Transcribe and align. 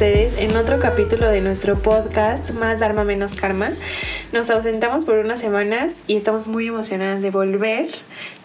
en 0.00 0.56
otro 0.56 0.80
capítulo 0.80 1.28
de 1.28 1.42
nuestro 1.42 1.76
podcast 1.76 2.52
Más 2.52 2.80
Dharma 2.80 3.04
Menos 3.04 3.34
Karma. 3.34 3.72
Nos 4.32 4.48
ausentamos 4.48 5.04
por 5.04 5.18
unas 5.18 5.40
semanas 5.40 6.04
y 6.06 6.16
estamos 6.16 6.48
muy 6.48 6.68
emocionadas 6.68 7.20
de 7.20 7.28
volver. 7.28 7.90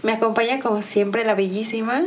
Me 0.04 0.12
acompaña 0.12 0.60
como 0.60 0.82
siempre 0.82 1.24
la 1.24 1.34
bellísima. 1.34 2.04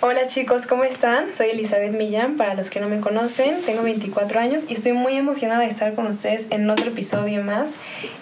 Hola 0.00 0.26
chicos, 0.26 0.66
¿cómo 0.66 0.82
están? 0.82 1.36
Soy 1.36 1.50
Elizabeth 1.50 1.92
Millán, 1.92 2.36
para 2.36 2.54
los 2.54 2.68
que 2.68 2.80
no 2.80 2.88
me 2.88 2.98
conocen, 2.98 3.62
tengo 3.64 3.84
24 3.84 4.40
años 4.40 4.64
y 4.68 4.74
estoy 4.74 4.94
muy 4.94 5.16
emocionada 5.16 5.60
de 5.60 5.68
estar 5.68 5.94
con 5.94 6.08
ustedes 6.08 6.48
en 6.50 6.68
otro 6.68 6.86
episodio 6.86 7.44
más. 7.44 7.74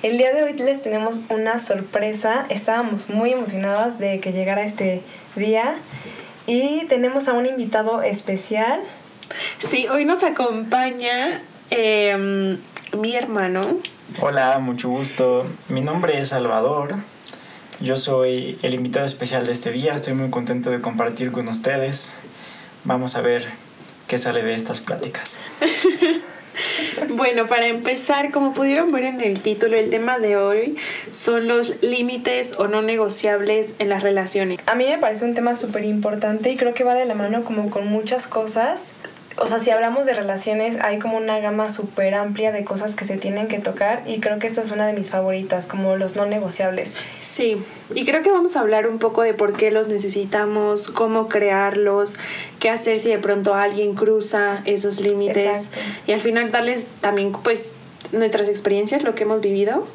El 0.03 0.19
día 0.19 0.35
de 0.35 0.43
hoy 0.43 0.53
les 0.53 0.83
tenemos 0.83 1.23
una 1.31 1.59
sorpresa, 1.59 2.45
estábamos 2.51 3.09
muy 3.09 3.33
emocionadas 3.33 3.99
de 3.99 4.21
que 4.21 4.33
llegara 4.33 4.63
este 4.63 5.01
día 5.37 5.77
y 6.47 6.85
tenemos 6.85 7.29
a 7.29 7.33
un 7.33 7.47
invitado 7.47 8.03
especial. 8.03 8.81
Sí, 9.59 9.87
hoy 9.89 10.05
nos 10.05 10.23
acompaña 10.23 11.41
em, 11.71 12.59
mi 12.99 13.17
hermano. 13.17 13.79
Hola, 14.21 14.59
mucho 14.59 14.89
gusto. 14.89 15.47
Mi 15.69 15.81
nombre 15.81 16.19
es 16.21 16.29
Salvador. 16.29 16.97
Yo 17.81 17.97
soy 17.97 18.59
el 18.63 18.75
invitado 18.75 19.07
especial 19.07 19.47
de 19.47 19.53
este 19.53 19.71
día. 19.73 19.95
Estoy 19.95 20.15
muy 20.15 20.31
contento 20.31 20.71
de 20.71 20.81
compartir 20.81 21.33
con 21.33 21.49
ustedes. 21.49 22.17
Vamos 22.85 23.17
a 23.17 23.21
ver 23.21 23.49
qué 24.07 24.19
sale 24.19 24.43
de 24.43 24.55
estas 24.55 24.81
pláticas. 24.81 25.39
Bueno, 27.09 27.47
para 27.47 27.67
empezar, 27.67 28.31
como 28.31 28.55
pudieron 28.55 28.93
ver 28.93 29.05
en 29.05 29.21
el 29.21 29.41
título, 29.41 29.77
el 29.77 29.91
tema 29.91 30.19
de 30.19 30.37
hoy 30.37 30.77
son 31.13 31.49
los 31.49 31.83
límites 31.83 32.55
o 32.59 32.69
no 32.69 32.83
negociables 32.83 33.75
en 33.79 33.89
las 33.89 34.03
relaciones. 34.03 34.59
A 34.67 34.75
mí 34.75 34.85
me 34.85 34.99
parece 34.99 35.25
un 35.25 35.35
tema 35.35 35.57
súper 35.57 35.85
importante 35.85 36.51
y 36.51 36.57
creo 36.57 36.75
que 36.75 36.85
va 36.85 36.95
de 36.95 37.05
la 37.05 37.15
mano 37.15 37.45
como 37.45 37.71
con 37.71 37.87
muchas 37.87 38.27
cosas 38.27 38.87
o 39.37 39.49
sea, 39.49 39.59
si 39.59 39.71
hablamos 39.71 40.07
de 40.07 40.15
relaciones, 40.15 40.79
hay 40.81 41.01
como 41.01 41.17
una 41.17 41.41
gama 41.41 41.69
súper 41.69 42.15
amplia 42.15 42.53
de 42.53 42.65
cosas 42.65 42.95
que 42.95 43.05
se 43.05 43.17
tienen 43.17 43.49
que 43.49 43.59
tocar 43.59 44.03
y 44.07 44.21
creo 44.21 44.39
que 44.39 44.47
esta 44.47 44.61
es 44.61 44.71
una 44.71 44.87
de 44.87 44.93
mis 44.93 45.11
favoritas, 45.11 45.67
como 45.67 45.97
los 45.97 46.15
no 46.15 46.25
negociables. 46.25 46.95
Sí, 47.19 47.57
y 47.95 48.05
creo 48.05 48.23
que 48.23 48.31
vamos 48.31 48.57
a 48.57 48.61
hablar 48.61 48.87
un 48.87 48.99
poco 48.99 49.23
de 49.23 49.35
por 49.35 49.55
qué 49.55 49.73
los 49.73 49.89
necesitamos, 49.89 50.89
cómo 50.89 51.29
crearlos, 51.29 52.17
qué 52.61 52.71
hacer 52.71 53.01
si 53.01 53.11
de 53.11 53.19
pronto 53.19 53.55
alguien 53.55 53.95
cruza 53.95 54.63
esos 54.67 55.01
límites 55.01 55.69
y 56.07 56.13
al 56.13 56.21
final 56.21 56.53
darles 56.53 56.93
también 57.01 57.33
pues 57.33 57.79
nuestras 58.13 58.49
experiencias, 58.49 59.03
lo 59.03 59.15
que 59.15 59.25
hemos 59.25 59.41
vivido 59.41 59.87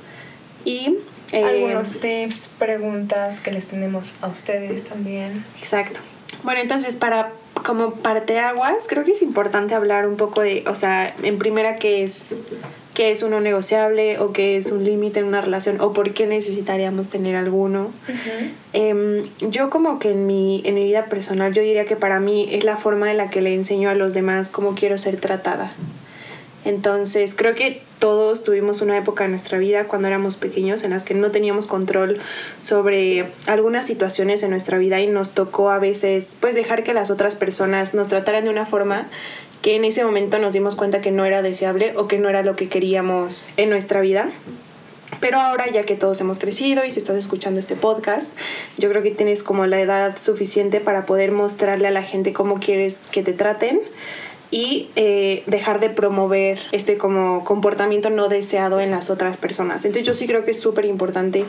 y... 0.66 0.98
Eh, 1.31 1.44
Algunos 1.44 2.00
tips, 2.00 2.50
preguntas 2.58 3.40
que 3.40 3.52
les 3.52 3.68
tenemos 3.68 4.16
a 4.22 4.28
ustedes 4.28 4.86
también. 4.86 5.46
Exacto. 5.59 6.00
Bueno, 6.44 6.59
entonces 6.59 6.96
para 6.96 7.31
como 7.64 7.94
parteaguas, 7.96 8.86
creo 8.88 9.04
que 9.04 9.12
es 9.12 9.22
importante 9.22 9.76
hablar 9.76 10.08
un 10.08 10.18
poco 10.18 10.42
de, 10.42 10.64
o 10.68 10.76
sea, 10.76 11.14
en 11.24 11.38
primera 11.38 11.76
qué 11.76 12.04
es 12.04 12.36
qué 13.00 13.12
es 13.12 13.24
uno 13.24 13.40
negociable 13.40 14.20
o 14.20 14.34
qué 14.34 14.58
es 14.58 14.74
un 14.74 14.84
límite 14.84 15.22
en 15.22 15.26
una 15.26 15.40
relación 15.40 15.80
o 15.80 15.94
por 15.94 16.12
qué 16.14 16.26
necesitaríamos 16.26 17.08
tener 17.08 17.38
alguno. 17.38 17.92
Em, 18.74 19.24
yo 19.40 19.70
como 19.70 20.00
que 20.00 20.12
en 20.12 20.28
mi, 20.28 20.62
en 20.66 20.76
mi 20.76 20.84
vida 20.84 21.06
personal 21.06 21.54
yo 21.54 21.62
diría 21.62 21.86
que 21.86 21.96
para 21.96 22.20
mí 22.20 22.50
es 22.52 22.66
la 22.66 22.76
forma 22.76 23.10
en 23.10 23.16
la 23.16 23.30
que 23.30 23.40
le 23.40 23.54
enseño 23.54 23.90
a 23.90 23.96
los 23.96 24.14
demás 24.14 24.50
cómo 24.50 24.76
quiero 24.76 24.98
ser 24.98 25.18
tratada. 25.18 25.72
Entonces, 26.66 27.36
creo 27.36 27.56
que 27.56 27.82
todos 28.00 28.44
tuvimos 28.44 28.81
una 28.81 28.97
época 28.97 29.25
en 29.25 29.31
nuestra 29.31 29.58
vida 29.58 29.83
cuando 29.83 30.08
éramos 30.08 30.38
pequeños 30.38 30.83
en 30.83 30.92
las 30.92 31.03
que 31.03 31.14
no 31.14 31.31
teníamos 31.31 31.67
control 31.67 32.19
sobre 32.64 33.28
algunas 33.45 33.86
situaciones 33.86 34.41
en 34.41 34.52
nuestra 34.52 34.78
vida 34.78 35.00
y 35.02 35.08
nos 35.08 35.31
tocó 35.31 35.69
a 35.69 35.80
veces 35.80 36.36
pues 36.39 36.56
dejar 36.56 36.83
que 36.83 36.94
las 36.94 37.11
otras 37.11 37.36
personas 37.36 37.94
nos 37.94 38.07
trataran 38.07 38.46
de 38.46 38.50
una 38.50 38.66
forma 38.66 39.07
que 39.62 39.75
en 39.75 39.84
ese 39.84 40.03
momento 40.06 40.40
nos 40.40 40.53
dimos 40.53 40.75
cuenta 40.75 41.01
que 41.01 41.12
no 41.12 41.25
era 41.25 41.41
deseable 41.41 41.94
o 41.97 42.07
que 42.07 42.18
no 42.18 42.29
era 42.29 42.41
lo 42.44 42.56
que 42.56 42.69
queríamos 42.69 43.50
en 43.57 43.69
nuestra 43.69 44.00
vida. 44.00 44.29
Pero 45.19 45.38
ahora, 45.40 45.69
ya 45.69 45.84
que 45.84 45.95
todos 45.95 46.22
hemos 46.22 46.40
crecido 46.40 46.85
y 46.85 46.91
si 46.91 47.00
estás 47.00 47.18
escuchando 47.18 47.59
este 47.59 47.75
podcast, 47.75 48.29
yo 48.78 48.90
creo 48.90 49.03
que 49.03 49.12
tienes 49.12 49.44
como 49.44 49.66
la 49.66 49.81
edad 49.81 50.16
suficiente 50.18 50.79
para 50.79 51.06
poder 51.06 51.31
mostrarle 51.34 51.88
a 51.88 51.91
la 51.91 52.03
gente 52.03 52.31
cómo 52.31 52.59
quieres 52.59 53.03
que 53.12 53.22
te 53.22 53.34
traten 53.34 53.81
y 54.52 54.88
eh, 54.96 55.44
dejar 55.46 55.80
de 55.80 55.90
promover 55.90 56.60
este 56.72 56.98
como 56.98 57.44
comportamiento 57.44 58.10
no 58.10 58.30
deseado 58.30 58.80
en 58.80 58.92
las 58.92 59.10
otras 59.10 59.38
personas. 59.38 59.86
Entonces 59.86 60.08
yo 60.08 60.16
sí 60.16 60.26
creo 60.26 60.44
que 60.44 60.52
es 60.52 60.60
súper 60.60 60.86
importante, 60.86 61.46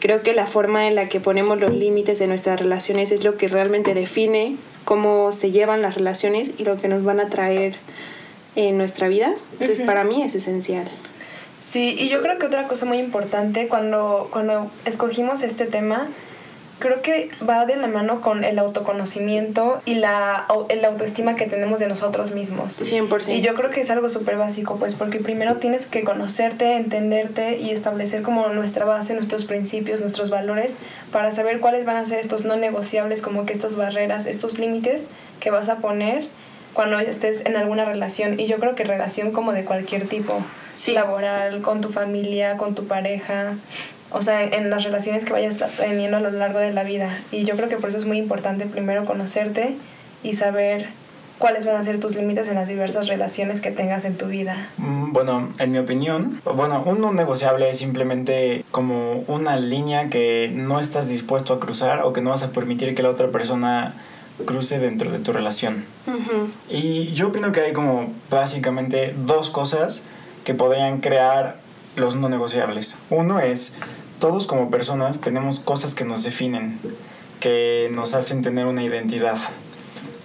creo 0.00 0.22
que 0.22 0.34
la 0.34 0.46
forma 0.46 0.86
en 0.86 0.94
la 0.94 1.08
que 1.08 1.20
ponemos 1.20 1.58
los 1.60 1.72
límites 1.72 2.20
en 2.20 2.28
nuestras 2.28 2.60
relaciones 2.60 3.10
es 3.10 3.24
lo 3.24 3.36
que 3.36 3.48
realmente 3.48 3.94
define 3.94 4.56
cómo 4.84 5.32
se 5.32 5.50
llevan 5.50 5.80
las 5.80 5.94
relaciones 5.94 6.52
y 6.58 6.64
lo 6.64 6.76
que 6.76 6.88
nos 6.88 7.04
van 7.04 7.20
a 7.20 7.28
traer 7.28 7.76
en 8.54 8.76
nuestra 8.76 9.08
vida. 9.08 9.34
Entonces 9.52 9.80
para 9.80 10.04
mí 10.04 10.22
es 10.22 10.34
esencial. 10.34 10.88
Sí, 11.66 11.96
y 11.98 12.10
yo 12.10 12.20
creo 12.20 12.36
que 12.36 12.44
otra 12.44 12.68
cosa 12.68 12.84
muy 12.84 12.98
importante 12.98 13.66
cuando, 13.66 14.28
cuando 14.30 14.70
escogimos 14.84 15.42
este 15.42 15.64
tema 15.64 16.06
creo 16.82 17.00
que 17.00 17.30
va 17.48 17.64
de 17.64 17.76
la 17.76 17.86
mano 17.86 18.20
con 18.20 18.42
el 18.42 18.58
autoconocimiento 18.58 19.80
y 19.84 19.94
la, 19.94 20.48
el 20.68 20.84
autoestima 20.84 21.36
que 21.36 21.46
tenemos 21.46 21.78
de 21.78 21.86
nosotros 21.86 22.32
mismos. 22.32 22.76
100%. 22.80 23.36
Y 23.36 23.40
yo 23.40 23.54
creo 23.54 23.70
que 23.70 23.80
es 23.80 23.90
algo 23.90 24.08
súper 24.08 24.36
básico, 24.36 24.76
pues 24.76 24.96
porque 24.96 25.20
primero 25.20 25.58
tienes 25.58 25.86
que 25.86 26.02
conocerte, 26.02 26.76
entenderte 26.76 27.58
y 27.58 27.70
establecer 27.70 28.22
como 28.22 28.48
nuestra 28.48 28.84
base, 28.84 29.14
nuestros 29.14 29.44
principios, 29.44 30.00
nuestros 30.00 30.30
valores, 30.30 30.74
para 31.12 31.30
saber 31.30 31.60
cuáles 31.60 31.84
van 31.84 31.98
a 31.98 32.04
ser 32.04 32.18
estos 32.18 32.44
no 32.44 32.56
negociables, 32.56 33.22
como 33.22 33.46
que 33.46 33.52
estas 33.52 33.76
barreras, 33.76 34.26
estos 34.26 34.58
límites 34.58 35.06
que 35.38 35.52
vas 35.52 35.68
a 35.68 35.76
poner 35.76 36.24
cuando 36.72 36.98
estés 36.98 37.46
en 37.46 37.56
alguna 37.56 37.84
relación. 37.84 38.40
Y 38.40 38.48
yo 38.48 38.58
creo 38.58 38.74
que 38.74 38.82
relación 38.82 39.30
como 39.30 39.52
de 39.52 39.64
cualquier 39.64 40.08
tipo, 40.08 40.42
laboral, 40.88 41.62
con 41.62 41.80
tu 41.80 41.90
familia, 41.90 42.56
con 42.56 42.74
tu 42.74 42.88
pareja, 42.88 43.54
o 44.12 44.22
sea, 44.22 44.42
en 44.44 44.70
las 44.70 44.84
relaciones 44.84 45.24
que 45.24 45.32
vayas 45.32 45.58
teniendo 45.76 46.16
a 46.16 46.20
lo 46.20 46.30
largo 46.30 46.58
de 46.58 46.72
la 46.72 46.84
vida. 46.84 47.08
Y 47.30 47.44
yo 47.44 47.56
creo 47.56 47.68
que 47.68 47.76
por 47.76 47.88
eso 47.88 47.98
es 47.98 48.06
muy 48.06 48.18
importante 48.18 48.66
primero 48.66 49.04
conocerte 49.04 49.76
y 50.22 50.34
saber 50.34 50.88
cuáles 51.38 51.66
van 51.66 51.74
a 51.76 51.82
ser 51.82 51.98
tus 51.98 52.14
límites 52.14 52.48
en 52.48 52.54
las 52.54 52.68
diversas 52.68 53.08
relaciones 53.08 53.60
que 53.60 53.72
tengas 53.72 54.04
en 54.04 54.16
tu 54.16 54.26
vida. 54.26 54.68
Mm, 54.76 55.12
bueno, 55.12 55.48
en 55.58 55.72
mi 55.72 55.78
opinión, 55.78 56.40
bueno, 56.44 56.82
un 56.86 57.00
no 57.00 57.12
negociable 57.12 57.68
es 57.68 57.78
simplemente 57.78 58.64
como 58.70 59.24
una 59.26 59.56
línea 59.56 60.08
que 60.08 60.52
no 60.54 60.78
estás 60.78 61.08
dispuesto 61.08 61.54
a 61.54 61.58
cruzar 61.58 62.02
o 62.04 62.12
que 62.12 62.20
no 62.20 62.30
vas 62.30 62.44
a 62.44 62.52
permitir 62.52 62.94
que 62.94 63.02
la 63.02 63.10
otra 63.10 63.28
persona 63.28 63.94
cruce 64.46 64.78
dentro 64.78 65.10
de 65.10 65.18
tu 65.18 65.32
relación. 65.32 65.84
Y 66.70 67.12
yo 67.12 67.28
opino 67.28 67.52
que 67.52 67.60
hay 67.60 67.72
como 67.72 68.12
básicamente 68.30 69.14
dos 69.26 69.50
cosas 69.50 70.04
que 70.44 70.54
podrían 70.54 71.00
crear 71.00 71.56
los 71.96 72.16
no 72.16 72.28
negociables. 72.28 72.98
Uno 73.10 73.40
es 73.40 73.76
todos 74.22 74.46
como 74.46 74.70
personas 74.70 75.20
tenemos 75.20 75.58
cosas 75.58 75.96
que 75.96 76.04
nos 76.04 76.22
definen, 76.22 76.78
que 77.40 77.90
nos 77.92 78.14
hacen 78.14 78.40
tener 78.40 78.66
una 78.66 78.84
identidad. 78.84 79.36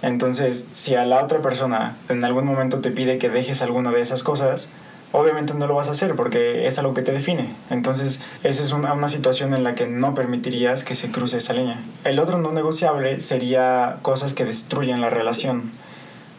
Entonces, 0.02 0.68
si 0.72 0.94
a 0.94 1.04
la 1.04 1.24
otra 1.24 1.42
persona 1.42 1.96
en 2.08 2.22
algún 2.24 2.44
momento 2.44 2.80
te 2.80 2.92
pide 2.92 3.18
que 3.18 3.28
dejes 3.28 3.60
alguna 3.60 3.90
de 3.90 4.00
esas 4.00 4.22
cosas, 4.22 4.68
obviamente 5.10 5.52
no 5.52 5.66
lo 5.66 5.74
vas 5.74 5.88
a 5.88 5.90
hacer 5.90 6.14
porque 6.14 6.68
es 6.68 6.78
algo 6.78 6.94
que 6.94 7.02
te 7.02 7.10
define. 7.10 7.52
Entonces, 7.70 8.22
esa 8.44 8.62
es 8.62 8.70
una, 8.70 9.08
situación 9.08 9.52
en 9.52 9.64
la 9.64 9.74
que 9.74 9.88
no 9.88 10.14
permitirías 10.14 10.84
que 10.84 10.94
se 10.94 11.10
cruce 11.10 11.38
esa 11.38 11.54
línea. 11.54 11.80
El 12.04 12.20
otro 12.20 12.38
no 12.38 12.52
negociable 12.52 13.20
sería 13.20 13.96
cosas 14.02 14.32
que 14.32 14.44
destruyen 14.44 15.00
la 15.00 15.10
relación. 15.10 15.72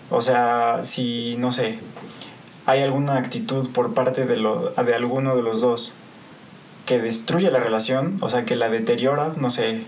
O 0.09 0.21
sea, 0.21 0.79
si, 0.83 1.35
no 1.39 1.51
sé, 1.51 1.77
hay 2.65 2.83
alguna 2.83 3.17
actitud 3.17 3.69
por 3.71 3.93
parte 3.93 4.25
de, 4.25 4.37
lo, 4.37 4.69
de 4.69 4.95
alguno 4.95 5.35
de 5.35 5.41
los 5.41 5.59
dos 5.59 5.93
que 6.89 6.97
destruye 6.97 7.51
la 7.51 7.59
relación, 7.59 8.17
o 8.19 8.31
sea, 8.31 8.45
que 8.45 8.55
la 8.55 8.67
deteriora, 8.67 9.31
no 9.37 9.51
sé, 9.51 9.81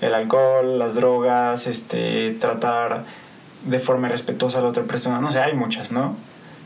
el 0.00 0.14
alcohol, 0.14 0.78
las 0.78 0.94
drogas, 0.94 1.66
este, 1.66 2.30
tratar 2.40 3.04
de 3.66 3.78
forma 3.78 4.08
respetuosa 4.08 4.60
a 4.60 4.62
la 4.62 4.70
otra 4.70 4.84
persona, 4.84 5.20
no 5.20 5.30
sé, 5.30 5.40
hay 5.40 5.52
muchas, 5.52 5.92
¿no? 5.92 6.16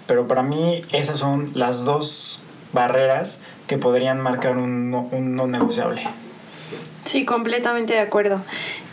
Pero 0.07 0.29
para 0.29 0.45
mí 0.45 0.83
esas 0.93 1.19
son 1.19 1.51
las 1.55 1.85
dos 1.85 2.43
barreras 2.73 3.41
que 3.67 3.77
podrían 3.77 4.21
marcar 4.21 4.57
un 4.57 4.93
no, 4.93 5.09
un 5.11 5.35
no 5.35 5.49
negociable. 5.49 6.05
Sí, 7.05 7.25
completamente 7.25 7.95
de 7.95 8.01
acuerdo. 8.01 8.43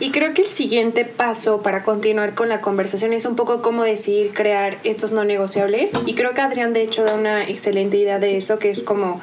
Y 0.00 0.10
creo 0.10 0.34
que 0.34 0.42
el 0.42 0.48
siguiente 0.48 1.04
paso 1.04 1.62
para 1.62 1.84
continuar 1.84 2.34
con 2.34 2.48
la 2.48 2.60
conversación 2.60 3.12
es 3.12 3.26
un 3.26 3.36
poco 3.36 3.62
cómo 3.62 3.84
decidir 3.84 4.32
crear 4.32 4.78
estos 4.82 5.12
no 5.12 5.24
negociables. 5.24 5.92
Y 6.04 6.14
creo 6.14 6.34
que 6.34 6.40
Adrián 6.40 6.72
de 6.72 6.82
hecho 6.82 7.04
da 7.04 7.14
una 7.14 7.44
excelente 7.44 7.96
idea 7.96 8.18
de 8.18 8.36
eso, 8.36 8.58
que 8.58 8.70
es 8.70 8.82
como 8.82 9.20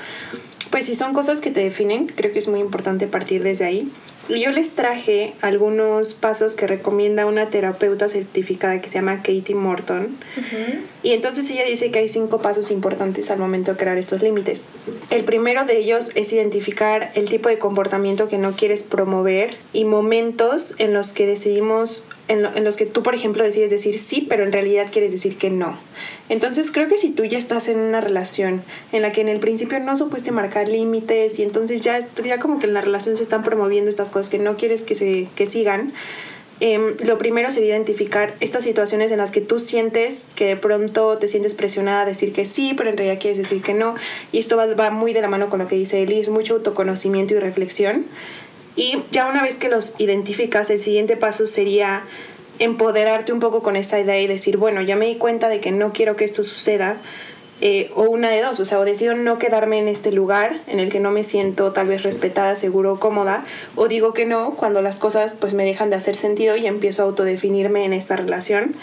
pues 0.72 0.86
si 0.86 0.96
son 0.96 1.14
cosas 1.14 1.42
que 1.42 1.52
te 1.52 1.60
definen, 1.60 2.08
creo 2.08 2.32
que 2.32 2.40
es 2.40 2.48
muy 2.48 2.60
importante 2.60 3.06
partir 3.06 3.44
desde 3.44 3.66
ahí. 3.66 3.92
Yo 4.30 4.52
les 4.52 4.76
traje 4.76 5.34
algunos 5.42 6.14
pasos 6.14 6.56
que 6.56 6.66
recomienda 6.66 7.26
una 7.26 7.50
terapeuta 7.50 8.08
certificada 8.08 8.80
que 8.80 8.88
se 8.88 8.96
llama 8.96 9.18
Katie 9.18 9.56
Morton. 9.56 10.16
Y 11.04 11.12
entonces 11.12 11.50
ella 11.50 11.66
dice 11.66 11.92
que 11.92 12.00
hay 12.00 12.08
cinco 12.08 12.42
pasos 12.42 12.72
importantes 12.72 13.30
al 13.32 13.40
momento 13.40 13.72
de 13.72 13.78
crear 13.78 13.98
estos 13.98 14.22
límites. 14.22 14.66
El 15.10 15.26
primero 15.26 15.66
de 15.66 15.80
ellos 15.80 16.12
es 16.16 16.32
identificar 16.32 17.12
el 17.16 17.28
tipo 17.28 17.50
de 17.50 17.58
comportamiento 17.58 18.30
que 18.30 18.38
no 18.38 18.54
quieres 18.54 18.84
promover 18.84 19.56
y 19.74 19.84
momentos 19.84 20.76
en 20.78 20.94
los 20.94 21.12
que 21.12 21.26
decidimos 21.26 22.06
en, 22.32 22.64
los 22.64 22.78
que 22.78 22.86
tú, 22.86 23.04
por 23.04 23.16
ejemplo, 23.16 23.44
decides 23.44 23.70
decir 23.70 24.00
sí, 24.00 24.26
pero 24.28 24.44
en 24.44 24.52
realidad 24.52 24.88
quieres 24.92 25.12
decir 25.12 25.38
que 25.38 25.50
no. 25.50 25.78
Entonces 26.30 26.72
creo 26.72 26.88
que 26.88 26.98
si 26.98 27.10
tú 27.10 27.26
ya 27.26 27.38
estás 27.38 27.68
en 27.68 27.80
una 27.80 28.02
relación 28.02 28.64
en 28.92 29.02
la 29.02 29.12
que 29.12 29.22
en 29.22 29.30
el 29.30 29.40
principio 29.40 29.80
no 29.80 29.96
supiste 29.96 30.32
marcar 30.32 30.68
límites 30.68 31.40
y 31.40 31.44
entonces 31.44 31.82
ya, 31.82 32.00
ya 32.24 32.40
como 32.40 32.60
que 32.60 32.68
en 32.68 32.74
la 32.74 32.82
relación 32.82 33.18
se 33.18 33.24
están 33.24 33.44
promoviendo 33.44 33.90
estas 33.90 34.10
cosas 34.10 34.30
que 34.30 34.40
no 34.40 34.56
quieres 34.56 34.84
que, 34.84 34.96
se, 34.96 35.28
que 35.36 35.46
sigan, 35.46 35.92
eh, 36.62 36.96
lo 37.04 37.18
primero 37.18 37.50
sería 37.50 37.76
identificar 37.76 38.36
estas 38.40 38.64
situaciones 38.64 39.12
en 39.12 39.18
las 39.18 39.32
que 39.32 39.42
tú 39.42 39.58
sientes 39.58 40.30
que 40.36 40.46
de 40.46 40.56
pronto 40.56 41.18
te 41.18 41.28
sientes 41.28 41.56
presionada 41.56 42.04
a 42.04 42.06
decir 42.06 42.34
que 42.34 42.46
sí, 42.46 42.76
pero 42.78 42.92
en 42.92 42.98
realidad 42.98 43.20
quieres 43.20 43.40
decir 43.40 43.64
que 43.64 43.74
no. 43.74 43.96
Y 44.32 44.38
esto 44.38 44.58
va, 44.58 44.68
va 44.68 44.92
muy 44.92 45.12
de 45.12 45.22
la 45.22 45.28
mano 45.28 45.50
con 45.50 45.60
lo 45.60 45.68
que 45.68 45.76
dice 45.76 46.04
Eli, 46.04 46.20
es 46.20 46.30
mucho 46.30 46.54
autoconocimiento 46.54 47.34
y 47.34 47.40
reflexión. 47.40 48.06
Y 48.76 49.04
ya 49.12 49.28
una 49.28 49.44
vez 49.44 49.58
que 49.58 49.70
los 49.70 49.94
identificas, 49.98 50.70
el 50.70 50.80
siguiente 50.80 51.18
paso 51.18 51.46
sería 51.46 52.04
empoderarte 52.60 53.34
un 53.34 53.40
poco 53.40 53.64
con 53.64 53.76
esa 53.76 54.00
idea 54.00 54.20
y 54.22 54.28
decir, 54.28 54.58
bueno, 54.58 54.82
ya 54.82 54.96
me 54.96 55.08
di 55.08 55.16
cuenta 55.16 55.50
de 55.50 55.60
que 55.60 55.72
no 55.72 55.94
quiero 55.94 56.16
que 56.16 56.26
esto 56.26 56.44
suceda, 56.44 56.98
eh, 57.64 57.92
o 57.96 58.04
una 58.04 58.32
de 58.32 58.42
dos, 58.42 58.60
o 58.60 58.66
sea, 58.66 58.80
o 58.80 58.86
decido 58.86 59.14
no 59.14 59.38
quedarme 59.38 59.78
en 59.78 59.88
este 59.88 60.12
lugar 60.12 60.62
en 60.66 60.80
el 60.80 60.92
que 60.92 61.00
no 61.00 61.12
me 61.12 61.24
siento 61.24 61.72
tal 61.72 61.88
vez 61.88 62.02
respetada, 62.02 62.56
seguro, 62.56 63.00
cómoda, 63.00 63.46
o 63.76 63.88
digo 63.88 64.14
que 64.14 64.26
no 64.26 64.56
cuando 64.56 64.82
las 64.82 64.98
cosas 64.98 65.36
pues 65.40 65.54
me 65.54 65.64
dejan 65.64 65.92
de 65.92 65.96
hacer 65.96 66.16
sentido 66.16 66.56
y 66.56 66.66
empiezo 66.66 67.04
a 67.04 67.06
autodefinirme 67.06 67.86
en 67.86 67.94
esta 67.94 68.16
relación. 68.16 68.74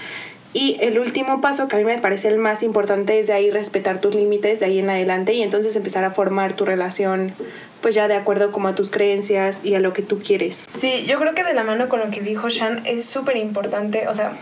Y 0.55 0.79
el 0.81 0.99
último 1.01 1.41
paso 1.41 1.67
que 1.67 1.75
a 1.75 1.79
mí 1.81 1.85
me 1.85 1.99
parece 1.99 2.29
el 2.29 2.39
más 2.39 2.63
importante 2.63 3.19
es 3.19 3.27
de 3.27 3.33
ahí 3.33 3.51
respetar 3.51 4.01
tus 4.01 4.15
límites 4.15 4.61
de 4.61 4.67
ahí 4.67 4.79
en 4.79 4.89
adelante 4.89 5.35
y 5.35 5.43
entonces 5.43 5.75
empezar 5.75 6.05
a 6.05 6.13
formar 6.13 6.55
tu 6.55 6.65
relación 6.65 7.33
pues 7.81 7.95
ya 7.95 8.09
de 8.09 8.15
acuerdo 8.15 8.53
como 8.53 8.69
a 8.69 8.75
tus 8.75 8.91
creencias 8.91 9.65
y 9.65 9.75
a 9.75 9.81
lo 9.81 9.93
que 9.93 10.03
tú 10.03 10.21
quieres. 10.21 10.67
Sí, 10.77 11.05
yo 11.07 11.19
creo 11.19 11.35
que 11.35 11.45
de 11.45 11.55
la 11.55 11.65
mano 11.65 11.89
con 11.89 12.01
lo 12.01 12.11
que 12.11 12.21
dijo 12.21 12.49
Shan 12.49 12.83
es 12.85 13.07
súper 13.07 13.37
importante, 13.37 14.09
o 14.09 14.15
sea, 14.15 14.33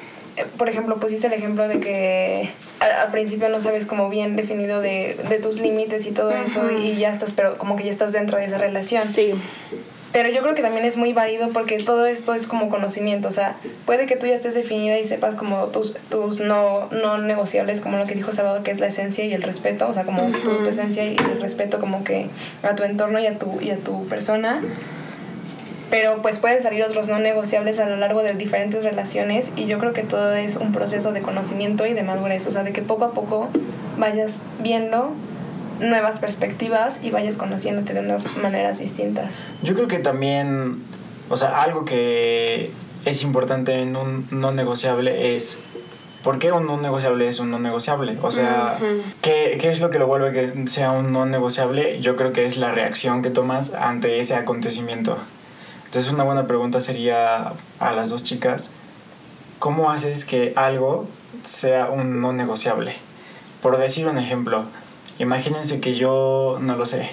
por 0.59 0.69
ejemplo, 0.69 0.97
pusiste 0.97 1.27
el 1.27 1.33
ejemplo 1.33 1.67
de 1.69 1.81
que 1.81 2.51
al, 2.81 3.11
principio 3.11 3.49
no 3.49 3.61
sabes 3.61 3.87
como 3.87 4.11
bien 4.11 4.37
definido 4.37 4.81
de, 4.81 5.17
de 5.29 5.39
tus 5.39 5.61
límites 5.61 6.07
y 6.07 6.11
todo 6.11 6.31
eso 6.31 6.71
y 6.71 6.97
ya 6.97 7.11
estás, 7.11 7.33
pero 7.33 7.57
como 7.57 7.77
que 7.77 7.85
ya 7.85 7.91
estás 7.91 8.13
dentro 8.13 8.37
de 8.37 8.45
esa 8.45 8.59
relación. 8.59 9.05
Sí. 9.05 9.35
Pero 10.17 10.31
yo 10.31 10.41
creo 10.41 10.55
que 10.55 10.63
también 10.63 10.87
es 10.87 10.97
muy 10.97 11.13
válido 11.13 11.51
porque 11.51 11.77
todo 11.77 12.07
esto 12.07 12.33
es 12.33 12.47
como 12.47 12.71
conocimiento, 12.71 13.29
o 13.29 13.31
sea, 13.31 13.57
puede 13.85 14.07
que 14.07 14.17
tú 14.17 14.25
ya 14.25 14.33
estés 14.33 14.55
definida 14.55 14.99
y 14.99 15.05
sepas 15.05 15.35
como 15.35 15.67
tus, 15.67 15.99
tus 16.09 16.41
no, 16.41 16.89
no 16.89 17.19
negociables, 17.19 17.83
como 17.83 17.99
lo 17.99 18.07
que 18.07 18.15
dijo 18.15 18.33
Salvador, 18.33 18.63
que 18.63 18.71
es 18.71 18.81
la 18.81 18.87
esencia 18.87 19.27
y 19.27 19.35
el 19.35 19.43
respeto, 19.43 19.87
o 19.87 19.93
sea, 19.93 20.05
como 20.05 20.33
tu, 20.33 20.63
tu, 20.63 20.69
esencia 20.71 21.05
y 21.05 21.19
el 21.19 21.39
respeto 21.43 21.79
como 21.81 22.03
que 22.03 22.29
a 22.63 22.75
tu 22.75 22.85
entorno 22.85 23.19
y 23.19 23.27
a 23.27 23.37
tu, 23.37 23.61
y 23.61 23.69
a 23.69 23.77
tu 23.77 24.07
persona. 24.07 24.63
Pero 25.91 26.23
pues 26.23 26.39
pueden 26.39 26.63
salir 26.63 26.83
otros 26.83 27.09
no 27.09 27.19
negociables 27.19 27.79
a 27.79 27.87
lo 27.87 27.99
largo 27.99 28.23
de 28.23 28.33
diferentes 28.33 28.85
relaciones 28.85 29.53
y 29.55 29.67
yo 29.67 29.79
creo 29.79 29.93
que 29.93 30.03
todo 30.03 30.33
es 30.35 30.57
un 30.57 30.73
proceso 30.73 31.13
de 31.13 31.21
conocimiento 31.21 31.85
y 31.85 31.93
de 31.93 32.03
madurez, 32.05 32.47
o 32.47 32.51
sea, 32.51 32.63
de 32.63 32.73
que 32.73 32.81
poco 32.81 33.05
a 33.05 33.11
poco 33.13 33.51
vayas 33.99 34.41
viendo 34.61 35.13
nuevas 35.81 36.19
perspectivas 36.19 37.01
y 37.03 37.11
vayas 37.11 37.37
conociéndote 37.37 37.95
de 37.95 38.01
unas 38.01 38.37
maneras 38.37 38.79
distintas. 38.79 39.33
Yo 39.63 39.75
creo 39.75 39.89
que 39.89 39.99
también, 39.99 40.83
o 41.29 41.37
sea, 41.37 41.63
algo 41.63 41.85
que 41.85 42.71
es 43.05 43.23
importante 43.23 43.81
en 43.81 43.97
un 43.97 44.27
no 44.31 44.53
negociable 44.53 45.37
es 45.37 45.59
¿Por 46.27 46.41
qué 46.41 46.51
un 46.51 46.67
no 46.67 46.77
negociable 46.77 47.29
es 47.29 47.39
un 47.39 47.53
no 47.53 47.61
negociable? 47.61 48.19
O 48.21 48.33
sea, 48.33 48.81
¿qué, 49.23 49.59
¿qué, 49.61 49.71
es 49.71 49.79
lo 49.79 49.91
que 49.91 50.01
lo 50.01 50.09
vuelve 50.09 50.33
que 50.33 50.67
sea 50.67 50.91
un 50.91 51.13
no 51.13 51.25
negociable? 51.25 52.01
Yo 52.01 52.17
creo 52.17 52.33
que 52.33 52.47
es 52.47 52.57
la 52.57 52.73
reacción 52.73 53.23
que 53.23 53.31
tomas 53.31 53.75
ante 53.75 54.19
ese 54.19 54.35
acontecimiento. 54.35 55.19
Entonces 55.85 56.13
una 56.13 56.25
buena 56.25 56.49
pregunta 56.49 56.81
sería 56.81 57.53
a 57.79 57.93
las 57.93 58.11
dos 58.11 58.25
chicas, 58.25 58.73
¿cómo 59.61 59.93
haces 59.93 60.25
que 60.25 60.53
algo 60.57 61.07
sea 61.45 61.91
un 61.91 62.21
no 62.21 62.33
negociable? 62.33 62.97
Por 63.63 63.79
decir 63.79 64.09
un 64.09 64.19
ejemplo, 64.19 64.65
imagínense 65.19 65.81
que 65.81 65.95
yo, 65.95 66.59
no 66.61 66.77
lo 66.77 66.85
sé, 66.85 67.11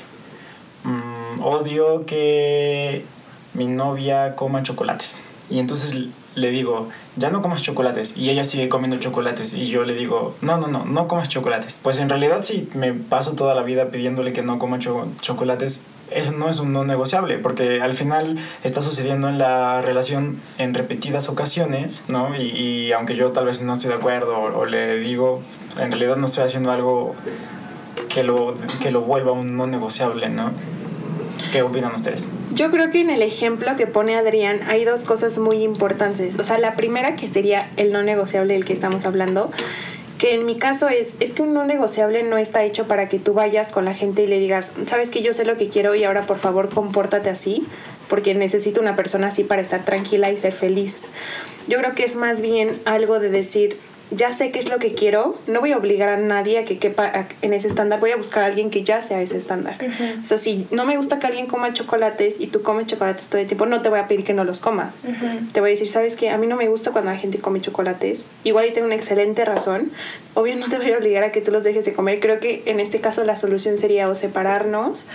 mmm, 0.84 1.42
odio 1.42 2.06
que 2.06 3.06
mi 3.54 3.68
novia 3.68 4.36
coma 4.36 4.64
chocolates. 4.64 5.22
Y 5.50 5.60
entonces 5.60 6.08
le 6.36 6.50
digo, 6.50 6.90
ya 7.16 7.30
no 7.30 7.42
comas 7.42 7.62
chocolates. 7.62 8.18
Y 8.18 8.30
ella 8.30 8.44
sigue 8.44 8.70
comiendo 8.70 8.98
chocolates. 8.98 9.54
Y 9.54 9.68
yo 9.68 9.84
le 9.84 9.94
digo, 9.94 10.36
no, 10.42 10.58
no, 10.58 10.68
no, 10.68 10.86
no 10.86 11.08
comas 11.08 11.30
chocolates. 11.30 11.80
Pues 11.82 12.00
en 12.00 12.10
realidad 12.10 12.44
si 12.44 12.68
me 12.74 12.94
paso 12.94 13.34
toda 13.34 13.54
la 13.56 13.62
vida 13.62 13.90
pidiéndole 13.90 14.34
que 14.34 14.42
no 14.42 14.58
coma 14.58 14.80
cho 14.80 15.08
chocolates, 15.22 15.82
eso 16.12 16.32
no 16.32 16.50
es 16.50 16.60
un 16.60 16.74
no 16.74 16.84
negociable, 16.86 17.40
porque 17.40 17.82
al 17.82 17.94
final 17.94 18.38
está 18.64 18.82
sucediendo 18.82 19.30
en 19.30 19.38
la 19.38 19.82
relación 19.82 20.40
en 20.58 20.74
repetidas 20.74 21.30
ocasiones, 21.30 22.06
¿no? 22.08 22.36
Y, 22.36 22.92
aunque 22.92 23.16
yo 23.16 23.32
tal 23.32 23.46
vez 23.46 23.62
no 23.62 23.74
estoy 23.74 23.90
de 23.90 23.96
acuerdo 23.96 24.38
o, 24.38 24.66
le 24.66 24.98
digo, 24.98 25.42
en 25.80 25.92
realidad 25.92 26.18
no 26.18 26.26
estoy 26.26 26.44
haciendo 26.44 26.72
algo 26.72 27.16
que 28.14 28.24
lo, 28.24 28.56
que 28.82 28.92
lo 28.92 29.02
vuelva 29.02 29.32
un 29.32 29.56
no 29.56 29.68
negociable, 29.68 30.30
¿no? 30.30 30.52
¿Qué 31.52 31.62
opinan 31.62 31.94
ustedes? 31.94 32.28
Yo 32.54 32.72
creo 32.72 32.92
que 32.92 33.02
en 33.02 33.10
el 33.10 33.22
ejemplo 33.22 33.76
que 33.76 33.88
pone 33.88 34.16
Adrián 34.16 34.62
hay 34.68 34.86
dos 34.86 35.04
cosas 35.04 35.38
muy 35.38 35.64
importantes. 35.64 36.40
O 36.40 36.44
sea, 36.44 36.58
la 36.58 36.76
primera 36.76 37.16
que 37.16 37.28
sería 37.28 37.70
el 37.78 37.92
no 37.92 38.04
negociable 38.04 38.54
del 38.54 38.66
que 38.66 38.74
estamos 38.74 39.06
hablando, 39.06 39.52
que 40.18 40.36
en 40.36 40.46
mi 40.46 40.58
caso 40.58 40.88
es, 40.90 41.18
es 41.20 41.34
que 41.34 41.42
un 41.42 41.54
no 41.54 41.66
negociable 41.66 42.24
no 42.24 42.38
está 42.38 42.64
hecho 42.64 42.86
para 42.86 43.10
que 43.10 43.20
tú 43.20 43.34
vayas 43.34 43.70
con 43.70 43.84
la 43.86 43.94
gente 43.94 44.24
y 44.24 44.28
le 44.28 44.40
digas, 44.40 44.72
sabes 44.86 45.10
que 45.10 45.22
yo 45.22 45.34
sé 45.34 45.44
lo 45.44 45.58
que 45.58 45.70
quiero 45.70 45.96
y 45.96 46.04
ahora 46.04 46.22
por 46.22 46.38
favor 46.38 46.70
compórtate 46.70 47.30
así, 47.30 47.66
porque 48.10 48.34
necesito 48.36 48.80
una 48.80 48.96
persona 48.96 49.28
así 49.28 49.44
para 49.44 49.62
estar 49.62 49.84
tranquila 49.84 50.32
y 50.32 50.38
ser 50.38 50.54
feliz. 50.54 51.04
Yo 51.68 51.80
creo 51.80 51.92
que 51.92 52.04
es 52.04 52.16
más 52.16 52.42
bien 52.42 52.80
algo 52.86 53.20
de 53.20 53.30
decir, 53.30 53.78
ya 54.12 54.34
sé 54.34 54.52
qué 54.52 54.60
es 54.60 54.70
lo 54.70 54.80
que 54.80 54.94
quiero, 54.94 55.38
no 55.48 55.60
voy 55.60 55.72
a 55.72 55.78
obligar 55.78 56.10
a 56.10 56.18
nadie 56.18 56.60
a 56.60 56.66
que 56.66 56.78
quepa 56.78 57.28
en 57.42 57.54
ese 57.54 57.68
estándar, 57.68 58.00
voy 58.00 58.12
a 58.12 58.16
buscar 58.16 58.44
a 58.44 58.46
alguien 58.46 58.70
que 58.70 58.84
ya 58.84 59.02
sea 59.02 59.22
ese 59.22 59.38
estándar. 59.38 59.76
Uh 59.80 59.86
-huh. 59.86 60.22
O 60.22 60.26
sea, 60.26 60.38
si 60.38 60.68
no 60.72 60.86
me 60.86 60.98
gusta 60.98 61.20
que 61.20 61.28
alguien 61.28 61.48
coma 61.48 61.74
chocolates 61.74 62.40
y 62.40 62.48
tú 62.48 62.62
comes 62.62 62.88
chocolates 62.88 63.28
todo 63.28 63.42
el 63.42 63.48
tiempo, 63.48 63.66
no 63.66 63.82
te 63.82 63.90
voy 63.90 64.00
a 64.00 64.08
pedir 64.08 64.24
que 64.24 64.34
no 64.34 64.44
los 64.44 64.60
comas. 64.60 64.94
Uh 65.04 65.08
-huh. 65.10 65.52
Te 65.52 65.60
voy 65.60 65.70
a 65.70 65.72
decir, 65.72 65.88
¿sabes 65.88 66.16
qué? 66.16 66.30
A 66.30 66.38
mí 66.38 66.48
no 66.48 66.56
me 66.56 66.68
gusta 66.68 66.92
cuando 66.92 67.12
la 67.12 67.18
gente 67.18 67.40
come 67.40 67.62
chocolates. 67.62 68.28
Igual 68.44 68.68
y 68.68 68.72
tengo 68.72 68.88
una 68.88 68.96
excelente 68.96 69.46
razón. 69.46 69.92
Obvio 70.36 70.56
no 70.56 70.68
te 70.70 70.78
voy 70.78 70.92
a 70.92 70.98
obligar 70.98 71.24
a 71.24 71.32
que 71.32 71.42
tú 71.42 71.52
los 71.52 71.64
dejes 71.64 71.86
de 71.86 71.94
comer. 71.94 72.20
Creo 72.20 72.40
que 72.40 72.64
en 72.66 72.80
este 72.80 73.00
caso 73.00 73.24
la 73.24 73.38
solución 73.38 73.78
sería 73.78 74.10
o 74.10 74.16
separarnos 74.16 75.06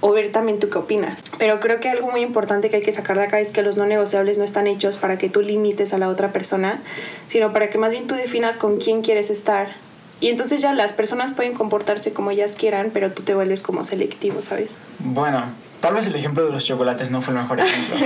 o 0.00 0.12
ver 0.12 0.32
también 0.32 0.58
tú 0.58 0.68
qué 0.68 0.78
opinas. 0.78 1.22
Pero 1.38 1.60
creo 1.60 1.80
que 1.80 1.88
algo 1.88 2.10
muy 2.10 2.22
importante 2.22 2.70
que 2.70 2.76
hay 2.76 2.82
que 2.82 2.92
sacar 2.92 3.16
de 3.16 3.24
acá 3.24 3.40
es 3.40 3.52
que 3.52 3.62
los 3.62 3.76
no 3.76 3.86
negociables 3.86 4.38
no 4.38 4.44
están 4.44 4.66
hechos 4.66 4.96
para 4.96 5.18
que 5.18 5.28
tú 5.28 5.42
limites 5.42 5.92
a 5.92 5.98
la 5.98 6.08
otra 6.08 6.32
persona, 6.32 6.80
sino 7.28 7.52
para 7.52 7.70
que 7.70 7.78
más 7.78 7.92
bien 7.92 8.06
tú 8.06 8.14
definas 8.14 8.56
con 8.56 8.78
quién 8.78 9.02
quieres 9.02 9.30
estar. 9.30 9.68
Y 10.20 10.28
entonces 10.28 10.60
ya 10.60 10.74
las 10.74 10.92
personas 10.92 11.32
pueden 11.32 11.54
comportarse 11.54 12.12
como 12.12 12.30
ellas 12.30 12.54
quieran, 12.58 12.90
pero 12.92 13.10
tú 13.12 13.22
te 13.22 13.34
vuelves 13.34 13.62
como 13.62 13.84
selectivo, 13.84 14.42
¿sabes? 14.42 14.76
Bueno, 14.98 15.44
tal 15.80 15.94
vez 15.94 16.06
el 16.06 16.14
ejemplo 16.14 16.44
de 16.44 16.52
los 16.52 16.64
chocolates 16.64 17.10
no 17.10 17.22
fue 17.22 17.34
el 17.34 17.40
mejor 17.40 17.60
ejemplo. 17.60 17.96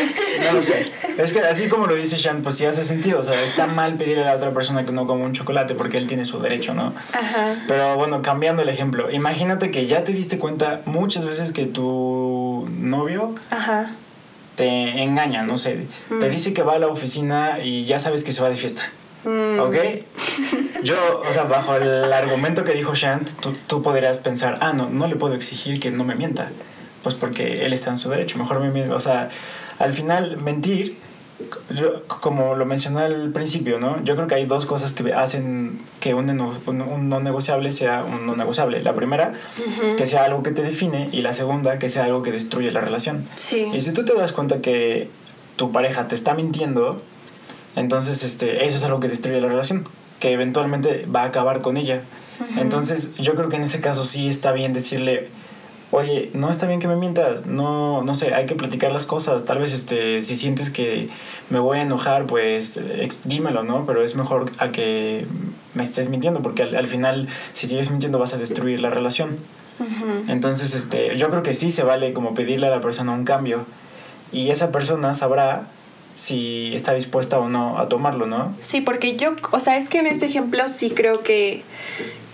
No 0.45 0.53
lo 0.53 0.63
sé. 0.63 0.91
Es 1.19 1.33
que 1.33 1.41
así 1.41 1.69
como 1.69 1.87
lo 1.87 1.95
dice 1.95 2.17
Shan, 2.17 2.43
pues 2.43 2.57
sí 2.57 2.67
hace 2.67 2.83
sentido. 2.83 3.19
O 3.19 3.23
sea, 3.23 3.43
está 3.43 3.67
mal 3.67 3.95
pedirle 3.95 4.23
a 4.23 4.27
la 4.27 4.37
otra 4.37 4.51
persona 4.53 4.85
que 4.85 4.93
no 4.93 5.07
coma 5.07 5.25
un 5.25 5.33
chocolate 5.33 5.75
porque 5.75 5.97
él 5.97 6.07
tiene 6.07 6.25
su 6.25 6.39
derecho, 6.39 6.75
¿no? 6.75 6.93
Ajá. 7.13 7.57
Pero 7.67 7.97
bueno, 7.97 8.23
cambiando 8.23 8.63
el 8.63 8.69
ejemplo, 8.69 9.11
imagínate 9.11 9.71
que 9.71 9.87
ya 9.87 10.05
te 10.05 10.13
diste 10.13 10.39
cuenta 10.39 10.81
muchas 10.87 11.27
veces 11.27 11.53
que 11.53 11.67
tu 11.67 12.69
novio 12.79 13.35
Ajá. 13.51 13.93
te 14.57 15.03
engaña, 15.03 15.43
no 15.43 15.57
sé. 15.59 15.87
Mm. 16.11 16.19
Te 16.19 16.29
dice 16.29 16.53
que 16.53 16.63
va 16.63 16.75
a 16.75 16.79
la 16.79 16.89
oficina 16.89 17.59
y 17.63 17.85
ya 17.85 17.99
sabes 17.99 18.25
que 18.25 18.33
se 18.33 18.43
va 18.43 18.51
de 18.51 18.57
fiesta. 18.57 18.83
Mm. 19.25 19.59
¿Ok? 19.61 19.77
Yo, 20.83 21.23
o 21.27 21.33
sea, 21.33 21.45
bajo 21.45 21.77
el 21.77 22.13
argumento 22.13 22.63
que 22.63 22.75
dijo 22.75 22.95
Shant, 22.95 23.31
tú, 23.41 23.53
tú 23.67 23.83
podrías 23.83 24.19
pensar, 24.19 24.59
ah, 24.61 24.73
no, 24.75 24.91
no 24.91 25.07
le 25.07 25.17
puedo 25.17 25.35
exigir 25.35 25.81
que 25.81 25.91
no 25.91 26.05
me 26.05 26.15
mienta 26.15 26.51
pues 27.05 27.15
porque 27.15 27.65
él 27.65 27.73
está 27.73 27.91
en 27.91 27.97
su 27.97 28.11
derecho. 28.11 28.37
Mejor 28.39 28.59
me 28.59 28.91
o 28.93 29.01
sea, 29.01 29.29
al 29.79 29.93
final 29.93 30.39
mentir, 30.39 30.97
yo, 31.71 32.03
como 32.07 32.55
lo 32.57 32.65
mencioné 32.65 33.03
al 33.03 33.31
principio, 33.31 33.79
¿no? 33.79 34.03
Yo 34.05 34.17
creo 34.17 34.27
que 34.27 34.35
hay 34.37 34.47
dos 34.47 34.67
cosas 34.67 34.93
que 34.93 35.13
hacen 35.13 35.79
que 36.01 36.15
un, 36.15 36.31
un, 36.31 36.81
un 36.83 37.09
no 37.09 37.21
negociable 37.21 37.71
sea 37.71 38.05
un 38.05 38.27
no 38.27 38.35
negociable. 38.35 38.83
La 38.83 38.95
primera, 38.95 39.35
uh 39.35 39.83
-huh. 39.85 39.95
que 39.97 40.07
sea 40.07 40.25
algo 40.25 40.43
que 40.43 40.51
te 40.51 40.63
define 40.63 41.09
y 41.13 41.23
la 41.23 41.33
segunda, 41.33 41.79
que 41.79 41.89
sea 41.89 42.05
algo 42.05 42.23
que 42.23 42.33
destruye 42.33 42.71
la 42.73 42.81
relación. 42.81 43.25
Sí. 43.37 43.69
Y 43.73 43.81
si 43.81 43.93
tú 43.93 44.05
te 44.05 44.15
das 44.15 44.33
cuenta 44.33 44.61
que 44.61 45.09
tu 45.57 45.71
pareja 45.71 46.09
te 46.09 46.15
está 46.15 46.35
mintiendo, 46.35 47.01
entonces 47.77 48.23
este, 48.25 48.65
eso 48.65 48.77
es 48.77 48.83
algo 48.85 48.99
que 49.01 49.09
destruye 49.09 49.41
la 49.41 49.49
relación, 49.49 49.87
que 50.21 50.33
eventualmente 50.33 51.07
va 51.15 51.23
a 51.23 51.27
acabar 51.27 51.61
con 51.61 51.77
ella. 51.77 52.01
Uh 52.41 52.45
-huh. 52.45 52.63
Entonces 52.63 53.15
yo 53.17 53.35
creo 53.35 53.49
que 53.49 53.57
en 53.57 53.63
ese 53.65 53.81
caso 53.81 54.05
sí 54.05 54.29
está 54.29 54.53
bien 54.53 54.73
decirle, 54.73 55.29
oye, 55.95 56.31
no 56.35 56.51
está 56.51 56.67
bien 56.67 56.81
que 56.81 56.89
me 56.89 56.97
mientas, 56.97 57.47
no, 57.47 58.03
no 58.03 58.15
sé, 58.15 58.35
hay 58.35 58.47
que 58.47 58.57
platicar 58.57 58.91
las 58.91 59.07
cosas, 59.07 59.45
tal 59.45 59.59
vez 59.59 59.73
este, 59.73 60.23
si 60.23 60.37
sientes 60.37 60.71
que 60.71 61.09
me 61.51 61.61
voy 61.61 61.79
a 61.79 61.83
enojar, 61.83 62.27
pues 62.27 62.81
dímelo, 63.25 63.63
¿no? 63.63 63.87
Pero 63.87 64.03
es 64.03 64.17
mejor 64.17 64.51
a 64.59 64.73
que 64.73 65.25
me 65.75 65.85
estés 65.85 66.09
mintiendo, 66.09 66.43
porque 66.43 66.65
al, 66.65 66.75
al 66.75 66.89
final, 66.89 67.29
si 67.53 67.69
sigues 67.69 67.91
mintiendo, 67.91 68.19
vas 68.19 68.35
a 68.35 68.39
destruir 68.39 68.81
la 68.81 68.91
relación. 68.91 69.39
Uh 69.79 69.85
-huh. 69.85 70.31
Entonces, 70.31 70.75
este, 70.75 71.17
yo 71.17 71.31
creo 71.31 71.43
que 71.43 71.55
sí 71.55 71.71
se 71.71 71.85
vale 71.85 72.13
como 72.13 72.35
pedirle 72.35 72.67
a 72.67 72.71
la 72.71 72.81
persona 72.81 73.13
un 73.13 73.25
cambio, 73.25 73.65
y 74.33 74.51
esa 74.51 74.73
persona 74.73 75.15
sabrá 75.15 75.69
si 76.17 76.73
está 76.75 76.93
dispuesta 76.93 77.39
o 77.39 77.49
no 77.49 77.79
a 77.79 77.89
tomarlo, 77.89 78.27
¿no? 78.27 78.53
Sí, 78.61 78.81
porque 78.81 79.17
yo, 79.17 79.35
o 79.53 79.61
sea, 79.61 79.77
es 79.79 79.89
que 79.89 79.99
en 79.99 80.07
este 80.07 80.27
ejemplo 80.27 80.67
sí 80.69 80.91
creo 80.91 81.23
que 81.23 81.63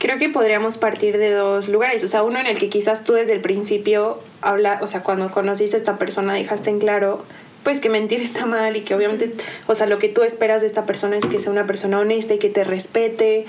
creo 0.00 0.19
que 0.19 0.30
podríamos 0.30 0.78
partir 0.78 1.19
de 1.19 1.33
dos 1.33 1.69
lugares, 1.69 2.02
o 2.02 2.09
sea, 2.09 2.25
uno 2.25 2.40
en 2.40 2.47
el 2.47 2.59
que 2.59 2.69
quizás 2.69 3.04
tú 3.04 3.12
desde 3.12 3.35
el 3.35 3.40
principio 3.40 4.19
habla, 4.40 4.80
o 4.83 4.87
sea, 4.87 5.02
cuando 5.02 5.30
conociste 5.30 5.76
a 5.76 5.78
esta 5.78 5.99
persona 5.99 6.35
dejaste 6.35 6.71
en 6.71 6.80
claro 6.80 7.23
pues 7.62 7.80
que 7.80 7.90
mentir 7.90 8.23
está 8.23 8.47
mal 8.47 8.75
y 8.76 8.80
que 8.80 8.95
obviamente, 8.95 9.30
o 9.66 9.75
sea, 9.75 9.87
lo 9.87 9.99
que 9.99 10.09
tú 10.09 10.23
esperas 10.23 10.62
de 10.62 10.66
esta 10.66 10.87
persona 10.87 11.19
es 11.19 11.26
que 11.26 11.38
sea 11.38 11.52
una 11.52 11.66
persona 11.66 11.99
honesta 11.99 12.33
y 12.33 12.38
que 12.38 12.49
te 12.49 12.64
respete 12.64 13.45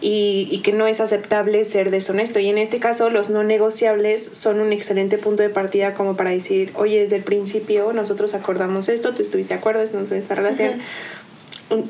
y, 0.00 0.48
y, 0.50 0.60
que 0.62 0.72
no 0.72 0.86
es 0.86 0.98
aceptable 1.02 1.66
ser 1.66 1.90
deshonesto. 1.90 2.38
Y 2.38 2.48
en 2.48 2.56
este 2.56 2.78
caso 2.78 3.10
los 3.10 3.28
no 3.28 3.42
negociables 3.42 4.30
son 4.32 4.60
un 4.60 4.72
excelente 4.72 5.18
punto 5.18 5.42
de 5.42 5.50
partida 5.50 5.92
como 5.92 6.16
para 6.16 6.30
decir, 6.30 6.72
oye, 6.74 7.00
desde 7.00 7.16
el 7.16 7.22
principio 7.22 7.92
nosotros 7.92 8.32
acordamos 8.32 8.88
esto, 8.88 9.12
tú 9.12 9.20
estuviste 9.20 9.52
de 9.52 9.60
acuerdo 9.60 9.82
en 9.82 10.16
esta 10.16 10.34
relación. 10.34 10.80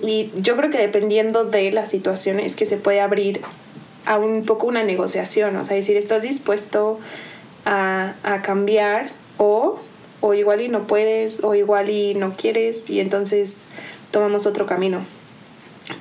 Y 0.02 0.30
yo 0.36 0.56
creo 0.56 0.70
que 0.70 0.78
dependiendo 0.78 1.44
de 1.44 1.70
la 1.70 1.86
situación 1.86 2.40
es 2.40 2.56
que 2.56 2.66
se 2.66 2.76
puede 2.76 3.00
abrir 3.00 3.40
a 4.06 4.18
un 4.18 4.44
poco 4.44 4.66
una 4.66 4.82
negociación, 4.82 5.56
o 5.56 5.64
sea, 5.64 5.76
decir, 5.76 5.96
¿estás 5.96 6.22
dispuesto 6.22 6.98
a, 7.64 8.14
a 8.22 8.42
cambiar 8.42 9.10
o 9.38 9.80
o 10.20 10.34
igual 10.34 10.60
y 10.60 10.68
no 10.68 10.86
puedes, 10.86 11.42
o 11.42 11.54
igual 11.54 11.90
y 11.90 12.14
no 12.14 12.36
quieres, 12.36 12.88
y 12.90 13.00
entonces 13.00 13.68
tomamos 14.10 14.46
otro 14.46 14.66
camino. 14.66 15.00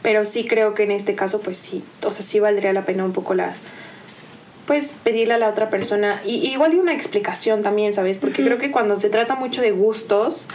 Pero 0.02 0.26
sí 0.26 0.46
creo 0.46 0.74
que 0.74 0.84
en 0.84 0.92
este 0.92 1.16
caso, 1.16 1.40
pues 1.40 1.58
sí, 1.58 1.84
o 2.04 2.12
sea, 2.12 2.24
sí 2.24 2.40
valdría 2.40 2.74
la 2.74 2.86
pena 2.86 3.06
un 3.06 3.14
poco 3.14 3.34
la, 3.34 3.54
pues 4.68 4.94
pedirle 5.04 5.36
a 5.36 5.38
la 5.38 5.50
otra 5.50 5.70
persona, 5.70 6.22
y, 6.26 6.48
igual 6.50 6.74
y 6.74 6.78
una 6.78 6.94
explicación 6.94 7.64
también, 7.64 7.94
¿sabes? 7.94 8.18
Porque 8.18 8.44
creo 8.44 8.58
que 8.58 8.72
cuando 8.72 8.98
se 8.98 9.10
trata 9.10 9.36
mucho 9.36 9.62
de 9.62 9.72
gustos, 9.72 10.48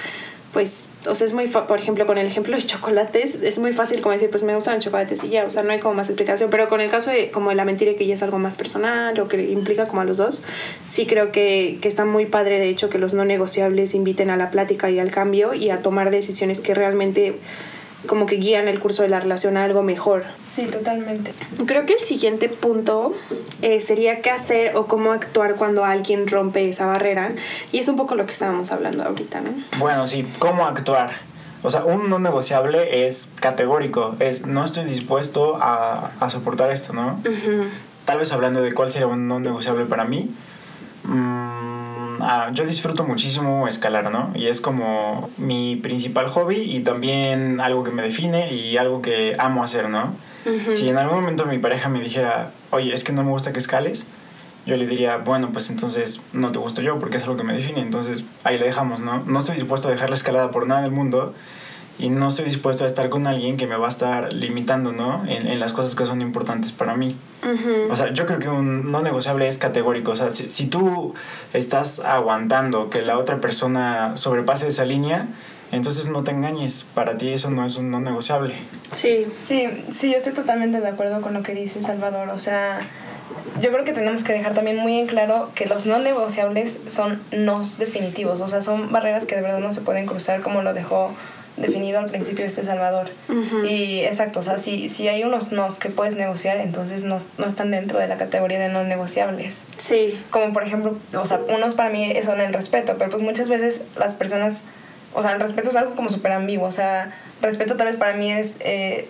pues, 0.52 0.86
o 1.06 1.14
sea, 1.14 1.26
es 1.26 1.32
muy, 1.32 1.46
por 1.46 1.78
ejemplo, 1.78 2.06
con 2.06 2.18
el 2.18 2.26
ejemplo 2.26 2.56
de 2.56 2.62
chocolates, 2.62 3.42
es 3.42 3.58
muy 3.58 3.72
fácil 3.72 4.00
como 4.00 4.12
decir, 4.12 4.30
pues 4.30 4.42
me 4.42 4.54
gustan 4.54 4.76
los 4.76 4.84
chocolates 4.84 5.22
y 5.24 5.28
ya, 5.28 5.44
o 5.44 5.50
sea, 5.50 5.62
no 5.62 5.72
hay 5.72 5.78
como 5.78 5.94
más 5.94 6.08
explicación, 6.08 6.50
pero 6.50 6.68
con 6.68 6.80
el 6.80 6.90
caso 6.90 7.10
de 7.10 7.30
como 7.30 7.50
de 7.50 7.56
la 7.56 7.64
mentira 7.64 7.94
que 7.94 8.06
ya 8.06 8.14
es 8.14 8.22
algo 8.22 8.38
más 8.38 8.54
personal 8.54 9.18
o 9.20 9.28
que 9.28 9.50
implica 9.50 9.86
como 9.86 10.02
a 10.02 10.04
los 10.04 10.18
dos, 10.18 10.42
sí 10.86 11.06
creo 11.06 11.32
que, 11.32 11.78
que 11.80 11.88
está 11.88 12.04
muy 12.04 12.26
padre, 12.26 12.60
de 12.60 12.68
hecho, 12.68 12.88
que 12.88 12.98
los 12.98 13.14
no 13.14 13.24
negociables 13.24 13.94
inviten 13.94 14.30
a 14.30 14.36
la 14.36 14.50
plática 14.50 14.90
y 14.90 14.98
al 14.98 15.10
cambio 15.10 15.54
y 15.54 15.70
a 15.70 15.82
tomar 15.82 16.10
decisiones 16.10 16.60
que 16.60 16.74
realmente 16.74 17.34
como 18.06 18.26
que 18.26 18.36
guían 18.36 18.68
el 18.68 18.80
curso 18.80 19.02
de 19.02 19.08
la 19.08 19.20
relación 19.20 19.56
a 19.56 19.64
algo 19.64 19.82
mejor. 19.82 20.24
Sí, 20.52 20.66
totalmente. 20.66 21.32
Creo 21.66 21.86
que 21.86 21.94
el 21.94 22.00
siguiente 22.00 22.48
punto 22.48 23.14
eh, 23.62 23.80
sería 23.80 24.20
qué 24.20 24.30
hacer 24.30 24.76
o 24.76 24.86
cómo 24.86 25.12
actuar 25.12 25.56
cuando 25.56 25.84
alguien 25.84 26.26
rompe 26.28 26.68
esa 26.68 26.86
barrera. 26.86 27.32
Y 27.72 27.78
es 27.78 27.88
un 27.88 27.96
poco 27.96 28.14
lo 28.14 28.26
que 28.26 28.32
estábamos 28.32 28.70
hablando 28.72 29.04
ahorita, 29.04 29.40
¿no? 29.40 29.50
Bueno, 29.78 30.06
sí, 30.06 30.26
cómo 30.38 30.66
actuar. 30.66 31.12
O 31.62 31.70
sea, 31.70 31.84
un 31.84 32.10
no 32.10 32.18
negociable 32.18 33.06
es 33.06 33.32
categórico, 33.40 34.14
es 34.20 34.46
no 34.46 34.64
estoy 34.64 34.84
dispuesto 34.84 35.56
a, 35.56 36.10
a 36.20 36.28
soportar 36.28 36.70
esto, 36.70 36.92
¿no? 36.92 37.18
Tal 38.04 38.18
vez 38.18 38.32
hablando 38.32 38.60
de 38.60 38.72
cuál 38.72 38.90
sería 38.90 39.06
un 39.06 39.26
no 39.28 39.40
negociable 39.40 39.86
para 39.86 40.04
mí. 40.04 40.28
Mmm, 41.04 41.73
Ah, 42.20 42.50
yo 42.52 42.64
disfruto 42.64 43.04
muchísimo 43.04 43.66
escalar, 43.68 44.10
¿no? 44.10 44.30
Y 44.34 44.46
es 44.46 44.60
como 44.60 45.30
mi 45.36 45.76
principal 45.76 46.28
hobby 46.28 46.56
y 46.56 46.80
también 46.80 47.60
algo 47.60 47.84
que 47.84 47.90
me 47.90 48.02
define 48.02 48.52
y 48.52 48.76
algo 48.76 49.02
que 49.02 49.34
amo 49.38 49.62
hacer, 49.64 49.88
¿no? 49.88 50.14
Si 50.68 50.88
en 50.88 50.98
algún 50.98 51.20
momento 51.20 51.46
mi 51.46 51.58
pareja 51.58 51.88
me 51.88 52.00
dijera, 52.00 52.50
oye, 52.70 52.92
es 52.92 53.02
que 53.02 53.12
no 53.12 53.24
me 53.24 53.30
gusta 53.30 53.52
que 53.52 53.58
escales, 53.58 54.06
yo 54.66 54.76
le 54.76 54.86
diría, 54.86 55.18
bueno, 55.18 55.50
pues 55.52 55.70
entonces 55.70 56.20
no 56.32 56.52
te 56.52 56.58
gusto 56.58 56.82
yo 56.82 56.98
porque 56.98 57.16
es 57.16 57.22
algo 57.22 57.36
que 57.36 57.44
me 57.44 57.54
define, 57.54 57.80
entonces 57.80 58.24
ahí 58.44 58.58
le 58.58 58.66
dejamos, 58.66 59.00
¿no? 59.00 59.22
No 59.24 59.38
estoy 59.38 59.54
dispuesto 59.56 59.88
a 59.88 59.90
dejar 59.90 60.10
la 60.10 60.16
escalada 60.16 60.50
por 60.50 60.66
nada 60.66 60.82
del 60.82 60.90
mundo 60.90 61.34
y 61.98 62.10
no 62.10 62.28
estoy 62.28 62.44
dispuesto 62.44 62.84
a 62.84 62.86
estar 62.86 63.08
con 63.08 63.26
alguien 63.26 63.56
que 63.56 63.66
me 63.66 63.76
va 63.76 63.86
a 63.86 63.88
estar 63.88 64.32
limitando, 64.32 64.92
¿no? 64.92 65.24
En, 65.26 65.46
en 65.46 65.60
las 65.60 65.72
cosas 65.72 65.94
que 65.94 66.06
son 66.06 66.22
importantes 66.22 66.72
para 66.72 66.96
mí. 66.96 67.16
O 67.90 67.96
sea, 67.96 68.12
yo 68.12 68.26
creo 68.26 68.38
que 68.38 68.48
un 68.48 68.90
no 68.90 69.02
negociable 69.02 69.46
es 69.46 69.58
categórico. 69.58 70.12
O 70.12 70.16
sea, 70.16 70.30
si, 70.30 70.50
si, 70.50 70.66
tú 70.66 71.14
estás 71.52 72.00
aguantando 72.00 72.88
que 72.88 73.02
la 73.02 73.18
otra 73.18 73.40
persona 73.40 74.16
sobrepase 74.16 74.66
esa 74.66 74.84
línea, 74.84 75.26
entonces 75.72 76.08
no 76.08 76.24
te 76.24 76.30
engañes. 76.30 76.84
Para 76.94 77.18
ti 77.18 77.28
eso 77.28 77.50
no 77.50 77.64
es 77.66 77.76
un 77.76 77.90
no 77.90 78.00
negociable. 78.00 78.54
Sí, 78.92 79.26
sí, 79.38 79.68
sí, 79.90 80.10
yo 80.10 80.16
estoy 80.16 80.32
totalmente 80.32 80.80
de 80.80 80.88
acuerdo 80.88 81.20
con 81.20 81.34
lo 81.34 81.42
que 81.42 81.54
dice 81.54 81.82
Salvador. 81.82 82.30
O 82.30 82.38
sea, 82.38 82.80
yo 83.60 83.70
creo 83.70 83.84
que 83.84 83.92
tenemos 83.92 84.24
que 84.24 84.32
dejar 84.32 84.54
también 84.54 84.78
muy 84.78 84.98
en 84.98 85.06
claro 85.06 85.50
que 85.54 85.66
los 85.66 85.86
no 85.86 85.98
negociables 85.98 86.78
son 86.86 87.20
nos 87.30 87.78
definitivos. 87.78 88.40
O 88.40 88.48
sea, 88.48 88.62
son 88.62 88.90
barreras 88.90 89.26
que 89.26 89.36
de 89.36 89.42
verdad 89.42 89.60
no 89.60 89.72
se 89.72 89.80
pueden 89.80 90.06
cruzar 90.06 90.40
como 90.40 90.62
lo 90.62 90.74
dejó 90.74 91.12
definido 91.56 91.98
al 91.98 92.06
principio 92.06 92.44
este 92.44 92.64
Salvador. 92.64 93.08
Y 93.68 94.00
exacto, 94.00 94.40
o 94.40 94.42
sea, 94.42 94.58
si, 94.58 94.88
si 94.88 95.08
hay 95.08 95.22
unos 95.24 95.52
nos 95.52 95.78
que 95.78 95.88
puedes 95.88 96.16
negociar, 96.16 96.58
entonces 96.58 97.04
no, 97.04 97.18
no 97.38 97.46
están 97.46 97.70
dentro 97.70 97.98
de 97.98 98.08
la 98.08 98.16
categoría 98.16 98.58
de 98.58 98.68
no 98.68 98.84
negociables. 98.84 99.62
Sí. 99.78 100.18
Como 100.30 100.52
por 100.52 100.64
ejemplo, 100.64 100.96
o 101.14 101.26
sea, 101.26 101.40
unos 101.48 101.74
para 101.74 101.90
mí 101.90 102.12
son 102.22 102.40
el 102.40 102.52
respeto, 102.52 102.96
pero 102.98 103.10
pues 103.10 103.22
muchas 103.22 103.48
veces 103.48 103.84
las 103.98 104.14
personas, 104.14 104.62
o 105.14 105.22
sea, 105.22 105.32
el 105.32 105.40
respeto 105.40 105.70
es 105.70 105.76
algo 105.76 105.94
como 105.94 106.10
súper 106.10 106.32
ambiguo, 106.32 106.66
o 106.66 106.72
sea, 106.72 107.14
respeto 107.40 107.76
tal 107.76 107.86
vez 107.86 107.96
para 107.96 108.14
mí 108.14 108.32
es... 108.32 108.56
Eh, 108.60 109.08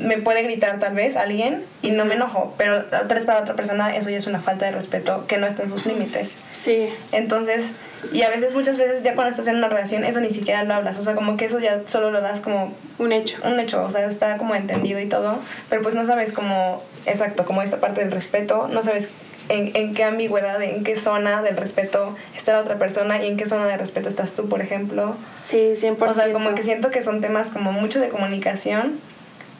me 0.00 0.18
puede 0.18 0.42
gritar 0.42 0.78
tal 0.78 0.94
vez 0.94 1.16
alguien 1.16 1.62
y 1.82 1.90
no 1.90 2.04
me 2.04 2.14
enojo, 2.14 2.54
pero 2.56 2.84
tal 2.84 3.06
vez 3.06 3.24
para 3.24 3.40
otra 3.40 3.54
persona 3.54 3.96
eso 3.96 4.10
ya 4.10 4.16
es 4.16 4.26
una 4.26 4.40
falta 4.40 4.66
de 4.66 4.72
respeto 4.72 5.26
que 5.26 5.38
no 5.38 5.46
está 5.46 5.62
en 5.62 5.70
sus 5.70 5.86
límites. 5.86 6.34
Sí. 6.52 6.88
Entonces, 7.12 7.76
y 8.12 8.22
a 8.22 8.30
veces, 8.30 8.54
muchas 8.54 8.76
veces 8.76 9.02
ya 9.02 9.14
cuando 9.14 9.30
estás 9.30 9.46
en 9.46 9.56
una 9.56 9.68
relación, 9.68 10.04
eso 10.04 10.20
ni 10.20 10.30
siquiera 10.30 10.64
lo 10.64 10.74
hablas, 10.74 10.98
o 10.98 11.02
sea, 11.02 11.14
como 11.14 11.36
que 11.36 11.46
eso 11.46 11.58
ya 11.58 11.82
solo 11.88 12.10
lo 12.10 12.20
das 12.20 12.40
como... 12.40 12.72
Un 12.98 13.12
hecho. 13.12 13.38
Un 13.44 13.58
hecho, 13.60 13.84
o 13.84 13.90
sea, 13.90 14.06
está 14.06 14.36
como 14.36 14.54
entendido 14.54 15.00
y 15.00 15.08
todo, 15.08 15.38
pero 15.68 15.82
pues 15.82 15.94
no 15.94 16.04
sabes 16.04 16.32
como, 16.32 16.82
exacto, 17.06 17.44
como 17.44 17.62
esta 17.62 17.78
parte 17.78 18.00
del 18.00 18.10
respeto, 18.10 18.68
no 18.68 18.82
sabes 18.82 19.10
en, 19.48 19.74
en, 19.74 19.94
qué 19.94 20.04
ambigüedad, 20.04 20.60
en 20.62 20.84
qué 20.84 20.96
zona 20.96 21.42
del 21.42 21.56
respeto 21.56 22.16
está 22.36 22.52
la 22.52 22.60
otra 22.60 22.78
persona 22.78 23.22
y 23.22 23.28
en 23.28 23.36
qué 23.36 23.46
zona 23.46 23.66
de 23.66 23.76
respeto 23.76 24.08
estás 24.08 24.34
tú, 24.34 24.48
por 24.48 24.62
ejemplo. 24.62 25.16
Sí, 25.36 25.72
100%. 25.74 26.08
O 26.08 26.12
sea, 26.12 26.32
como 26.32 26.54
que 26.54 26.62
siento 26.62 26.90
que 26.90 27.02
son 27.02 27.20
temas 27.20 27.50
como 27.50 27.72
mucho 27.72 28.00
de 28.00 28.08
comunicación 28.08 28.98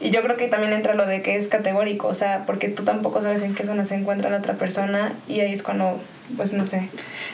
y 0.05 0.11
yo 0.11 0.21
creo 0.21 0.37
que 0.37 0.49
también 0.49 0.75
entra 0.75 0.93
lo 0.95 1.07
de 1.07 1.23
que 1.23 1.35
es 1.37 1.49
categórico, 1.49 2.09
o 2.09 2.15
sea, 2.15 2.45
porque 2.45 2.69
tú 2.69 2.85
tampoco 2.85 3.23
sabes 3.23 3.41
en 3.41 3.55
qué 3.55 3.65
zona 3.65 3.87
se 3.87 3.95
encuentra 3.95 4.29
la 4.29 4.37
otra 4.37 4.53
persona 4.53 5.15
y 5.27 5.41
ahí 5.41 5.55
es 5.55 5.63
cuando, 5.63 5.99
pues 6.37 6.53
no 6.53 6.67
sé. 6.67 6.91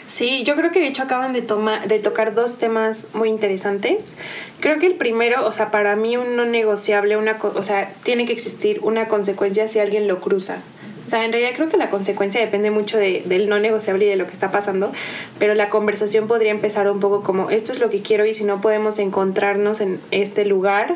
Sí, 0.06 0.44
yo 0.44 0.54
creo 0.54 0.70
que 0.70 0.78
de 0.78 0.86
hecho 0.86 1.02
acaban 1.02 1.32
de, 1.32 1.42
toma, 1.42 1.84
de 1.84 1.98
tocar 1.98 2.32
dos 2.32 2.58
temas 2.58 3.08
muy 3.12 3.28
interesantes. 3.28 4.12
Creo 4.60 4.78
que 4.78 4.86
el 4.86 4.94
primero, 4.94 5.44
o 5.48 5.50
sea, 5.50 5.72
para 5.72 5.96
mí 5.96 6.16
un 6.16 6.36
no 6.36 6.44
negociable, 6.44 7.16
una, 7.16 7.38
o 7.42 7.62
sea, 7.64 7.92
tiene 8.04 8.24
que 8.24 8.32
existir 8.32 8.78
una 8.82 9.08
consecuencia 9.08 9.66
si 9.66 9.80
alguien 9.80 10.06
lo 10.06 10.20
cruza. 10.20 10.58
O 11.06 11.08
sea, 11.10 11.24
en 11.24 11.32
realidad 11.32 11.54
creo 11.56 11.68
que 11.68 11.76
la 11.76 11.90
consecuencia 11.90 12.40
depende 12.40 12.70
mucho 12.70 12.96
de, 12.96 13.24
del 13.26 13.48
no 13.48 13.58
negociable 13.58 14.04
y 14.04 14.08
de 14.08 14.14
lo 14.14 14.26
que 14.26 14.32
está 14.32 14.52
pasando, 14.52 14.92
pero 15.40 15.56
la 15.56 15.70
conversación 15.70 16.28
podría 16.28 16.52
empezar 16.52 16.88
un 16.88 17.00
poco 17.00 17.24
como, 17.24 17.50
esto 17.50 17.72
es 17.72 17.80
lo 17.80 17.90
que 17.90 18.00
quiero 18.00 18.26
y 18.26 18.32
si 18.32 18.44
no 18.44 18.60
podemos 18.60 19.00
encontrarnos 19.00 19.80
en 19.80 19.98
este 20.12 20.44
lugar, 20.44 20.94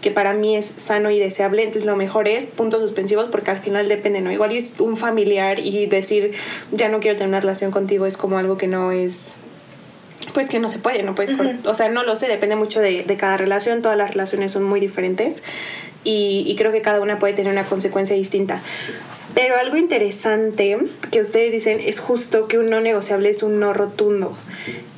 que 0.00 0.10
para 0.10 0.32
mí 0.32 0.56
es 0.56 0.66
sano 0.76 1.10
y 1.10 1.18
deseable, 1.18 1.62
entonces 1.62 1.84
lo 1.84 1.96
mejor 1.96 2.28
es 2.28 2.46
puntos 2.46 2.80
suspensivos 2.80 3.28
porque 3.30 3.50
al 3.50 3.58
final 3.58 3.88
depende, 3.88 4.20
¿no? 4.20 4.32
Igual 4.32 4.52
es 4.52 4.80
un 4.80 4.96
familiar 4.96 5.58
y 5.58 5.86
decir 5.86 6.32
ya 6.72 6.88
no 6.88 7.00
quiero 7.00 7.16
tener 7.16 7.28
una 7.28 7.40
relación 7.40 7.70
contigo 7.70 8.06
es 8.06 8.16
como 8.16 8.38
algo 8.38 8.56
que 8.56 8.66
no 8.66 8.92
es 8.92 9.36
pues 10.32 10.48
que 10.48 10.58
no 10.60 10.68
se 10.68 10.78
puede, 10.78 11.02
no 11.02 11.14
puedes, 11.14 11.32
o 11.64 11.74
sea, 11.74 11.88
no 11.88 12.04
lo 12.04 12.14
sé, 12.14 12.28
depende 12.28 12.54
mucho 12.54 12.80
de, 12.80 13.02
de, 13.02 13.16
cada 13.16 13.36
relación, 13.36 13.82
todas 13.82 13.98
las 13.98 14.10
relaciones 14.10 14.52
son 14.52 14.62
muy 14.62 14.78
diferentes 14.78 15.42
y, 16.04 16.44
y 16.46 16.56
creo 16.56 16.70
que 16.70 16.82
cada 16.82 17.00
una 17.00 17.18
puede 17.18 17.32
tener 17.32 17.52
una 17.52 17.64
consecuencia 17.64 18.14
distinta. 18.14 18.62
Pero 19.34 19.56
algo 19.56 19.76
interesante 19.76 20.76
que 21.10 21.20
ustedes 21.20 21.52
dicen 21.52 21.80
es 21.80 22.00
justo 22.00 22.48
que 22.48 22.58
un 22.58 22.70
no 22.70 22.80
negociable 22.80 23.30
es 23.30 23.42
un 23.42 23.60
no 23.60 23.72
rotundo. 23.72 24.36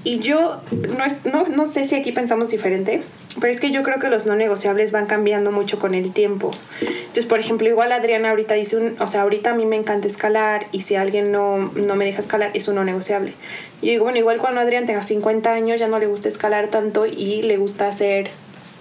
Y 0.04 0.18
yo 0.18 0.60
no, 0.70 1.04
no, 1.30 1.46
no 1.46 1.66
sé 1.66 1.84
si 1.84 1.94
aquí 1.94 2.12
pensamos 2.12 2.48
diferente, 2.48 3.02
pero 3.40 3.52
es 3.52 3.60
que 3.60 3.70
yo 3.70 3.82
creo 3.82 3.98
que 3.98 4.08
los 4.08 4.26
no 4.26 4.36
negociables 4.36 4.92
van 4.92 5.06
cambiando 5.06 5.52
mucho 5.52 5.78
con 5.78 5.94
el 5.94 6.12
tiempo. 6.12 6.52
Entonces, 6.80 7.26
por 7.26 7.40
ejemplo, 7.40 7.68
igual 7.68 7.92
Adriana 7.92 8.30
ahorita 8.30 8.54
dice, 8.54 8.76
un, 8.76 8.96
o 9.00 9.08
sea, 9.08 9.22
ahorita 9.22 9.50
a 9.50 9.54
mí 9.54 9.64
me 9.64 9.76
encanta 9.76 10.06
escalar 10.06 10.66
y 10.72 10.82
si 10.82 10.96
alguien 10.96 11.32
no, 11.32 11.70
no 11.74 11.96
me 11.96 12.04
deja 12.04 12.20
escalar 12.20 12.50
es 12.54 12.68
un 12.68 12.76
no 12.76 12.84
negociable. 12.84 13.32
Y 13.80 13.90
digo, 13.90 14.04
bueno, 14.04 14.18
igual 14.18 14.38
cuando 14.38 14.60
Adrián 14.60 14.86
tenga 14.86 15.02
50 15.02 15.52
años 15.52 15.80
ya 15.80 15.88
no 15.88 15.98
le 15.98 16.06
gusta 16.06 16.28
escalar 16.28 16.68
tanto 16.68 17.06
y 17.06 17.42
le 17.42 17.56
gusta 17.56 17.88
hacer 17.88 18.30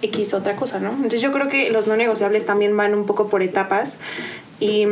X 0.02 0.34
otra 0.34 0.56
cosa, 0.56 0.78
¿no? 0.80 0.90
Entonces 0.90 1.20
yo 1.20 1.32
creo 1.32 1.48
que 1.48 1.70
los 1.70 1.86
no 1.86 1.96
negociables 1.96 2.44
también 2.44 2.76
van 2.76 2.94
un 2.94 3.06
poco 3.06 3.28
por 3.28 3.42
etapas 3.42 3.98
y 4.60 4.86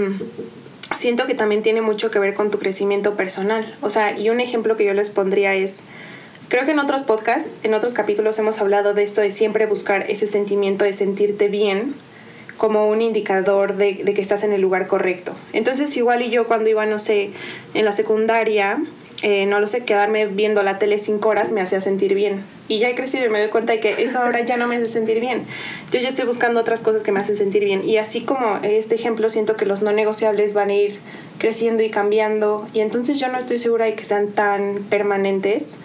siento 0.95 1.27
que 1.27 1.35
también 1.35 1.63
tiene 1.63 1.83
mucho 1.83 2.11
que 2.11 2.19
ver 2.19 2.35
con 2.35 2.51
tu 2.51 2.59
crecimiento 2.59 3.15
personal. 3.15 3.75
O 3.81 3.91
sea, 3.91 4.19
y 4.19 4.31
un 4.31 4.41
ejemplo 4.41 4.77
que 4.77 4.85
yo 4.85 4.95
les 4.95 5.11
pondría 5.11 5.55
es 5.55 5.81
Creo 6.51 6.65
que 6.65 6.73
en 6.73 6.81
otros 6.81 7.03
podcasts, 7.03 7.49
en 7.63 7.75
otros 7.75 7.95
capítulos 7.95 8.37
hemos 8.41 8.59
hablado 8.59 8.93
de 8.93 9.05
esto 9.05 9.21
de 9.21 9.31
siempre 9.31 9.67
buscar 9.67 10.11
ese 10.11 10.27
sentimiento 10.27 10.85
de 10.85 10.93
sentirte 10.93 11.47
bien 11.47 11.95
como 12.57 12.89
un 12.89 13.01
indicador 13.03 13.77
de, 13.77 13.95
de, 13.95 14.15
que 14.15 14.21
estás 14.21 14.43
en 14.43 14.53
el 14.53 14.61
lugar 14.61 14.89
correcto. 14.89 15.33
Entonces 15.53 15.97
igual 15.97 16.23
y 16.23 16.31
yo 16.31 16.49
cuando 16.49 16.69
iba, 16.69 16.85
no 16.87 16.99
sé, 16.99 17.31
en 17.75 17.85
la 17.85 17.93
secundaria, 17.93 18.83
eh, 19.23 19.47
no 19.47 19.61
lo 19.61 19.69
sé, 19.69 19.85
quedarme 19.85 20.27
viendo 20.27 20.65
la 20.65 20.81
tele 20.81 20.99
cinco 20.99 21.29
horas 21.29 21.53
me 21.53 21.61
hacía 21.61 21.81
sentir 21.81 22.15
bien. 22.15 22.43
Y 22.67 22.81
ya 22.81 22.89
he 22.89 22.97
crecido 22.97 23.27
y 23.27 23.29
me 23.29 23.39
doy 23.39 23.51
cuenta 23.51 23.75
de 23.75 23.79
que 23.79 24.03
eso 24.03 24.19
ahora 24.19 24.41
ya 24.41 24.57
no 24.57 24.67
me 24.67 24.77
hace 24.77 24.89
sentir 24.89 25.21
bien. 25.21 25.45
Yo 25.93 26.01
ya 26.01 26.09
estoy 26.09 26.25
buscando 26.25 26.59
otras 26.59 26.83
cosas 26.83 27.05
que 27.05 27.13
me 27.13 27.21
hacen 27.21 27.37
sentir 27.37 27.65
bien. 27.65 27.89
Y 27.89 27.99
así 27.99 28.23
como 28.23 28.59
este 28.65 28.97
ejemplo, 28.97 29.29
siento 29.29 29.57
que 29.57 29.67
los 29.67 29.83
no 29.83 29.93
negociables 29.93 30.53
van 30.53 30.71
a 30.71 30.75
ir 30.75 30.99
creciendo 31.39 31.85
y 31.85 31.91
cambiando. 31.91 32.67
Y 32.75 32.81
entonces 32.81 33.21
yo 33.21 33.29
no 33.29 33.39
estoy 33.39 33.61
segura 33.61 33.85
de 33.85 33.95
que 33.95 34.05
sean 34.05 34.33
tan 34.33 34.79
permanentes. 34.91 35.79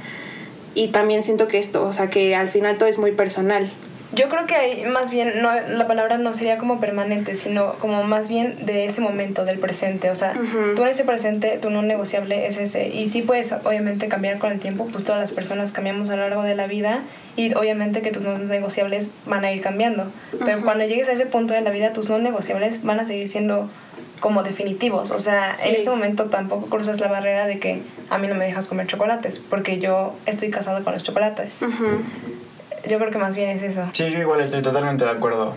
Y 0.75 0.89
también 0.89 1.23
siento 1.23 1.47
que 1.47 1.57
esto, 1.57 1.83
o 1.83 1.93
sea, 1.93 2.09
que 2.09 2.35
al 2.35 2.49
final 2.49 2.77
todo 2.77 2.87
es 2.87 2.99
muy 2.99 3.13
personal. 3.13 3.71
Yo 4.13 4.29
creo 4.29 4.45
que 4.45 4.55
ahí 4.55 4.85
más 4.85 5.09
bien 5.09 5.41
no, 5.41 5.49
la 5.53 5.87
palabra 5.87 6.17
no 6.17 6.33
sería 6.33 6.57
como 6.57 6.79
permanente, 6.79 7.35
sino 7.35 7.73
como 7.73 8.03
más 8.03 8.29
bien 8.29 8.65
de 8.65 8.85
ese 8.85 9.01
momento, 9.01 9.45
del 9.45 9.59
presente. 9.59 10.09
O 10.09 10.15
sea, 10.15 10.33
tú 10.75 10.83
en 10.83 10.87
ese 10.87 11.03
presente, 11.03 11.57
tu 11.61 11.69
no 11.69 11.81
negociable 11.81 12.47
es 12.47 12.57
ese. 12.57 12.87
Y 12.87 13.07
sí 13.07 13.23
puedes 13.23 13.51
obviamente 13.51 14.07
cambiar 14.07 14.37
con 14.37 14.51
el 14.51 14.59
tiempo, 14.59 14.87
pues 14.91 15.03
todas 15.03 15.19
las 15.19 15.31
personas 15.31 15.71
cambiamos 15.71 16.09
a 16.11 16.15
lo 16.15 16.21
largo 16.21 16.43
de 16.43 16.55
la 16.55 16.67
vida 16.67 17.01
y 17.35 17.53
obviamente 17.55 18.01
que 18.01 18.11
tus 18.11 18.23
no 18.23 18.37
negociables 18.37 19.09
van 19.25 19.43
a 19.43 19.51
ir 19.51 19.61
cambiando. 19.61 20.05
Pero 20.45 20.61
cuando 20.61 20.85
llegues 20.85 21.09
a 21.09 21.13
ese 21.13 21.25
punto 21.25 21.53
de 21.53 21.61
la 21.61 21.71
vida, 21.71 21.91
tus 21.91 22.09
no 22.09 22.17
negociables 22.19 22.83
van 22.83 22.99
a 22.99 23.05
seguir 23.05 23.27
siendo 23.27 23.69
como 24.19 24.43
definitivos. 24.43 25.11
O 25.11 25.19
sea, 25.19 25.51
en 25.63 25.75
ese 25.75 25.89
momento 25.89 26.25
tampoco 26.25 26.67
cruzas 26.67 26.99
la 26.99 27.07
barrera 27.07 27.45
de 27.47 27.59
que 27.59 27.81
a 28.09 28.17
mí 28.17 28.27
no 28.27 28.35
me 28.35 28.45
dejas 28.45 28.67
comer 28.67 28.87
chocolates, 28.87 29.39
porque 29.39 29.79
yo 29.79 30.13
estoy 30.25 30.49
casado 30.49 30.83
con 30.83 30.93
los 30.93 31.03
chocolates. 31.03 31.59
Yo 31.61 32.99
creo 32.99 33.11
que 33.11 33.17
más 33.17 33.35
bien 33.35 33.49
es 33.49 33.63
eso. 33.63 33.83
Sí, 33.93 34.09
yo 34.09 34.19
igual 34.19 34.41
estoy 34.41 34.61
totalmente 34.61 35.05
de 35.05 35.11
acuerdo. 35.11 35.55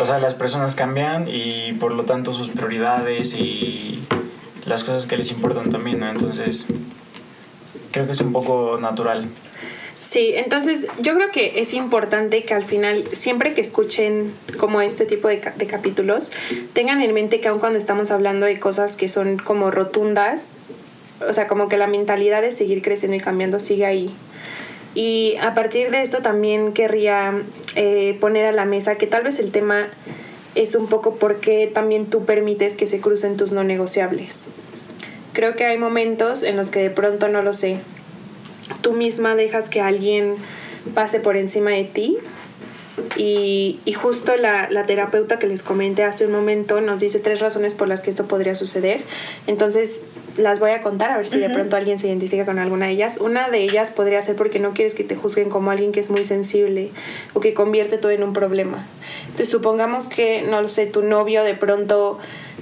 O 0.00 0.06
sea, 0.06 0.18
las 0.18 0.34
personas 0.34 0.74
cambian 0.74 1.24
y 1.26 1.72
por 1.74 1.92
lo 1.92 2.04
tanto 2.04 2.32
sus 2.32 2.48
prioridades 2.48 3.34
y 3.34 4.02
las 4.64 4.84
cosas 4.84 5.06
que 5.06 5.16
les 5.16 5.30
importan 5.30 5.70
también, 5.70 6.00
¿no? 6.00 6.08
Entonces, 6.08 6.66
creo 7.90 8.06
que 8.06 8.12
es 8.12 8.20
un 8.20 8.32
poco 8.32 8.78
natural. 8.80 9.26
Sí, 10.02 10.32
entonces 10.34 10.88
yo 11.00 11.14
creo 11.14 11.30
que 11.30 11.60
es 11.60 11.74
importante 11.74 12.42
que 12.42 12.54
al 12.54 12.64
final, 12.64 13.04
siempre 13.12 13.54
que 13.54 13.60
escuchen 13.60 14.34
como 14.58 14.80
este 14.80 15.06
tipo 15.06 15.28
de, 15.28 15.40
de, 15.56 15.66
capítulos, 15.68 16.32
tengan 16.72 17.00
en 17.00 17.14
mente 17.14 17.40
que 17.40 17.46
aun 17.46 17.60
cuando 17.60 17.78
estamos 17.78 18.10
hablando 18.10 18.44
de 18.46 18.58
cosas 18.58 18.96
que 18.96 19.08
son 19.08 19.38
como 19.38 19.70
rotundas, 19.70 20.56
o 21.26 21.32
sea, 21.32 21.46
como 21.46 21.68
que 21.68 21.76
la 21.76 21.86
mentalidad 21.86 22.42
de 22.42 22.50
seguir 22.50 22.82
creciendo 22.82 23.16
y 23.16 23.20
cambiando 23.20 23.60
sigue 23.60 23.86
ahí. 23.86 24.12
Y 24.94 25.36
a 25.40 25.54
partir 25.54 25.92
de 25.92 26.02
esto 26.02 26.18
también 26.18 26.72
querría 26.72 27.40
eh, 27.76 28.18
poner 28.20 28.46
a 28.46 28.52
la 28.52 28.64
mesa 28.64 28.96
que 28.96 29.06
tal 29.06 29.22
vez 29.22 29.38
el 29.38 29.52
tema 29.52 29.88
es 30.56 30.74
un 30.74 30.88
poco 30.88 31.14
por 31.14 31.40
qué 31.40 31.70
también 31.72 32.06
tú 32.06 32.24
permites 32.24 32.74
que 32.74 32.88
se 32.88 33.00
crucen 33.00 33.36
tus 33.36 33.52
no 33.52 33.62
negociables. 33.62 34.48
Creo 35.32 35.54
que 35.54 35.64
hay 35.64 35.78
momentos 35.78 36.42
en 36.42 36.56
los 36.56 36.72
que 36.72 36.80
de 36.80 36.90
pronto 36.90 37.28
no 37.28 37.42
lo 37.42 37.54
sé. 37.54 37.78
Tú 38.80 38.92
misma 38.92 39.34
dejas 39.34 39.68
que 39.68 39.80
alguien 39.80 40.36
pase 40.94 41.20
por 41.20 41.36
encima 41.36 41.70
de 41.70 41.84
ti 41.84 42.18
y, 43.16 43.78
y 43.84 43.92
justo 43.92 44.36
la, 44.36 44.68
la, 44.70 44.86
terapeuta 44.86 45.38
que 45.38 45.46
les 45.46 45.62
comenté 45.62 46.04
hace 46.04 46.26
un 46.26 46.32
momento 46.32 46.80
nos 46.80 46.98
dice 46.98 47.18
tres 47.18 47.40
razones 47.40 47.74
por 47.74 47.88
las 47.88 48.00
que 48.00 48.10
esto 48.10 48.26
podría 48.26 48.54
suceder. 48.54 49.00
Entonces, 49.46 50.02
las 50.36 50.60
voy 50.60 50.70
a 50.70 50.80
contar 50.80 51.10
a 51.10 51.16
ver 51.16 51.26
si 51.26 51.38
de 51.38 51.50
pronto 51.50 51.76
alguien 51.76 51.98
se 51.98 52.08
identifica 52.08 52.44
con 52.44 52.58
alguna 52.58 52.86
de 52.86 52.92
ellas. 52.92 53.18
Una 53.18 53.50
de 53.50 53.58
ellas 53.58 53.90
podría 53.90 54.22
ser 54.22 54.36
porque 54.36 54.58
no 54.58 54.72
quieres 54.72 54.94
que 54.94 55.04
te 55.04 55.16
juzguen 55.16 55.50
como 55.50 55.70
alguien 55.70 55.92
que 55.92 56.00
es 56.00 56.10
muy 56.10 56.24
sensible 56.24 56.90
o 57.34 57.40
que 57.40 57.54
convierte 57.54 57.98
todo 57.98 58.12
en 58.12 58.22
un 58.22 58.32
problema. 58.32 58.86
Entonces 59.22 59.48
supongamos 59.48 60.08
que, 60.08 60.42
no 60.42 60.62
lo 60.62 60.68
sé, 60.68 60.86
tu 60.86 61.02
novio 61.02 61.44
de 61.44 61.54
pronto 61.54 62.18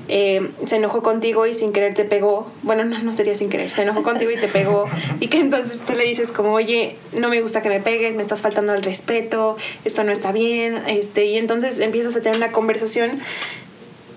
eh, 0.09 0.50
se 0.67 0.77
enojó 0.77 1.03
contigo 1.03 1.47
y 1.47 1.55
sin 1.55 1.73
querer 1.73 1.95
te 1.95 2.05
pegó. 2.05 2.50
Bueno, 2.62 2.85
no, 2.85 2.99
no 3.00 3.12
sería 3.12 3.35
sin 3.35 3.49
querer, 3.49 3.71
se 3.71 3.83
enojó 3.83 4.03
contigo 4.03 4.31
y 4.31 4.37
te 4.37 4.49
pegó. 4.49 4.87
Y 5.21 5.29
que 5.29 5.39
entonces 5.39 5.81
tú 5.85 5.95
le 5.95 6.05
dices 6.05 6.33
como, 6.33 6.53
oye, 6.53 6.97
no 7.12 7.29
me 7.29 7.41
gusta 7.41 7.62
que 7.62 7.69
me 7.69 7.81
pegues, 7.81 8.17
me 8.17 8.23
estás 8.23 8.41
faltando 8.41 8.75
el 8.75 8.83
respeto, 8.83 9.56
esto 9.85 10.02
no 10.02 10.13
está 10.13 10.33
bien. 10.33 10.83
Este, 10.89 11.26
y 11.26 11.37
entonces 11.37 11.78
empiezas 11.78 12.17
a 12.17 12.21
tener 12.21 12.37
una 12.37 12.50
conversación 12.50 13.21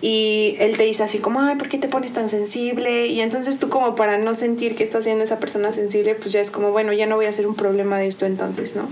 y 0.03 0.57
él 0.59 0.75
te 0.75 0.83
dice 0.83 1.01
así 1.01 1.19
como, 1.19 1.39
ay, 1.39 1.55
¿por 1.55 1.69
qué 1.69 1.77
te 1.77 1.87
pones 1.87 2.11
tan 2.11 2.27
sensible? 2.27 3.07
Y 3.07 3.21
entonces 3.21 3.57
tú 3.57 3.69
como 3.69 3.95
para 3.95 4.17
no 4.17 4.35
sentir 4.35 4.75
que 4.75 4.83
estás 4.83 5.05
siendo 5.05 5.23
esa 5.23 5.39
persona 5.39 5.71
sensible, 5.71 6.13
pues 6.13 6.33
ya 6.33 6.41
es 6.41 6.51
como, 6.51 6.73
bueno, 6.73 6.91
ya 6.91 7.05
no 7.05 7.15
voy 7.15 7.25
a 7.25 7.29
hacer 7.29 7.47
un 7.47 7.55
problema 7.55 7.97
de 7.97 8.07
esto 8.07 8.25
entonces, 8.25 8.75
¿no? 8.75 8.89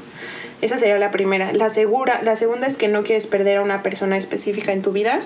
Esa 0.61 0.77
sería 0.77 0.97
la 0.97 1.11
primera. 1.11 1.51
La, 1.51 1.69
segura, 1.69 2.21
la 2.23 2.37
segunda 2.37 2.65
es 2.65 2.77
que 2.77 2.87
no 2.87 3.03
quieres 3.03 3.27
perder 3.27 3.57
a 3.57 3.61
una 3.61 3.83
persona 3.83 4.17
específica 4.17 4.71
en 4.71 4.81
tu 4.81 4.93
vida 4.93 5.21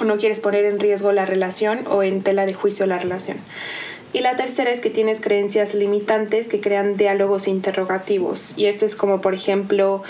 o 0.00 0.04
no 0.04 0.16
quieres 0.16 0.38
poner 0.38 0.64
en 0.64 0.78
riesgo 0.78 1.10
la 1.10 1.26
relación 1.26 1.80
o 1.88 2.04
en 2.04 2.22
tela 2.22 2.46
de 2.46 2.54
juicio 2.54 2.86
la 2.86 3.00
relación. 3.00 3.38
Y 4.12 4.20
la 4.20 4.36
tercera 4.36 4.70
es 4.70 4.78
que 4.78 4.90
tienes 4.90 5.20
creencias 5.20 5.74
limitantes 5.74 6.46
que 6.46 6.60
crean 6.60 6.96
diálogos 6.96 7.48
interrogativos. 7.48 8.54
Y 8.56 8.66
esto 8.66 8.86
es 8.86 8.94
como, 8.94 9.20
por 9.20 9.34
ejemplo, 9.34 10.04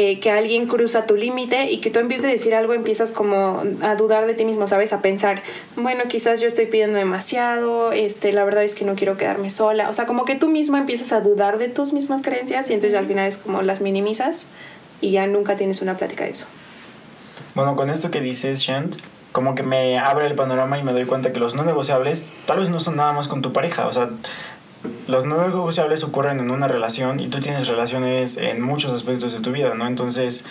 eh, 0.00 0.20
que 0.20 0.30
alguien 0.30 0.66
cruza 0.68 1.06
tu 1.06 1.16
límite 1.16 1.72
y 1.72 1.78
que 1.78 1.90
tú 1.90 1.98
empieces 1.98 2.26
a 2.26 2.28
decir 2.28 2.54
algo, 2.54 2.72
empiezas 2.72 3.10
como 3.10 3.64
a 3.82 3.96
dudar 3.96 4.28
de 4.28 4.34
ti 4.34 4.44
mismo, 4.44 4.68
¿sabes? 4.68 4.92
A 4.92 5.02
pensar, 5.02 5.42
bueno, 5.74 6.04
quizás 6.06 6.40
yo 6.40 6.46
estoy 6.46 6.66
pidiendo 6.66 6.96
demasiado, 6.96 7.90
este, 7.90 8.32
la 8.32 8.44
verdad 8.44 8.62
es 8.62 8.76
que 8.76 8.84
no 8.84 8.94
quiero 8.94 9.16
quedarme 9.16 9.50
sola. 9.50 9.88
O 9.88 9.92
sea, 9.92 10.06
como 10.06 10.24
que 10.24 10.36
tú 10.36 10.50
mismo 10.50 10.76
empiezas 10.76 11.10
a 11.10 11.20
dudar 11.20 11.58
de 11.58 11.66
tus 11.66 11.92
mismas 11.92 12.22
creencias 12.22 12.70
y 12.70 12.74
entonces 12.74 12.96
al 12.96 13.06
final 13.06 13.26
es 13.26 13.38
como 13.38 13.60
las 13.62 13.80
minimizas 13.80 14.46
y 15.00 15.10
ya 15.10 15.26
nunca 15.26 15.56
tienes 15.56 15.82
una 15.82 15.94
plática 15.94 16.22
de 16.22 16.30
eso. 16.30 16.44
Bueno, 17.56 17.74
con 17.74 17.90
esto 17.90 18.12
que 18.12 18.20
dices, 18.20 18.60
Shant, 18.60 18.94
como 19.32 19.56
que 19.56 19.64
me 19.64 19.98
abre 19.98 20.26
el 20.26 20.36
panorama 20.36 20.78
y 20.78 20.84
me 20.84 20.92
doy 20.92 21.06
cuenta 21.06 21.32
que 21.32 21.40
los 21.40 21.56
no 21.56 21.64
negociables 21.64 22.32
tal 22.46 22.60
vez 22.60 22.68
no 22.68 22.78
son 22.78 22.94
nada 22.94 23.12
más 23.12 23.26
con 23.26 23.42
tu 23.42 23.52
pareja, 23.52 23.88
o 23.88 23.92
sea, 23.92 24.10
los 25.06 25.24
no 25.24 25.40
negociables 25.46 26.04
ocurren 26.04 26.40
en 26.40 26.50
una 26.50 26.68
relación 26.68 27.20
y 27.20 27.28
tú 27.28 27.40
tienes 27.40 27.66
relaciones 27.66 28.36
en 28.36 28.60
muchos 28.60 28.92
aspectos 28.92 29.32
de 29.32 29.40
tu 29.40 29.52
vida, 29.52 29.74
¿no? 29.74 29.86
Entonces, 29.86 30.44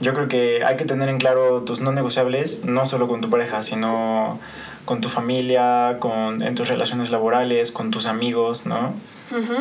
yo 0.00 0.14
creo 0.14 0.28
que 0.28 0.64
hay 0.64 0.76
que 0.76 0.84
tener 0.84 1.08
en 1.08 1.18
claro 1.18 1.62
tus 1.62 1.80
no 1.80 1.92
negociables, 1.92 2.64
no 2.64 2.86
solo 2.86 3.08
con 3.08 3.20
tu 3.20 3.30
pareja, 3.30 3.62
sino 3.62 4.38
con 4.84 5.00
tu 5.00 5.08
familia, 5.08 5.96
con, 6.00 6.42
en 6.42 6.54
tus 6.54 6.68
relaciones 6.68 7.10
laborales, 7.10 7.72
con 7.72 7.90
tus 7.90 8.06
amigos, 8.06 8.66
¿no? 8.66 8.92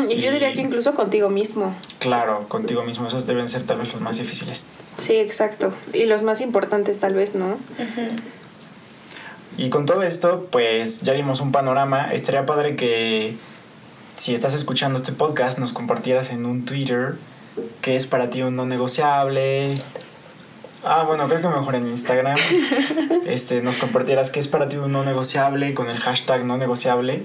y, 0.10 0.20
yo 0.20 0.32
diría 0.32 0.54
que 0.54 0.62
incluso 0.62 0.94
contigo 0.94 1.30
mismo. 1.30 1.74
Claro, 2.00 2.46
contigo 2.50 2.84
mismo, 2.84 3.08
esos 3.08 3.26
deben 3.28 3.48
ser 3.48 3.64
tal 3.64 3.78
vez 3.78 3.94
los 3.94 4.02
más 4.02 4.18
difíciles. 4.18 4.64
Sí, 4.98 5.16
exacto. 5.16 5.74
Y 5.94 6.06
los 6.06 6.24
más 6.24 6.42
importantes 6.42 7.00
tal 7.00 7.14
vez, 7.14 7.36
¿no? 7.36 7.58
Y 9.58 9.70
con 9.70 9.86
todo 9.86 10.04
esto, 10.04 10.48
pues 10.52 11.02
ya 11.02 11.14
dimos 11.14 11.42
un 11.42 11.52
panorama. 11.52 12.14
Estaría 12.14 12.46
padre 12.46 12.76
que 12.76 13.36
si 14.16 14.34
estás 14.34 14.54
escuchando 14.54 14.98
este 14.98 15.12
podcast, 15.12 15.60
nos 15.60 15.74
compartieras 15.74 16.32
en 16.32 16.46
un 16.46 16.66
Twitter 16.66 17.16
qué 17.82 17.96
es 17.96 18.08
para 18.08 18.30
ti 18.30 18.42
un 18.42 18.56
no 18.56 18.66
negociable. 18.66 19.82
Ah, 20.84 21.04
bueno, 21.04 21.28
creo 21.28 21.42
que 21.42 21.48
mejor 21.48 21.76
en 21.76 21.88
Instagram. 21.88 22.38
Este, 23.26 23.62
nos 23.62 23.78
compartieras 23.78 24.30
qué 24.30 24.40
es 24.40 24.48
para 24.48 24.68
ti 24.68 24.78
un 24.78 24.92
no 24.92 25.06
negociable 25.06 25.74
con 25.74 25.90
el 25.90 25.98
hashtag 25.98 26.44
no 26.44 26.58
negociable. 26.58 27.24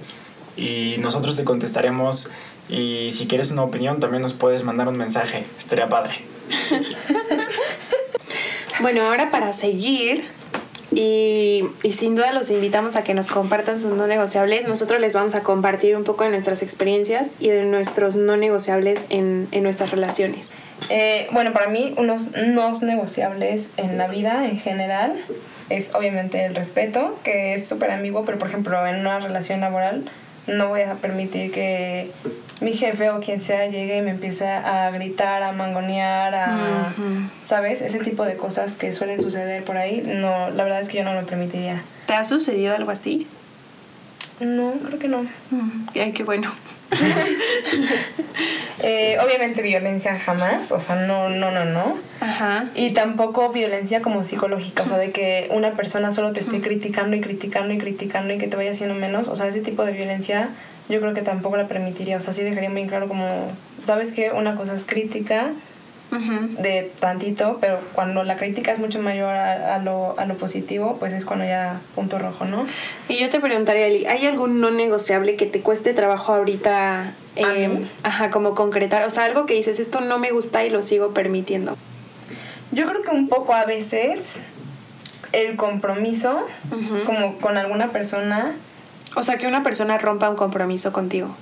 Y 0.57 0.97
nosotros 0.99 1.37
te 1.37 1.45
contestaremos. 1.45 2.31
Y 2.69 3.11
si 3.13 3.27
quieres 3.27 3.51
una 3.51 3.63
opinión, 3.63 3.99
también 3.99 4.23
nos 4.23 4.35
puedes 4.35 4.63
mandar 4.63 4.89
un 4.89 4.97
mensaje. 4.97 5.47
Estaría 5.59 5.89
padre. 5.89 6.21
bueno, 8.81 9.03
ahora 9.07 9.31
para 9.31 9.53
seguir, 9.53 10.25
y, 10.93 11.65
y, 11.83 11.93
sin 11.93 12.15
duda 12.15 12.33
los 12.33 12.51
invitamos 12.51 12.97
a 12.97 13.03
que 13.03 13.13
nos 13.13 13.27
compartan 13.27 13.81
sus 13.81 13.93
no 13.93 14.07
negociables. 14.07 14.69
Nosotros 14.69 15.01
les 15.01 15.15
vamos 15.15 15.35
a 15.35 15.41
compartir 15.41 15.97
un 15.97 16.05
poco 16.05 16.25
de 16.25 16.31
nuestras 16.31 16.63
experiencias 16.63 17.35
y 17.41 17.49
de 17.49 17.65
nuestros 17.65 18.15
no 18.15 18.37
negociables 18.37 19.05
en, 19.11 19.49
en 19.51 19.63
nuestras 19.65 19.91
relaciones. 19.91 20.53
Eh, 20.89 21.27
bueno, 21.33 21.53
para 21.53 21.69
mí 21.69 21.95
unos 21.97 22.33
no 22.33 22.73
negociables 22.81 23.71
en 23.77 23.99
la 23.99 24.07
vida 24.07 24.47
en 24.47 24.59
general 24.59 25.17
es 25.71 25.95
obviamente 25.95 26.45
el 26.45 26.55
respeto, 26.55 27.19
que 27.25 27.55
es 27.55 27.67
súper 27.67 27.91
ambiguo, 27.91 28.25
pero 28.25 28.39
por 28.39 28.49
ejemplo 28.49 28.87
en 28.87 29.01
una 29.01 29.19
relación 29.19 29.61
laboral 29.61 30.05
no 30.47 30.69
voy 30.69 30.83
a 30.83 30.95
permitir 30.95 31.53
que 31.53 32.11
mi 32.61 32.73
jefe 32.73 33.11
o 33.11 33.21
quien 33.21 33.41
sea 33.41 33.67
llegue 33.69 33.99
y 33.99 34.03
me 34.03 34.13
empiece 34.13 34.49
a 34.49 34.91
gritar, 34.91 35.43
a 35.43 35.53
mangonear, 35.53 36.35
a, 36.35 36.93
¿sabes? 37.43 37.83
Ese 37.83 37.99
tipo 37.99 38.25
de 38.25 38.37
cosas 38.37 38.75
que 38.75 38.93
suelen 38.93 39.21
suceder 39.21 39.65
por 39.65 39.77
ahí, 39.77 40.03
no, 40.05 40.51
la 40.51 40.65
verdad 40.65 40.81
es 40.81 40.89
que 40.89 40.99
yo 40.99 41.05
no 41.05 41.15
lo 41.15 41.27
permitiría. 41.27 41.83
¿Te 42.07 42.15
ha 42.15 42.25
sucedido 42.25 42.75
algo 42.75 42.91
así? 42.91 43.27
No, 44.41 44.73
creo 44.85 44.99
que 44.99 45.09
no. 45.09 45.27
Ay, 45.95 46.13
qué 46.13 46.23
bueno. 46.23 46.53
eh, 48.83 49.19
obviamente 49.25 49.63
violencia 49.63 50.19
jamás, 50.19 50.73
o 50.73 50.81
sea, 50.81 50.97
no, 50.97 51.29
no, 51.29 51.51
no, 51.51 51.65
no. 51.65 51.97
Ajá. 52.21 52.67
Y 52.75 52.91
tampoco 52.91 53.51
violencia 53.51 54.03
como 54.03 54.25
psicológica, 54.25 54.85
o 54.85 54.87
sea, 54.87 54.99
de 54.99 55.11
que 55.11 55.49
una 55.53 55.73
persona 55.73 56.11
solo 56.11 56.33
te 56.33 56.41
esté 56.41 56.61
criticando 56.61 57.17
y 57.17 57.21
criticando 57.21 57.73
y 57.75 57.79
criticando 57.79 58.35
y 58.35 58.39
que 58.39 58.49
te 58.49 58.57
vaya 58.57 58.73
haciendo 58.73 58.95
menos, 58.95 59.29
o 59.29 59.37
sea, 59.37 59.49
ese 59.49 59.61
tipo 59.61 59.85
de 59.85 59.93
violencia 59.93 60.49
yo 60.89 61.01
creo 61.01 61.15
que 61.15 61.23
tampoco 61.23 61.57
la 61.57 61.67
permitiría, 61.67 62.17
o 62.17 62.21
sea, 62.21 62.33
sí 62.33 62.43
dejaría 62.43 62.71
muy 62.71 62.87
claro 62.87 63.09
como, 63.09 63.51
¿sabes 63.83 64.13
qué? 64.13 64.31
Una 64.31 64.55
cosa 64.55 64.75
es 64.75 64.87
crítica 64.87 65.51
de 66.11 66.91
tantito, 67.01 67.59
pero 67.61 67.81
cuando 67.93 68.23
la 68.23 68.37
crítica 68.37 68.73
es 68.73 68.79
mucho 68.79 69.03
mayor 69.03 69.35
a, 69.35 69.79
lo, 69.79 70.19
a 70.19 70.25
lo 70.25 70.35
positivo, 70.35 70.97
pues 70.99 71.13
es 71.13 71.25
cuando 71.25 71.45
ya 71.45 71.81
punto 71.95 72.19
rojo, 72.19 72.45
¿no? 72.45 72.67
Y 73.09 73.19
yo 73.19 73.29
te 73.29 73.41
preguntaría, 73.41 73.87
Eli, 73.87 74.07
¿hay 74.07 74.27
algún 74.27 74.61
no 74.61 74.71
negociable 74.71 75.37
que 75.37 75.47
te 75.47 75.61
cueste 75.61 75.93
trabajo 75.95 76.35
ahorita? 76.35 77.13
Eh, 77.35 77.87
ajá, 78.03 78.31
como 78.31 78.55
concretar, 78.55 79.05
o 79.05 79.11
sea, 79.11 79.25
algo 79.25 79.47
que 79.47 79.55
dices, 79.55 79.79
esto 79.81 80.01
no 80.01 80.19
me 80.19 80.31
gusta 80.31 80.65
y 80.65 80.71
lo 80.71 80.83
sigo 80.83 81.11
permitiendo. 81.13 81.77
Yo 82.73 82.87
creo 82.87 83.03
que 83.03 83.11
un 83.11 83.29
poco 83.29 83.53
a 83.53 83.65
veces 83.65 84.39
el 85.33 85.57
compromiso, 85.57 86.47
como 87.05 87.39
con 87.39 87.59
alguna 87.59 87.91
persona. 87.91 88.55
O 89.17 89.23
sea, 89.23 89.39
que 89.39 89.47
una 89.47 89.63
persona 89.63 89.99
rompa 89.99 90.31
un 90.31 90.37
compromiso 90.37 90.93
contigo. 90.93 91.35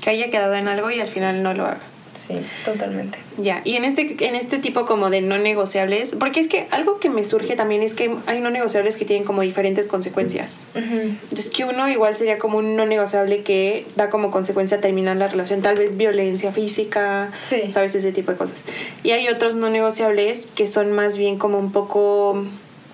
Que 0.00 0.10
haya 0.10 0.30
quedado 0.30 0.54
en 0.54 0.68
algo 0.68 0.90
y 0.90 1.00
al 1.00 1.08
final 1.08 1.42
no 1.42 1.54
lo 1.54 1.64
haga. 1.64 1.78
Sí, 2.26 2.40
totalmente. 2.64 3.18
Ya, 3.38 3.60
y 3.64 3.76
en 3.76 3.84
este, 3.84 4.16
en 4.26 4.34
este 4.34 4.58
tipo 4.58 4.86
como 4.86 5.10
de 5.10 5.20
no 5.20 5.38
negociables, 5.38 6.16
porque 6.18 6.40
es 6.40 6.48
que 6.48 6.66
algo 6.70 6.98
que 6.98 7.08
me 7.08 7.24
surge 7.24 7.54
también 7.54 7.82
es 7.82 7.94
que 7.94 8.14
hay 8.26 8.40
no 8.40 8.50
negociables 8.50 8.96
que 8.96 9.04
tienen 9.04 9.24
como 9.24 9.42
diferentes 9.42 9.86
consecuencias. 9.86 10.62
Entonces, 10.74 11.50
que 11.50 11.64
uno 11.64 11.88
igual 11.88 12.16
sería 12.16 12.38
como 12.38 12.58
un 12.58 12.76
no 12.76 12.86
negociable 12.86 13.42
que 13.42 13.86
da 13.94 14.10
como 14.10 14.30
consecuencia 14.30 14.80
terminar 14.80 15.16
la 15.16 15.28
relación, 15.28 15.62
tal 15.62 15.76
vez 15.76 15.96
violencia 15.96 16.52
física, 16.52 17.30
sabes, 17.70 17.94
ese 17.94 18.12
tipo 18.12 18.32
de 18.32 18.38
cosas. 18.38 18.62
Y 19.02 19.10
hay 19.10 19.28
otros 19.28 19.54
no 19.54 19.70
negociables 19.70 20.48
que 20.54 20.66
son 20.66 20.92
más 20.92 21.16
bien 21.18 21.38
como 21.38 21.58
un 21.58 21.70
poco 21.70 22.44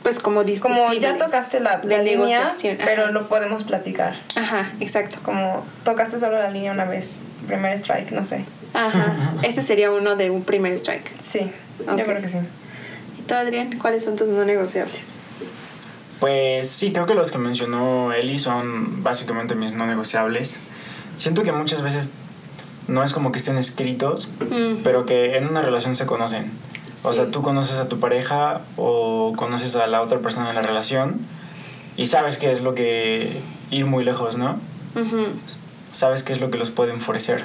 pues 0.03 0.19
como 0.19 0.43
Como 0.61 0.93
ya 0.95 1.17
tocaste 1.17 1.61
la, 1.61 1.81
la 1.85 1.99
línea, 1.99 2.53
pero 2.85 3.13
lo 3.13 3.29
podemos 3.29 3.65
platicar. 3.65 4.15
Ajá, 4.37 4.71
exacto. 4.81 5.19
Como 5.23 5.65
tocaste 5.85 6.19
solo 6.19 6.39
la 6.39 6.51
línea 6.51 6.73
una 6.73 6.85
vez, 6.85 7.21
primer 7.47 7.75
strike, 7.75 8.11
no 8.13 8.25
sé. 8.25 8.45
Ajá. 8.75 9.35
Ese 9.43 9.63
sería 9.63 9.91
uno 9.91 10.17
de 10.17 10.31
un 10.31 10.43
primer 10.43 10.73
strike. 10.73 11.11
Sí, 11.21 11.51
yo 11.79 12.05
creo 12.05 12.21
que 12.21 12.29
sí. 12.29 12.39
¿Y 13.19 13.23
tú, 13.23 13.35
Adrián, 13.35 13.79
cuáles 13.79 14.05
son 14.05 14.17
tus 14.17 14.29
no 14.29 14.45
negociables? 14.45 15.17
Pues 16.19 16.71
sí, 16.71 16.93
creo 16.93 17.07
que 17.07 17.15
los 17.15 17.31
que 17.31 17.39
mencionó 17.39 18.13
Eli 18.13 18.39
son 18.39 19.03
básicamente 19.03 19.55
mis 19.55 19.75
no 19.75 19.87
negociables. 19.87 20.59
Siento 21.17 21.43
que 21.43 21.53
muchas 21.53 21.83
veces 21.83 22.11
no 22.89 23.05
es 23.05 23.13
como 23.13 23.33
que 23.33 23.39
estén 23.39 23.59
escritos, 23.59 24.29
mm. 24.41 24.83
pero 24.83 25.07
que 25.07 25.37
en 25.37 25.49
una 25.49 25.63
relación 25.63 25.95
se 25.95 26.07
conocen. 26.07 26.51
O 27.05 27.13
sea, 27.13 27.31
tú 27.31 27.43
conoces 27.43 27.79
a 27.79 27.89
tu 27.89 27.99
pareja 27.99 28.61
o 28.77 29.33
conoces 29.37 29.75
a 29.77 29.87
la 29.87 30.03
otra 30.03 30.21
persona 30.21 30.51
en 30.51 30.55
la 30.55 30.63
relación 30.63 31.21
y 31.97 32.07
sabes 32.07 32.39
qué 32.39 32.53
es 32.53 32.63
lo 32.63 32.75
que 32.75 33.41
ir 33.71 33.87
muy 33.87 34.05
lejos, 34.05 34.37
¿no? 34.37 34.59
Sabes 35.93 36.23
qué 36.23 36.33
es 36.33 36.41
lo 36.41 36.51
que 36.51 36.59
los 36.59 36.71
puede 36.71 36.93
enfurecer. 36.93 37.45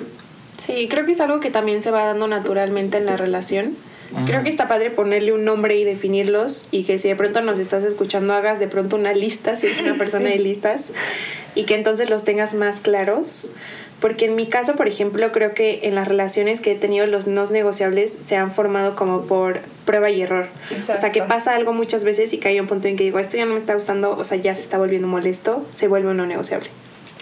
Sí, 0.57 0.87
creo 0.89 1.05
que 1.05 1.11
es 1.11 1.21
algo 1.21 1.39
que 1.39 1.51
también 1.51 1.81
se 1.81 1.91
va 1.91 2.03
dando 2.03 2.27
naturalmente 2.27 2.97
en 2.97 3.05
la 3.05 3.17
relación. 3.17 3.75
Creo 4.25 4.41
que 4.41 4.49
está 4.49 4.69
padre 4.69 4.89
ponerle 4.89 5.33
un 5.33 5.43
nombre 5.43 5.75
y 5.75 5.83
definirlos 5.83 6.69
y 6.71 6.85
que 6.85 6.97
si 6.97 7.09
de 7.09 7.15
pronto 7.17 7.41
nos 7.41 7.59
estás 7.59 7.83
escuchando 7.83 8.33
hagas 8.33 8.57
de 8.57 8.67
pronto 8.67 8.95
una 8.95 9.13
lista, 9.13 9.55
si 9.57 9.65
eres 9.65 9.79
una 9.79 9.95
persona 9.97 10.29
de 10.29 10.39
listas, 10.39 10.91
y 11.55 11.65
que 11.65 11.75
entonces 11.75 12.09
los 12.09 12.23
tengas 12.23 12.53
más 12.53 12.79
claros. 12.79 13.49
Porque 13.99 14.25
en 14.25 14.35
mi 14.35 14.45
caso, 14.45 14.75
por 14.75 14.87
ejemplo, 14.87 15.31
creo 15.31 15.53
que 15.53 15.79
en 15.83 15.95
las 15.95 16.07
relaciones 16.07 16.61
que 16.61 16.73
he 16.73 16.75
tenido 16.75 17.07
los 17.07 17.25
no 17.25 17.45
negociables 17.47 18.15
se 18.21 18.35
han 18.35 18.51
formado 18.51 18.95
como 18.95 19.23
por 19.23 19.59
prueba 19.85 20.09
y 20.09 20.21
error. 20.21 20.47
O 20.93 20.97
sea, 20.97 21.11
que 21.11 21.23
pasa 21.23 21.55
algo 21.55 21.73
muchas 21.73 22.03
veces 22.03 22.31
y 22.33 22.37
que 22.37 22.49
hay 22.49 22.59
un 22.59 22.67
punto 22.67 22.87
en 22.87 22.95
que 22.95 23.03
digo, 23.03 23.17
esto 23.17 23.37
ya 23.37 23.45
no 23.45 23.53
me 23.53 23.57
está 23.57 23.73
gustando, 23.73 24.15
o 24.15 24.23
sea, 24.23 24.37
ya 24.37 24.53
se 24.53 24.61
está 24.61 24.77
volviendo 24.77 25.07
molesto, 25.07 25.65
se 25.73 25.87
vuelve 25.87 26.09
un 26.09 26.17
no 26.17 26.25
negociable. 26.27 26.69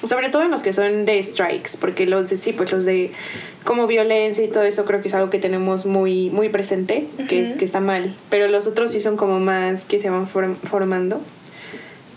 Sobre 0.03 0.29
todo 0.29 0.43
en 0.43 0.51
los 0.51 0.61
que 0.61 0.73
son 0.73 1.05
de 1.05 1.23
strikes, 1.23 1.71
porque 1.79 2.05
los 2.05 2.29
de 2.29 2.35
sí, 2.35 2.51
pues 2.51 2.71
los 2.71 2.83
de 2.83 3.11
como 3.63 3.88
violencia 3.88 4.43
y 4.43 4.49
todo 4.49 4.63
eso 4.63 4.85
creo 4.85 5.01
que 5.01 5.07
es 5.07 5.13
algo 5.13 5.29
que 5.29 5.39
tenemos 5.39 5.85
muy, 5.85 6.29
muy 6.29 6.49
presente, 6.49 7.07
que, 7.29 7.41
es, 7.41 7.53
que 7.53 7.65
está 7.65 7.79
mal. 7.79 8.13
Pero 8.29 8.47
los 8.49 8.67
otros 8.67 8.91
sí 8.91 8.99
son 8.99 9.15
como 9.15 9.39
más 9.39 9.85
que 9.85 9.99
se 9.99 10.09
van 10.09 10.27
formando. 10.27 11.21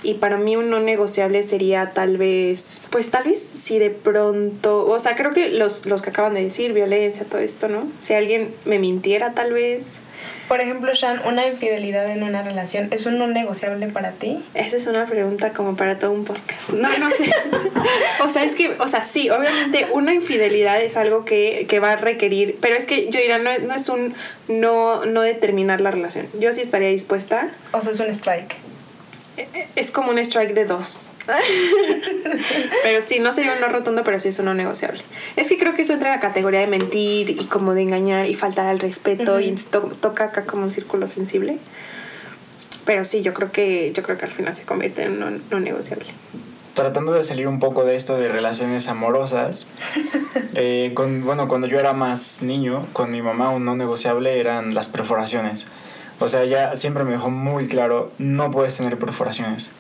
Y 0.03 0.15
para 0.15 0.37
mí 0.37 0.55
un 0.55 0.71
no 0.71 0.81
negociable 0.81 1.43
sería 1.43 1.91
tal 1.91 2.17
vez, 2.19 2.89
pues 2.91 3.11
tal 3.11 3.25
vez 3.25 3.41
si 3.41 3.79
de 3.79 3.91
pronto, 3.91 4.87
o 4.87 4.99
sea, 5.01 5.17
creo 5.17 5.33
que 5.33 5.51
los, 5.51 5.87
los 5.87 6.03
que 6.03 6.11
acaban 6.11 6.35
de 6.35 6.45
decir, 6.45 6.73
violencia, 6.73 7.25
todo 7.25 7.41
esto, 7.41 7.69
¿no? 7.69 7.91
Si 7.99 8.15
alguien 8.15 8.55
me 8.65 8.79
mintiera 8.79 9.33
tal 9.33 9.53
vez. 9.53 10.01
Por 10.47 10.61
ejemplo, 10.61 10.95
Shan, 10.95 11.21
¿una 11.27 11.47
infidelidad 11.47 12.09
en 12.11 12.23
una 12.23 12.43
relación 12.43 12.89
es 12.91 13.05
un 13.07 13.19
no 13.19 13.27
negociable 13.27 13.89
para 13.89 14.13
ti? 14.13 14.43
Esa 14.55 14.77
es 14.77 14.87
una 14.87 15.05
pregunta 15.05 15.53
como 15.53 15.77
para 15.77 15.99
todo 15.99 16.13
un 16.13 16.25
podcast. 16.25 16.71
No, 16.71 16.89
no 16.99 17.11
sé. 17.11 17.31
o 18.25 18.29
sea, 18.31 18.45
es 18.45 18.55
que, 18.55 18.77
o 18.79 18.87
sea, 18.87 19.03
sí, 19.03 19.29
obviamente 19.29 19.89
una 19.93 20.15
infidelidad 20.15 20.81
es 20.81 20.97
algo 20.97 21.25
que, 21.25 21.67
que 21.69 21.81
va 21.81 21.93
a 21.93 21.97
requerir, 21.97 22.57
pero 22.63 22.77
es 22.77 22.87
que 22.87 23.11
yo 23.11 23.21
diría, 23.21 23.39
no, 23.39 23.51
no 23.59 23.75
es 23.75 23.89
un 23.89 24.15
no, 24.47 25.05
no 25.05 25.23
determinar 25.23 25.81
la 25.81 25.91
relación. 25.91 26.29
Yo 26.39 26.53
sí 26.53 26.63
estaría 26.63 26.89
dispuesta. 26.89 27.49
O 27.73 27.83
sea, 27.83 27.93
es 27.93 28.01
un 28.01 28.09
strike 28.09 28.68
es 29.77 29.91
como 29.91 30.11
un 30.11 30.19
strike 30.19 30.55
de 30.55 30.65
dos. 30.65 31.09
pero 32.83 33.03
sí, 33.03 33.19
no 33.19 33.33
sería 33.33 33.53
un 33.55 33.61
no 33.61 33.69
rotundo, 33.69 34.03
pero 34.05 34.19
sí 34.19 34.29
es 34.29 34.39
un 34.39 34.47
no 34.47 34.55
negociable. 34.55 35.03
Es 35.37 35.49
que 35.49 35.59
creo 35.59 35.75
que 35.75 35.83
eso 35.83 35.93
entra 35.93 36.09
en 36.09 36.15
la 36.17 36.21
categoría 36.21 36.61
de 36.61 36.67
mentir 36.67 37.31
y 37.31 37.47
como 37.47 37.75
de 37.75 37.83
engañar 37.83 38.27
y 38.27 38.35
faltar 38.35 38.67
al 38.67 38.79
respeto 38.79 39.41
y 39.41 39.55
toca 40.01 40.25
acá 40.25 40.45
como 40.45 40.65
un 40.65 40.73
círculo 40.73 41.09
sensible. 41.09 41.59
Pero 42.85 43.05
sí, 43.05 43.23
yo 43.23 43.35
creo 43.35 43.53
que 43.53 43.93
yo 43.93 44.03
creo 44.03 44.17
que 44.17 44.25
al 44.25 44.31
final 44.31 44.57
se 44.57 44.65
convierte 44.65 45.03
en 45.03 45.23
un 45.23 45.43
no 45.51 45.61
negociable. 45.61 46.07
Tratando 46.73 47.13
de 47.13 47.25
salir 47.25 47.49
un 47.49 47.59
poco 47.59 47.85
de 47.85 47.97
esto 47.97 48.17
de 48.17 48.29
relaciones 48.29 48.89
amorosas, 48.89 49.67
eh, 50.55 50.93
con, 50.95 51.25
bueno, 51.25 51.49
cuando 51.49 51.67
yo 51.67 51.79
era 51.79 51.93
más 51.93 52.41
niño, 52.43 52.87
con 52.93 53.11
mi 53.11 53.21
mamá 53.21 53.51
un 53.51 53.65
no 53.65 53.77
negociable 53.77 54.41
eran 54.41 54.75
las 54.75 54.89
perforaciones. 54.89 55.67
O 56.21 56.29
sea, 56.29 56.45
ya 56.45 56.77
siempre 56.77 57.05
me 57.05 57.13
dejó 57.13 57.31
muy 57.31 57.67
claro, 57.67 58.13
no 58.19 58.51
puedes 58.51 58.77
tener 58.77 58.99
perforaciones. 58.99 59.71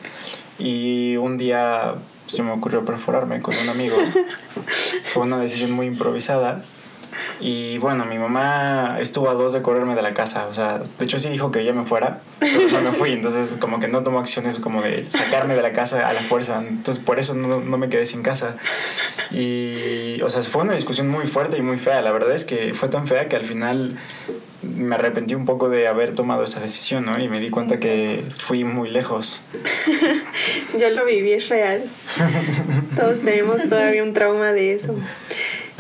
Y 0.59 1.16
un 1.16 1.37
día 1.38 1.94
se 2.27 2.42
me 2.42 2.53
ocurrió 2.53 2.85
perforarme 2.85 3.40
con 3.40 3.57
un 3.57 3.68
amigo. 3.68 3.96
Fue 5.12 5.22
una 5.22 5.38
decisión 5.38 5.72
muy 5.72 5.87
improvisada. 5.87 6.62
Y 7.40 7.79
bueno, 7.79 8.05
mi 8.05 8.18
mamá 8.18 8.98
estuvo 9.01 9.31
a 9.31 9.35
dos 9.35 9.53
de 9.53 9.62
correrme 9.62 9.94
de 9.94 10.03
la 10.03 10.12
casa. 10.12 10.46
O 10.48 10.55
sea, 10.55 10.79
de 10.79 11.05
hecho 11.05 11.18
sí 11.18 11.29
dijo 11.29 11.51
que 11.51 11.64
ya 11.64 11.72
me 11.72 11.85
fuera, 11.85 12.20
pero 12.40 12.70
no 12.72 12.81
me 12.81 12.92
fui. 12.92 13.12
Entonces 13.12 13.57
como 13.61 13.81
que 13.81 13.88
no 13.88 14.03
tomó 14.03 14.18
acciones 14.18 14.59
como 14.59 14.83
de 14.83 15.09
sacarme 15.11 15.55
de 15.55 15.62
la 15.62 15.72
casa 15.72 16.09
a 16.09 16.12
la 16.12 16.22
fuerza. 16.22 16.62
Entonces 16.66 17.03
por 17.03 17.18
eso 17.18 17.35
no, 17.35 17.61
no 17.61 17.79
me 17.79 17.88
quedé 17.88 18.07
sin 18.07 18.22
casa. 18.22 18.57
Y, 19.31 20.20
o 20.22 20.31
sea, 20.31 20.42
fue 20.42 20.62
una 20.62 20.74
discusión 20.74 21.09
muy 21.09 21.27
fuerte 21.27 21.59
y 21.59 21.62
muy 21.62 21.79
fea. 21.79 22.03
La 22.03 22.12
verdad 22.12 22.33
es 22.33 22.44
que 22.44 22.74
fue 22.74 22.88
tan 22.88 23.07
fea 23.07 23.29
que 23.29 23.37
al 23.37 23.44
final 23.44 23.96
me 24.62 24.97
arrepentí 24.97 25.35
un 25.35 25.44
poco 25.44 25.68
de 25.68 25.87
haber 25.87 26.14
tomado 26.14 26.44
esa 26.44 26.61
decisión, 26.61 27.05
¿no? 27.05 27.18
Y 27.18 27.29
me 27.29 27.40
di 27.40 27.51
cuenta 27.51 27.79
que 27.79 28.25
fui 28.37 28.64
muy 28.64 28.90
lejos. 28.90 29.40
Yo 30.79 30.90
lo 30.90 31.05
viví, 31.05 31.33
es 31.33 31.49
real. 31.49 31.85
Todos 32.97 33.21
tenemos 33.21 33.62
todavía 33.68 34.03
un 34.03 34.14
trauma 34.14 34.53
de 34.53 34.75
eso. 34.75 34.94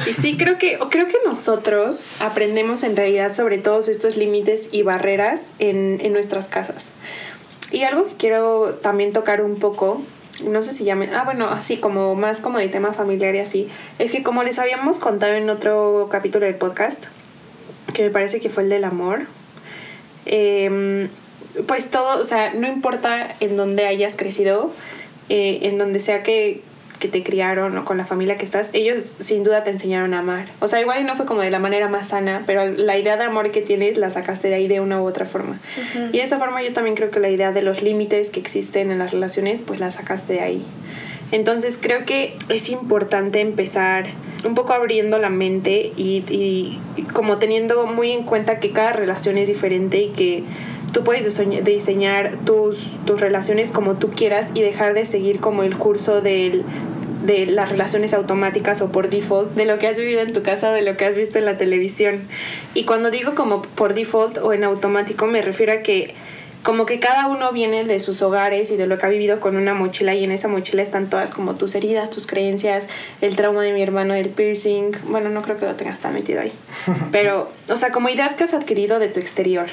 Y 0.06 0.14
sí, 0.14 0.36
creo 0.36 0.58
que, 0.58 0.78
creo 0.90 1.08
que 1.08 1.16
nosotros 1.26 2.12
aprendemos 2.20 2.84
en 2.84 2.96
realidad 2.96 3.34
sobre 3.34 3.58
todos 3.58 3.88
estos 3.88 4.16
límites 4.16 4.68
y 4.70 4.82
barreras 4.82 5.54
en, 5.58 5.98
en 6.00 6.12
nuestras 6.12 6.46
casas. 6.46 6.92
Y 7.72 7.82
algo 7.82 8.06
que 8.06 8.14
quiero 8.14 8.78
también 8.80 9.12
tocar 9.12 9.42
un 9.42 9.56
poco 9.56 10.02
no 10.44 10.62
sé 10.62 10.72
si 10.72 10.84
llame, 10.84 11.08
ah 11.14 11.24
bueno, 11.24 11.48
así 11.48 11.78
como 11.78 12.14
más 12.14 12.38
como 12.38 12.58
de 12.58 12.68
tema 12.68 12.92
familiar 12.92 13.34
y 13.34 13.40
así, 13.40 13.68
es 13.98 14.12
que 14.12 14.22
como 14.22 14.44
les 14.44 14.60
habíamos 14.60 15.00
contado 15.00 15.34
en 15.34 15.50
otro 15.50 16.08
capítulo 16.12 16.46
del 16.46 16.54
podcast, 16.54 17.06
que 17.98 18.04
me 18.04 18.10
parece 18.10 18.38
que 18.38 18.48
fue 18.48 18.62
el 18.62 18.68
del 18.68 18.84
amor. 18.84 19.22
Em, 20.24 21.08
pues 21.66 21.90
todo, 21.90 22.20
o 22.20 22.24
sea, 22.24 22.52
no 22.54 22.68
importa 22.68 23.34
en 23.40 23.56
dónde 23.56 23.86
hayas 23.86 24.14
crecido, 24.14 24.70
eh, 25.28 25.58
en 25.62 25.78
donde 25.78 25.98
sea 25.98 26.22
que, 26.22 26.62
que, 27.00 27.08
te 27.08 27.24
criaron 27.24 27.76
o 27.76 27.84
con 27.84 27.96
la 27.96 28.06
familia 28.06 28.38
que 28.38 28.44
estás, 28.44 28.70
ellos 28.72 29.16
sin 29.18 29.42
duda 29.42 29.64
te 29.64 29.70
enseñaron 29.70 30.14
a 30.14 30.20
amar. 30.20 30.46
O 30.60 30.68
sea, 30.68 30.80
igual 30.80 31.04
no 31.06 31.16
fue 31.16 31.26
como 31.26 31.40
de 31.40 31.50
la 31.50 31.58
manera 31.58 31.88
más 31.88 32.06
sana, 32.06 32.44
pero 32.46 32.70
la 32.70 32.96
idea 32.96 33.16
de 33.16 33.24
amor 33.24 33.50
que 33.50 33.62
tienes 33.62 33.98
la 33.98 34.10
sacaste 34.10 34.46
de 34.46 34.54
ahí 34.54 34.68
de 34.68 34.78
una 34.78 35.02
u 35.02 35.04
otra 35.04 35.26
forma. 35.26 35.58
Y 36.12 36.18
de 36.18 36.22
esa 36.22 36.38
forma 36.38 36.62
yo 36.62 36.72
también 36.72 36.94
creo 36.94 37.10
que 37.10 37.18
la 37.18 37.30
idea 37.30 37.50
de 37.50 37.62
los 37.62 37.82
límites 37.82 38.30
que 38.30 38.38
existen 38.38 38.92
en 38.92 39.00
las 39.00 39.10
relaciones, 39.10 39.60
pues 39.60 39.80
la 39.80 39.90
sacaste 39.90 40.34
de 40.34 40.40
ahí. 40.40 40.64
Entonces 41.30 41.78
creo 41.80 42.04
que 42.04 42.36
es 42.48 42.70
importante 42.70 43.40
empezar 43.40 44.06
un 44.44 44.54
poco 44.54 44.72
abriendo 44.72 45.18
la 45.18 45.30
mente 45.30 45.92
y, 45.96 46.78
como 47.12 47.38
teniendo 47.38 47.86
muy 47.86 48.12
en 48.12 48.22
cuenta 48.24 48.60
que 48.60 48.70
cada 48.70 48.92
relación 48.92 49.36
es 49.38 49.48
diferente 49.48 49.98
y 50.02 50.08
que 50.08 50.44
tú 50.92 51.04
puedes 51.04 51.38
diseñar 51.64 52.38
tus, 52.44 52.96
tus 53.04 53.20
relaciones 53.20 53.70
como 53.70 53.96
tú 53.96 54.10
quieras 54.10 54.52
y 54.54 54.62
dejar 54.62 54.94
de 54.94 55.06
seguir 55.06 55.40
como 55.40 55.62
el 55.64 55.76
curso 55.76 56.22
del, 56.22 56.64
de 57.24 57.46
las 57.46 57.68
relaciones 57.68 58.14
automáticas 58.14 58.80
o 58.80 58.90
por 58.90 59.10
default, 59.10 59.54
de 59.54 59.66
lo 59.66 59.78
que 59.78 59.88
has 59.88 59.98
vivido 59.98 60.20
en 60.20 60.32
tu 60.32 60.42
casa, 60.42 60.72
de 60.72 60.82
lo 60.82 60.96
que 60.96 61.04
has 61.04 61.16
visto 61.16 61.38
en 61.38 61.44
la 61.44 61.58
televisión. 61.58 62.22
Y 62.74 62.84
cuando 62.84 63.10
digo 63.10 63.34
como 63.34 63.62
por 63.62 63.94
default 63.94 64.38
o 64.38 64.52
en 64.52 64.64
automático 64.64 65.26
me 65.26 65.42
refiero 65.42 65.72
a 65.72 65.76
que 65.78 66.14
como 66.68 66.84
que 66.84 67.00
cada 67.00 67.28
uno 67.28 67.50
viene 67.50 67.84
de 67.84 67.98
sus 67.98 68.20
hogares 68.20 68.70
y 68.70 68.76
de 68.76 68.86
lo 68.86 68.98
que 68.98 69.06
ha 69.06 69.08
vivido 69.08 69.40
con 69.40 69.56
una 69.56 69.72
mochila 69.72 70.14
y 70.14 70.24
en 70.24 70.32
esa 70.32 70.48
mochila 70.48 70.82
están 70.82 71.08
todas 71.08 71.30
como 71.30 71.54
tus 71.54 71.74
heridas, 71.74 72.10
tus 72.10 72.26
creencias, 72.26 72.88
el 73.22 73.36
trauma 73.36 73.62
de 73.62 73.72
mi 73.72 73.80
hermano, 73.80 74.12
el 74.12 74.28
piercing, 74.28 74.92
bueno, 75.04 75.30
no 75.30 75.40
creo 75.40 75.56
que 75.56 75.64
lo 75.64 75.76
tengas 75.76 75.98
tan 76.00 76.12
metido 76.12 76.42
ahí, 76.42 76.52
pero, 77.10 77.50
o 77.70 77.76
sea, 77.76 77.90
como 77.90 78.10
ideas 78.10 78.34
que 78.34 78.44
has 78.44 78.52
adquirido 78.52 78.98
de 78.98 79.08
tu 79.08 79.18
exterior. 79.18 79.68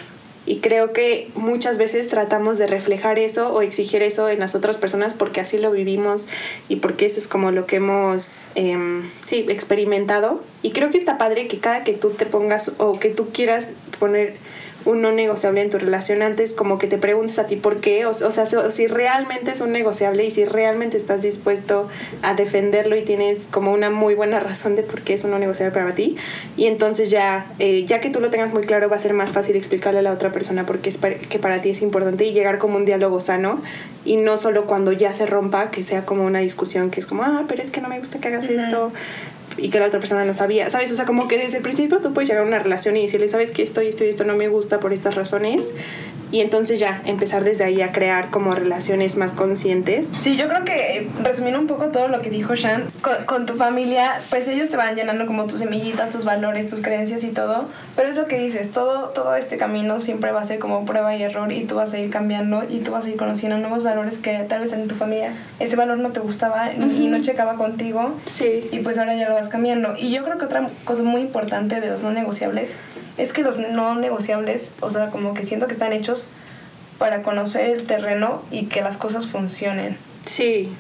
Y 0.46 0.60
creo 0.60 0.94
que 0.94 1.30
muchas 1.36 1.78
veces 1.78 2.08
tratamos 2.08 2.58
de 2.58 2.68
reflejar 2.68 3.20
eso 3.20 3.52
o 3.52 3.62
exigir 3.62 4.02
eso 4.02 4.30
en 4.30 4.40
las 4.40 4.56
otras 4.56 4.78
personas 4.78 5.14
porque 5.14 5.42
así 5.42 5.58
lo 5.58 5.72
vivimos 5.72 6.28
y 6.70 6.78
porque 6.78 7.08
eso 7.08 7.20
es 7.20 7.28
como 7.28 7.52
lo 7.52 7.66
que 7.66 7.78
hemos, 7.78 8.48
em, 8.56 9.10
sí, 9.22 9.46
experimentado. 9.50 10.42
Y 10.62 10.72
creo 10.72 10.92
que 10.92 11.00
está 11.00 11.18
padre 11.18 11.48
que 11.48 11.58
cada 11.58 11.84
que 11.84 11.92
tú 11.92 12.12
te 12.12 12.26
pongas 12.26 12.72
o 12.78 13.00
que 13.00 13.10
tú 13.10 13.32
quieras 13.34 13.72
poner 14.00 14.36
un 14.86 15.02
no 15.02 15.12
negociable 15.12 15.62
en 15.62 15.70
tu 15.70 15.78
relación 15.78 16.22
antes 16.22 16.54
como 16.54 16.78
que 16.78 16.88
te 16.88 16.98
preguntes 16.98 17.40
a 17.40 17.46
ti 17.46 17.56
por 17.56 17.82
qué, 17.82 18.06
o, 18.06 18.12
o 18.12 18.14
sea, 18.14 18.46
si, 18.46 18.56
si 18.70 18.88
realmente 18.88 19.52
es 19.52 19.62
un 19.62 19.72
negociable 19.72 20.26
y 20.26 20.32
si 20.32 20.46
realmente 20.46 20.98
estás 20.98 21.22
dispuesto 21.22 21.90
a 22.22 22.34
defenderlo 22.36 22.96
y 22.96 23.02
tienes 23.02 23.48
como 23.50 23.74
una 23.74 23.90
muy 23.90 24.16
buena 24.16 24.40
razón 24.40 24.76
de 24.76 24.84
por 24.84 25.02
qué 25.02 25.14
es 25.14 25.24
un 25.24 25.32
no 25.32 25.40
negociable 25.40 25.74
para 25.74 25.94
ti, 25.94 26.16
y 26.56 26.68
entonces 26.68 27.10
ya, 27.10 27.48
eh, 27.60 27.86
ya 27.86 28.00
que 28.00 28.10
tú 28.10 28.20
lo 28.20 28.30
tengas 28.30 28.54
muy 28.54 28.64
claro 28.64 28.90
va 28.90 28.96
a 28.96 29.00
ser 29.00 29.14
más 29.14 29.32
fácil 29.32 29.56
explicarle 29.56 30.00
a 30.00 30.04
la 30.04 30.12
otra 30.12 30.32
persona 30.32 30.66
por 30.66 30.80
qué 30.80 30.90
es 30.90 30.98
para, 30.98 31.16
que 31.16 31.40
para 31.40 31.62
ti 31.62 31.70
es 31.70 31.82
importante 31.82 32.26
y 32.26 32.34
llegar 32.34 32.60
como 32.60 32.78
un 32.78 32.86
diálogo 32.86 33.22
sano 33.22 33.62
y 34.06 34.18
no 34.18 34.38
solo 34.38 34.66
cuando 34.66 34.92
ya 34.92 35.14
se 35.14 35.26
rompa, 35.26 35.72
que 35.72 35.84
sea 35.84 36.06
como 36.06 36.26
una 36.26 36.40
discusión 36.40 36.92
que 36.92 37.00
es 37.00 37.08
como, 37.08 37.24
ah, 37.24 37.46
pero 37.48 37.64
es 37.64 37.72
que 37.72 37.82
no 37.82 37.90
me 37.90 38.00
gusta 38.00 38.20
que 38.20 38.28
hagas 38.28 38.48
esto, 38.48 38.92
y 39.58 39.70
que 39.70 39.80
la 39.80 39.88
otra 39.88 40.00
persona 40.00 40.26
no 40.26 40.34
sabía, 40.34 40.70
¿sabes? 40.70 40.92
O 40.92 40.96
sea, 40.96 41.06
como 41.06 41.28
que 41.28 41.38
desde 41.38 41.58
el 41.58 41.64
principio 41.64 42.00
tú 42.00 42.14
puedes 42.14 42.30
llegar 42.30 42.44
a 42.44 42.48
una 42.48 42.60
relación 42.60 42.98
y 42.98 43.04
decirle, 43.04 43.30
¿sabes 43.30 43.52
que 43.52 43.64
esto 43.64 43.82
y 43.82 43.88
esto 43.88 44.04
y 44.04 44.10
esto 44.10 44.24
no 44.24 44.36
me 44.36 44.48
gusta 44.48 44.80
por 44.80 44.94
estas 44.94 45.16
razones? 45.16 45.74
Y 46.32 46.42
entonces 46.42 46.80
ya 46.80 47.02
empezar 47.06 47.44
desde 47.44 47.64
ahí 47.64 47.82
a 47.82 47.92
crear 47.92 48.30
como 48.30 48.52
relaciones 48.52 49.16
más 49.18 49.34
conscientes. 49.34 50.12
Sí, 50.22 50.38
yo 50.38 50.48
creo 50.48 50.66
que 50.66 51.08
resumiendo 51.24 51.60
un 51.60 51.68
poco 51.68 51.88
todo 51.88 52.08
lo 52.08 52.22
que 52.22 52.30
dijo 52.30 52.56
Shan, 52.56 52.86
con, 53.02 53.26
con, 53.26 53.46
tu 53.46 53.56
familia, 53.56 54.22
pues 54.30 54.48
ellos 54.48 54.70
te 54.70 54.78
van 54.78 54.96
llenando 54.96 55.26
como 55.26 55.46
tus 55.46 55.60
semillitas, 55.60 56.10
tus 56.10 56.26
valores, 56.26 56.68
tus 56.68 56.82
creencias 56.82 57.24
y 57.24 57.30
todo, 57.30 57.66
pero 57.96 58.10
es 58.10 58.16
lo 58.16 58.26
que 58.26 58.40
dices, 58.40 58.72
todo, 58.72 59.10
todo 59.10 59.36
este 59.36 59.58
camino 59.58 60.02
siempre 60.02 60.32
va 60.32 60.42
a 60.42 60.46
ser 60.46 60.60
como 60.60 60.86
prueba 60.86 61.16
y 61.16 61.24
error 61.24 61.52
y 61.52 61.66
tú 61.66 61.76
vas 61.76 61.94
a 61.94 62.00
ir 62.00 62.10
cambiando 62.10 62.64
y 62.68 62.80
tú 62.80 62.92
vas 62.92 63.06
a 63.06 63.10
ir 63.10 63.18
conociendo 63.18 63.58
nuevos 63.58 63.84
valores 63.84 64.18
que 64.18 64.40
tal 64.50 64.62
vez 64.62 64.74
en 64.74 64.88
tu 64.88 64.96
familia 64.96 65.34
ese 65.60 65.76
valor 65.76 65.98
no 66.00 66.10
te 66.10 66.20
gustaba 66.20 66.70
uh 66.76 66.82
-huh. 66.82 66.96
y 66.96 67.08
no 67.08 67.22
checaba 67.22 67.56
contigo. 67.56 68.16
Sí. 68.26 68.68
Y 68.72 68.80
pues 68.80 68.98
ahora 68.98 69.16
ya 69.16 69.30
lo 69.30 69.36
vas 69.36 69.50
cambiando. 69.50 69.96
Y 69.98 70.12
yo 70.12 70.24
creo 70.24 70.38
que 70.38 70.46
otra 70.46 70.68
cosa 70.84 71.04
muy 71.04 71.22
importante 71.22 71.80
de 71.82 71.88
los 71.88 72.02
no 72.04 72.12
negociables 72.12 72.76
es 73.18 73.34
que 73.34 73.42
los 73.42 73.58
no 73.58 73.96
negociables, 73.96 74.72
o 74.82 74.90
sea, 74.90 75.10
como 75.10 75.34
que 75.34 75.44
siento 75.46 75.68
que 75.68 75.74
están 75.74 75.94
hechos 75.94 76.30
para 76.98 77.24
conocer 77.24 77.70
el 77.70 77.84
terreno 77.84 78.42
y 78.52 78.66
que 78.66 78.82
las 78.82 78.98
cosas 78.98 79.28
funcionen. 79.28 79.98
Sí. 80.26 80.72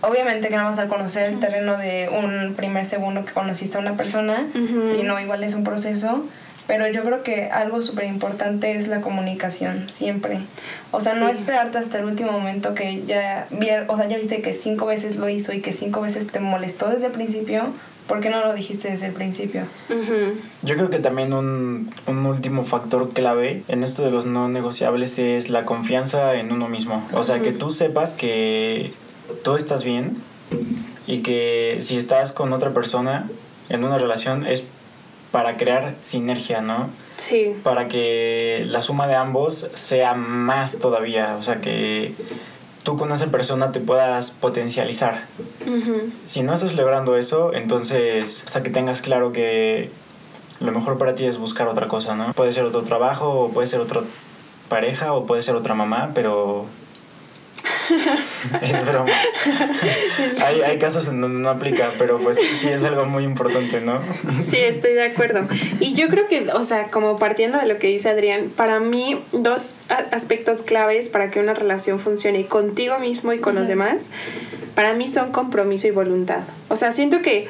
Obviamente 0.00 0.48
que 0.48 0.56
no 0.56 0.64
vas 0.64 0.78
a 0.78 0.88
conocer 0.88 1.30
el 1.30 1.40
terreno 1.40 1.78
de 1.78 2.10
un 2.10 2.54
primer 2.54 2.86
segundo 2.86 3.24
que 3.24 3.32
conociste 3.32 3.78
a 3.78 3.80
una 3.80 3.94
persona, 3.94 4.46
uh 4.54 4.58
-huh. 4.58 4.96
sino 4.96 5.18
igual 5.18 5.42
es 5.44 5.54
un 5.54 5.64
proceso. 5.64 6.24
Pero 6.66 6.88
yo 6.88 7.04
creo 7.04 7.22
que 7.22 7.50
algo 7.50 7.82
súper 7.82 8.06
importante 8.06 8.74
es 8.74 8.88
la 8.88 9.02
comunicación, 9.02 9.90
siempre. 9.90 10.38
O 10.92 11.00
sea, 11.00 11.12
sí. 11.12 11.20
no 11.20 11.28
esperarte 11.28 11.76
hasta 11.76 11.98
el 11.98 12.06
último 12.06 12.32
momento 12.32 12.74
que 12.74 13.04
ya, 13.04 13.46
o 13.88 13.96
sea, 13.98 14.08
ya 14.08 14.16
viste 14.16 14.40
que 14.40 14.54
cinco 14.54 14.86
veces 14.86 15.16
lo 15.16 15.28
hizo 15.28 15.52
y 15.52 15.60
que 15.60 15.72
cinco 15.72 16.00
veces 16.00 16.26
te 16.28 16.40
molestó 16.40 16.88
desde 16.88 17.06
el 17.06 17.12
principio 17.12 17.64
¿Por 18.06 18.20
qué 18.20 18.28
no 18.28 18.40
lo 18.44 18.52
dijiste 18.52 18.90
desde 18.90 19.06
el 19.06 19.12
principio? 19.12 19.62
Uh 19.88 19.94
-huh. 19.94 20.32
Yo 20.62 20.76
creo 20.76 20.90
que 20.90 20.98
también 20.98 21.32
un, 21.32 21.90
un, 22.06 22.26
último 22.26 22.64
factor 22.64 23.08
clave 23.08 23.62
en 23.68 23.82
esto 23.82 24.02
de 24.02 24.10
los 24.10 24.26
no 24.26 24.48
negociables 24.48 25.18
es 25.18 25.48
la 25.48 25.64
confianza 25.64 26.34
en 26.34 26.52
uno 26.52 26.68
mismo. 26.68 27.02
O 27.12 27.22
sea, 27.22 27.36
uh 27.36 27.38
-huh. 27.38 27.44
que 27.44 27.52
tú 27.52 27.70
sepas 27.70 28.12
que 28.12 28.92
tú 29.42 29.56
estás 29.56 29.84
bien 29.84 30.18
y 31.06 31.22
que 31.22 31.78
si 31.80 31.96
estás 31.96 32.32
con 32.32 32.52
otra 32.52 32.70
persona 32.70 33.26
en 33.70 33.84
una 33.84 33.96
relación 33.96 34.46
es 34.46 34.66
para 35.30 35.56
crear 35.56 35.94
sinergia, 35.98 36.60
¿no? 36.60 36.90
Sí. 37.16 37.54
Para 37.62 37.88
que 37.88 38.64
la 38.68 38.82
suma 38.82 39.06
de 39.06 39.14
ambos 39.14 39.68
sea 39.74 40.14
más 40.14 40.78
todavía. 40.78 41.36
O 41.38 41.42
sea, 41.42 41.60
que 41.60 42.14
tú 42.84 42.96
con 42.96 43.10
esa 43.10 43.26
persona 43.26 43.72
te 43.72 43.80
puedas 43.80 44.30
potencializar. 44.30 45.24
Uh 45.66 45.70
-huh. 45.70 46.10
Si 46.26 46.42
no 46.42 46.54
estás 46.54 46.76
logrando 46.76 47.16
eso, 47.16 47.52
entonces, 47.52 48.44
o 48.46 48.48
sea, 48.48 48.62
que 48.62 48.70
tengas 48.70 49.00
claro 49.00 49.32
que 49.32 49.90
lo 50.60 50.70
mejor 50.70 50.98
para 50.98 51.14
ti 51.14 51.24
es 51.24 51.38
buscar 51.38 51.66
otra 51.66 51.88
cosa, 51.88 52.14
¿no? 52.14 52.32
Puede 52.34 52.52
ser 52.52 52.64
otro 52.64 52.82
trabajo, 52.82 53.28
o 53.30 53.48
puede 53.48 53.66
ser 53.66 53.80
otra 53.80 54.02
pareja, 54.68 55.14
o 55.14 55.26
puede 55.26 55.42
ser 55.42 55.56
otra 55.56 55.74
mamá, 55.74 56.12
pero... 56.14 56.66
es 58.62 58.86
broma. 58.86 59.12
hay, 60.44 60.62
hay 60.62 60.78
casos 60.78 61.08
en 61.08 61.20
donde 61.20 61.40
no 61.40 61.48
aplica, 61.50 61.90
pero 61.98 62.18
pues 62.18 62.38
sí 62.56 62.68
es 62.68 62.82
algo 62.82 63.04
muy 63.06 63.24
importante, 63.24 63.80
¿no? 63.80 63.96
sí, 64.40 64.58
estoy 64.58 64.94
de 64.94 65.04
acuerdo. 65.04 65.46
Y 65.80 65.94
yo 65.94 66.08
creo 66.08 66.28
que, 66.28 66.50
o 66.52 66.64
sea, 66.64 66.88
como 66.88 67.18
partiendo 67.18 67.58
de 67.58 67.66
lo 67.66 67.78
que 67.78 67.88
dice 67.88 68.08
Adrián, 68.08 68.50
para 68.54 68.80
mí 68.80 69.20
dos 69.32 69.74
aspectos 70.10 70.62
claves 70.62 71.08
para 71.08 71.30
que 71.30 71.40
una 71.40 71.54
relación 71.54 72.00
funcione 72.00 72.46
contigo 72.46 72.98
mismo 72.98 73.32
y 73.32 73.38
con 73.38 73.54
uh 73.54 73.56
-huh. 73.56 73.60
los 73.60 73.68
demás, 73.68 74.10
para 74.74 74.92
mí 74.94 75.08
son 75.08 75.32
compromiso 75.32 75.86
y 75.86 75.90
voluntad. 75.90 76.40
O 76.68 76.76
sea, 76.76 76.92
siento 76.92 77.22
que 77.22 77.48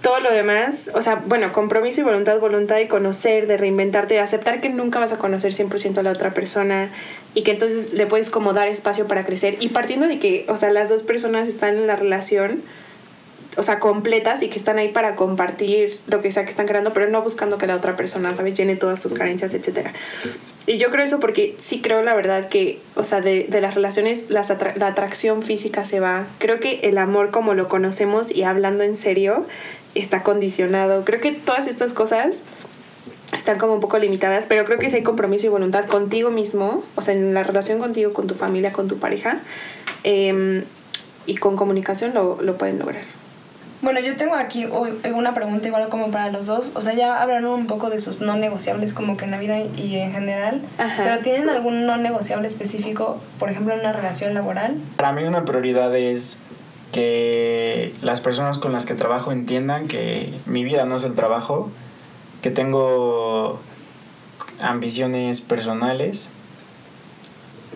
todo 0.00 0.20
lo 0.20 0.32
demás, 0.32 0.90
o 0.94 1.02
sea, 1.02 1.16
bueno, 1.26 1.52
compromiso 1.52 2.00
y 2.00 2.04
voluntad, 2.04 2.38
voluntad 2.40 2.76
de 2.76 2.88
conocer, 2.88 3.46
de 3.46 3.56
reinventarte, 3.56 4.14
de 4.14 4.20
aceptar 4.20 4.60
que 4.60 4.70
nunca 4.70 4.98
vas 4.98 5.12
a 5.12 5.18
conocer 5.18 5.52
100% 5.52 5.98
a 5.98 6.02
la 6.02 6.12
otra 6.12 6.32
persona 6.32 6.90
y 7.34 7.42
que 7.42 7.50
entonces 7.50 7.92
le 7.92 8.06
puedes 8.06 8.30
como 8.30 8.52
dar 8.54 8.68
espacio 8.68 9.06
para 9.06 9.24
crecer 9.24 9.56
y 9.60 9.68
partiendo 9.68 10.06
de 10.06 10.18
que, 10.18 10.46
o 10.48 10.56
sea, 10.56 10.70
las 10.70 10.88
dos 10.88 11.02
personas 11.02 11.48
están 11.48 11.76
en 11.76 11.86
la 11.86 11.96
relación, 11.96 12.62
o 13.58 13.62
sea, 13.62 13.78
completas 13.78 14.42
y 14.42 14.48
que 14.48 14.58
están 14.58 14.78
ahí 14.78 14.88
para 14.88 15.16
compartir 15.16 15.98
lo 16.06 16.22
que 16.22 16.32
sea 16.32 16.44
que 16.44 16.50
están 16.50 16.66
creando, 16.66 16.94
pero 16.94 17.10
no 17.10 17.20
buscando 17.20 17.58
que 17.58 17.66
la 17.66 17.76
otra 17.76 17.96
persona, 17.96 18.34
¿sabes?, 18.34 18.54
llene 18.54 18.76
todas 18.76 19.00
tus 19.00 19.12
carencias, 19.12 19.52
etcétera. 19.52 19.92
Y 20.66 20.78
yo 20.78 20.90
creo 20.90 21.04
eso 21.04 21.20
porque 21.20 21.56
sí 21.58 21.80
creo 21.82 22.02
la 22.02 22.14
verdad 22.14 22.48
que, 22.48 22.78
o 22.94 23.04
sea, 23.04 23.20
de, 23.20 23.46
de 23.48 23.60
las 23.60 23.74
relaciones 23.74 24.30
las 24.30 24.50
atra 24.50 24.74
la 24.76 24.88
atracción 24.88 25.42
física 25.42 25.84
se 25.84 26.00
va. 26.00 26.26
Creo 26.38 26.60
que 26.60 26.80
el 26.84 26.96
amor 26.96 27.30
como 27.30 27.54
lo 27.54 27.68
conocemos 27.68 28.34
y 28.34 28.44
hablando 28.44 28.84
en 28.84 28.94
serio 28.94 29.46
está 29.94 30.22
condicionado. 30.22 31.04
Creo 31.04 31.20
que 31.20 31.32
todas 31.32 31.66
estas 31.66 31.92
cosas 31.92 32.44
están 33.36 33.58
como 33.58 33.74
un 33.74 33.80
poco 33.80 33.98
limitadas, 33.98 34.46
pero 34.48 34.64
creo 34.64 34.78
que 34.78 34.90
si 34.90 34.96
hay 34.96 35.02
compromiso 35.02 35.46
y 35.46 35.48
voluntad 35.48 35.86
contigo 35.86 36.30
mismo, 36.30 36.82
o 36.96 37.02
sea, 37.02 37.14
en 37.14 37.34
la 37.34 37.42
relación 37.42 37.78
contigo, 37.78 38.12
con 38.12 38.26
tu 38.26 38.34
familia, 38.34 38.72
con 38.72 38.88
tu 38.88 38.98
pareja, 38.98 39.40
eh, 40.04 40.64
y 41.26 41.36
con 41.36 41.56
comunicación 41.56 42.14
lo, 42.14 42.40
lo 42.42 42.56
pueden 42.56 42.78
lograr. 42.78 43.02
Bueno, 43.82 44.00
yo 44.00 44.14
tengo 44.16 44.34
aquí 44.34 44.66
una 45.14 45.32
pregunta 45.32 45.66
igual 45.66 45.88
como 45.88 46.10
para 46.10 46.30
los 46.30 46.46
dos. 46.46 46.72
O 46.74 46.82
sea, 46.82 46.92
ya 46.92 47.22
hablaron 47.22 47.46
un 47.46 47.66
poco 47.66 47.88
de 47.88 47.98
sus 47.98 48.20
no 48.20 48.36
negociables 48.36 48.92
como 48.92 49.16
que 49.16 49.24
en 49.24 49.30
la 49.30 49.38
vida 49.38 49.58
y 49.58 49.96
en 49.96 50.12
general. 50.12 50.60
Ajá. 50.76 51.02
Pero 51.02 51.18
¿tienen 51.20 51.48
algún 51.48 51.86
no 51.86 51.96
negociable 51.96 52.46
específico, 52.46 53.18
por 53.38 53.48
ejemplo, 53.48 53.72
en 53.72 53.80
una 53.80 53.92
relación 53.92 54.34
laboral? 54.34 54.76
Para 54.96 55.12
mí 55.12 55.22
una 55.24 55.46
prioridad 55.46 55.96
es 55.96 56.36
que 56.92 57.94
las 58.02 58.20
personas 58.20 58.58
con 58.58 58.72
las 58.72 58.86
que 58.86 58.94
trabajo 58.94 59.32
entiendan 59.32 59.86
que 59.86 60.32
mi 60.46 60.64
vida 60.64 60.84
no 60.84 60.96
es 60.96 61.04
el 61.04 61.14
trabajo, 61.14 61.70
que 62.42 62.50
tengo 62.50 63.60
ambiciones 64.60 65.40
personales, 65.40 66.30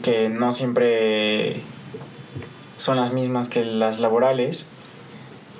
que 0.03 0.29
no 0.29 0.53
siempre 0.53 1.63
son 2.77 2.97
las 2.97 3.13
mismas 3.13 3.49
que 3.49 3.65
las 3.65 4.01
laborales. 4.01 4.67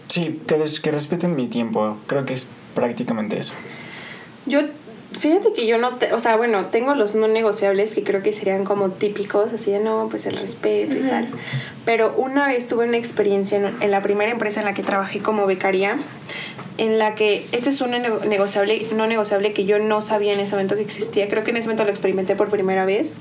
Sí, 0.09 0.41
que, 0.47 0.91
respeten 0.91 1.35
mi 1.35 1.49
tiempo, 1.49 1.97
creo 2.07 2.25
que 2.25 2.35
es 2.35 2.49
prácticamente 2.75 3.39
eso. 3.39 3.55
Yo 4.47 4.61
Fíjate 5.19 5.53
que 5.53 5.67
yo 5.67 5.79
no, 5.79 5.93
te, 5.93 6.13
o 6.13 6.21
sea, 6.21 6.37
bueno, 6.37 6.67
tengo 6.67 6.95
los 6.95 7.15
no 7.15 7.29
negociables 7.29 7.95
que 7.95 8.03
creo 8.03 8.23
que 8.23 8.33
serían 8.33 8.65
como 8.65 8.91
típicos, 8.91 9.53
así 9.53 9.71
de 9.71 9.81
no, 9.81 10.09
pues 10.11 10.27
el 10.27 10.37
respeto 10.37 10.97
y 10.97 11.01
uh 11.01 11.05
-huh. 11.05 11.11
tal. 11.11 11.29
Pero 11.85 12.15
una 12.17 12.49
vez 12.49 12.67
tuve 12.67 12.87
una 12.87 12.97
experiencia 12.97 13.59
en, 13.59 13.75
en, 13.81 13.91
la 13.91 14.03
primera 14.03 14.33
empresa 14.33 14.61
en 14.61 14.67
la 14.67 14.75
que 14.75 14.83
trabajé 14.83 15.21
como 15.21 15.47
becaria, 15.47 15.99
en 16.79 16.99
la 16.99 17.15
que 17.15 17.47
este 17.53 17.71
es 17.71 17.81
un 17.81 17.93
negociable, 17.93 18.87
no 18.97 19.07
negociable 19.07 19.53
que 19.53 19.65
yo 19.65 19.79
no 19.79 20.01
sabía 20.01 20.33
en 20.33 20.41
ese 20.41 20.53
momento 20.53 20.75
que 20.75 20.83
existía. 20.83 21.29
Creo 21.29 21.45
que 21.45 21.51
en 21.51 21.59
ese 21.59 21.69
momento 21.69 21.85
lo 21.85 21.91
experimenté 21.91 22.35
por 22.35 22.49
primera 22.51 22.85
vez. 22.85 23.17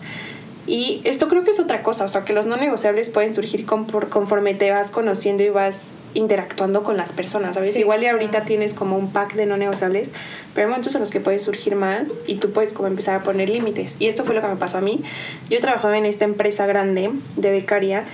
Y 0.65 1.02
esto 1.04 1.28
creo 1.28 1.43
que 1.43 1.52
es 1.52 1.60
otra 1.60 1.84
cosa, 1.84 2.06
o 2.06 2.08
sea, 2.08 2.23
que 2.23 2.32
los 2.32 2.45
no 2.45 2.56
negociables 2.56 3.10
pueden 3.10 3.34
surgir 3.34 3.65
conforme 3.65 4.54
te 4.54 4.71
vas 4.71 4.91
conociendo 4.91 5.43
y 5.43 5.49
vas 5.49 5.95
interactuando 6.13 6.84
con 6.84 6.95
las 6.95 7.12
personas, 7.12 7.56
¿sabes? 7.56 7.73
Sí. 7.73 7.82
Igual 7.82 8.04
y 8.04 8.08
ahorita 8.08 8.45
tienes 8.45 8.73
como 8.73 8.97
un 8.97 9.12
pack 9.12 9.34
de 9.34 9.45
no 9.45 9.58
negociables, 9.58 10.13
pero 10.54 10.67
hay 10.67 10.69
momentos 10.69 10.95
en 10.95 11.02
los 11.02 11.10
que 11.10 11.19
puedes 11.19 11.41
surgir 11.43 11.76
más 11.76 12.12
y 12.28 12.36
tú 12.36 12.52
puedes 12.52 12.73
como 12.73 12.88
empezar 12.88 13.15
a 13.15 13.23
poner 13.23 13.49
límites. 13.49 13.97
Y 13.99 14.08
esto 14.08 14.23
fue 14.23 14.36
lo 14.36 14.41
que 14.41 14.47
me 14.47 14.56
pasó 14.56 14.78
a 14.78 14.82
mí. 14.82 15.02
Yo 15.49 15.60
trabajaba 15.60 15.97
en 15.97 16.06
esta 16.06 16.23
empresa 16.23 16.65
grande 16.65 17.12
de 17.36 17.52
becaria 17.52 18.06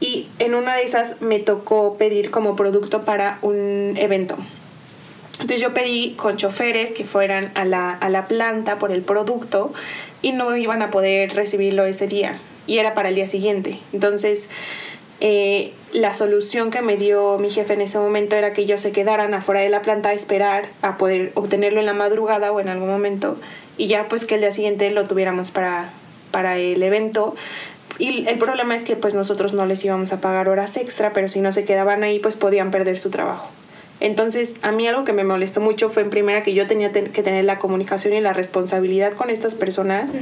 y 0.00 0.28
en 0.38 0.54
una 0.54 0.76
de 0.76 0.84
esas 0.84 1.20
me 1.20 1.38
tocó 1.38 1.96
pedir 1.98 2.30
como 2.30 2.56
producto 2.56 3.02
para 3.02 3.38
un 3.42 3.94
evento. 3.98 4.36
Entonces 5.34 5.60
yo 5.60 5.72
pedí 5.72 6.14
con 6.16 6.36
choferes 6.36 6.92
que 6.92 7.04
fueran 7.04 7.50
a 7.54 7.64
la, 7.64 7.92
a 7.92 8.08
la 8.10 8.26
planta 8.26 8.78
por 8.78 8.92
el 8.92 9.02
producto 9.02 9.72
y 10.22 10.32
no 10.32 10.56
iban 10.56 10.82
a 10.82 10.90
poder 10.90 11.34
recibirlo 11.34 11.84
ese 11.84 12.06
día 12.06 12.38
y 12.66 12.78
era 12.78 12.94
para 12.94 13.08
el 13.08 13.14
día 13.14 13.26
siguiente. 13.26 13.78
Entonces, 13.92 14.48
eh, 15.20 15.72
la 15.92 16.14
solución 16.14 16.70
que 16.70 16.82
me 16.82 16.96
dio 16.96 17.38
mi 17.38 17.50
jefe 17.50 17.74
en 17.74 17.82
ese 17.82 17.98
momento 17.98 18.36
era 18.36 18.52
que 18.52 18.62
ellos 18.62 18.80
se 18.80 18.92
quedaran 18.92 19.34
afuera 19.34 19.60
de 19.60 19.68
la 19.68 19.82
planta 19.82 20.10
a 20.10 20.12
esperar 20.12 20.68
a 20.82 20.96
poder 20.96 21.32
obtenerlo 21.34 21.80
en 21.80 21.86
la 21.86 21.92
madrugada 21.92 22.52
o 22.52 22.60
en 22.60 22.68
algún 22.68 22.88
momento 22.88 23.36
y 23.76 23.86
ya 23.86 24.08
pues 24.08 24.24
que 24.24 24.36
el 24.36 24.40
día 24.42 24.52
siguiente 24.52 24.90
lo 24.90 25.04
tuviéramos 25.04 25.50
para, 25.50 25.90
para 26.30 26.58
el 26.58 26.82
evento. 26.82 27.34
Y 27.98 28.26
el 28.28 28.38
problema 28.38 28.74
es 28.74 28.84
que 28.84 28.96
pues 28.96 29.14
nosotros 29.14 29.52
no 29.52 29.66
les 29.66 29.84
íbamos 29.84 30.12
a 30.12 30.20
pagar 30.20 30.48
horas 30.48 30.76
extra, 30.76 31.12
pero 31.12 31.28
si 31.28 31.40
no 31.40 31.52
se 31.52 31.64
quedaban 31.64 32.02
ahí 32.02 32.18
pues 32.18 32.36
podían 32.36 32.70
perder 32.70 32.98
su 32.98 33.10
trabajo. 33.10 33.48
Entonces, 34.00 34.56
a 34.62 34.72
mí 34.72 34.88
algo 34.88 35.04
que 35.04 35.12
me 35.12 35.24
molestó 35.24 35.60
mucho 35.60 35.90
fue 35.90 36.02
en 36.02 36.10
primera 36.10 36.42
que 36.42 36.54
yo 36.54 36.66
tenía 36.66 36.90
que 36.90 37.22
tener 37.22 37.44
la 37.44 37.58
comunicación 37.58 38.14
y 38.14 38.20
la 38.20 38.32
responsabilidad 38.32 39.12
con 39.12 39.28
estas 39.28 39.54
personas 39.54 40.16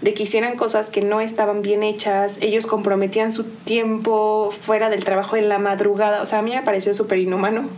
de 0.00 0.14
que 0.14 0.24
hicieran 0.24 0.56
cosas 0.56 0.90
que 0.90 1.00
no 1.00 1.20
estaban 1.20 1.62
bien 1.62 1.84
hechas, 1.84 2.38
ellos 2.40 2.66
comprometían 2.66 3.30
su 3.30 3.44
tiempo 3.44 4.50
fuera 4.50 4.90
del 4.90 5.04
trabajo 5.04 5.36
en 5.36 5.48
la 5.48 5.60
madrugada, 5.60 6.22
o 6.22 6.26
sea, 6.26 6.40
a 6.40 6.42
mí 6.42 6.50
me 6.50 6.62
pareció 6.62 6.92
súper 6.92 7.18
inhumano. 7.18 7.68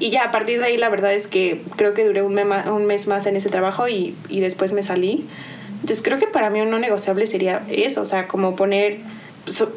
Y 0.00 0.10
ya 0.10 0.22
a 0.22 0.30
partir 0.30 0.58
de 0.58 0.66
ahí 0.66 0.76
la 0.78 0.88
verdad 0.88 1.12
es 1.12 1.26
que 1.26 1.60
creo 1.76 1.92
que 1.92 2.04
duré 2.04 2.22
un, 2.22 2.34
mes 2.86 3.06
más 3.08 3.26
en 3.26 3.36
ese 3.36 3.50
trabajo 3.50 3.88
y, 3.88 4.14
y 4.28 4.40
después 4.40 4.72
me 4.72 4.82
salí. 4.82 5.26
Entonces 5.80 6.02
creo 6.02 6.18
que 6.18 6.28
para 6.28 6.50
mí 6.50 6.60
un 6.60 6.70
no 6.70 6.78
negociable 6.78 7.26
sería 7.26 7.62
eso, 7.68 8.00
o 8.02 8.06
sea, 8.06 8.26
como 8.26 8.56
poner 8.56 8.98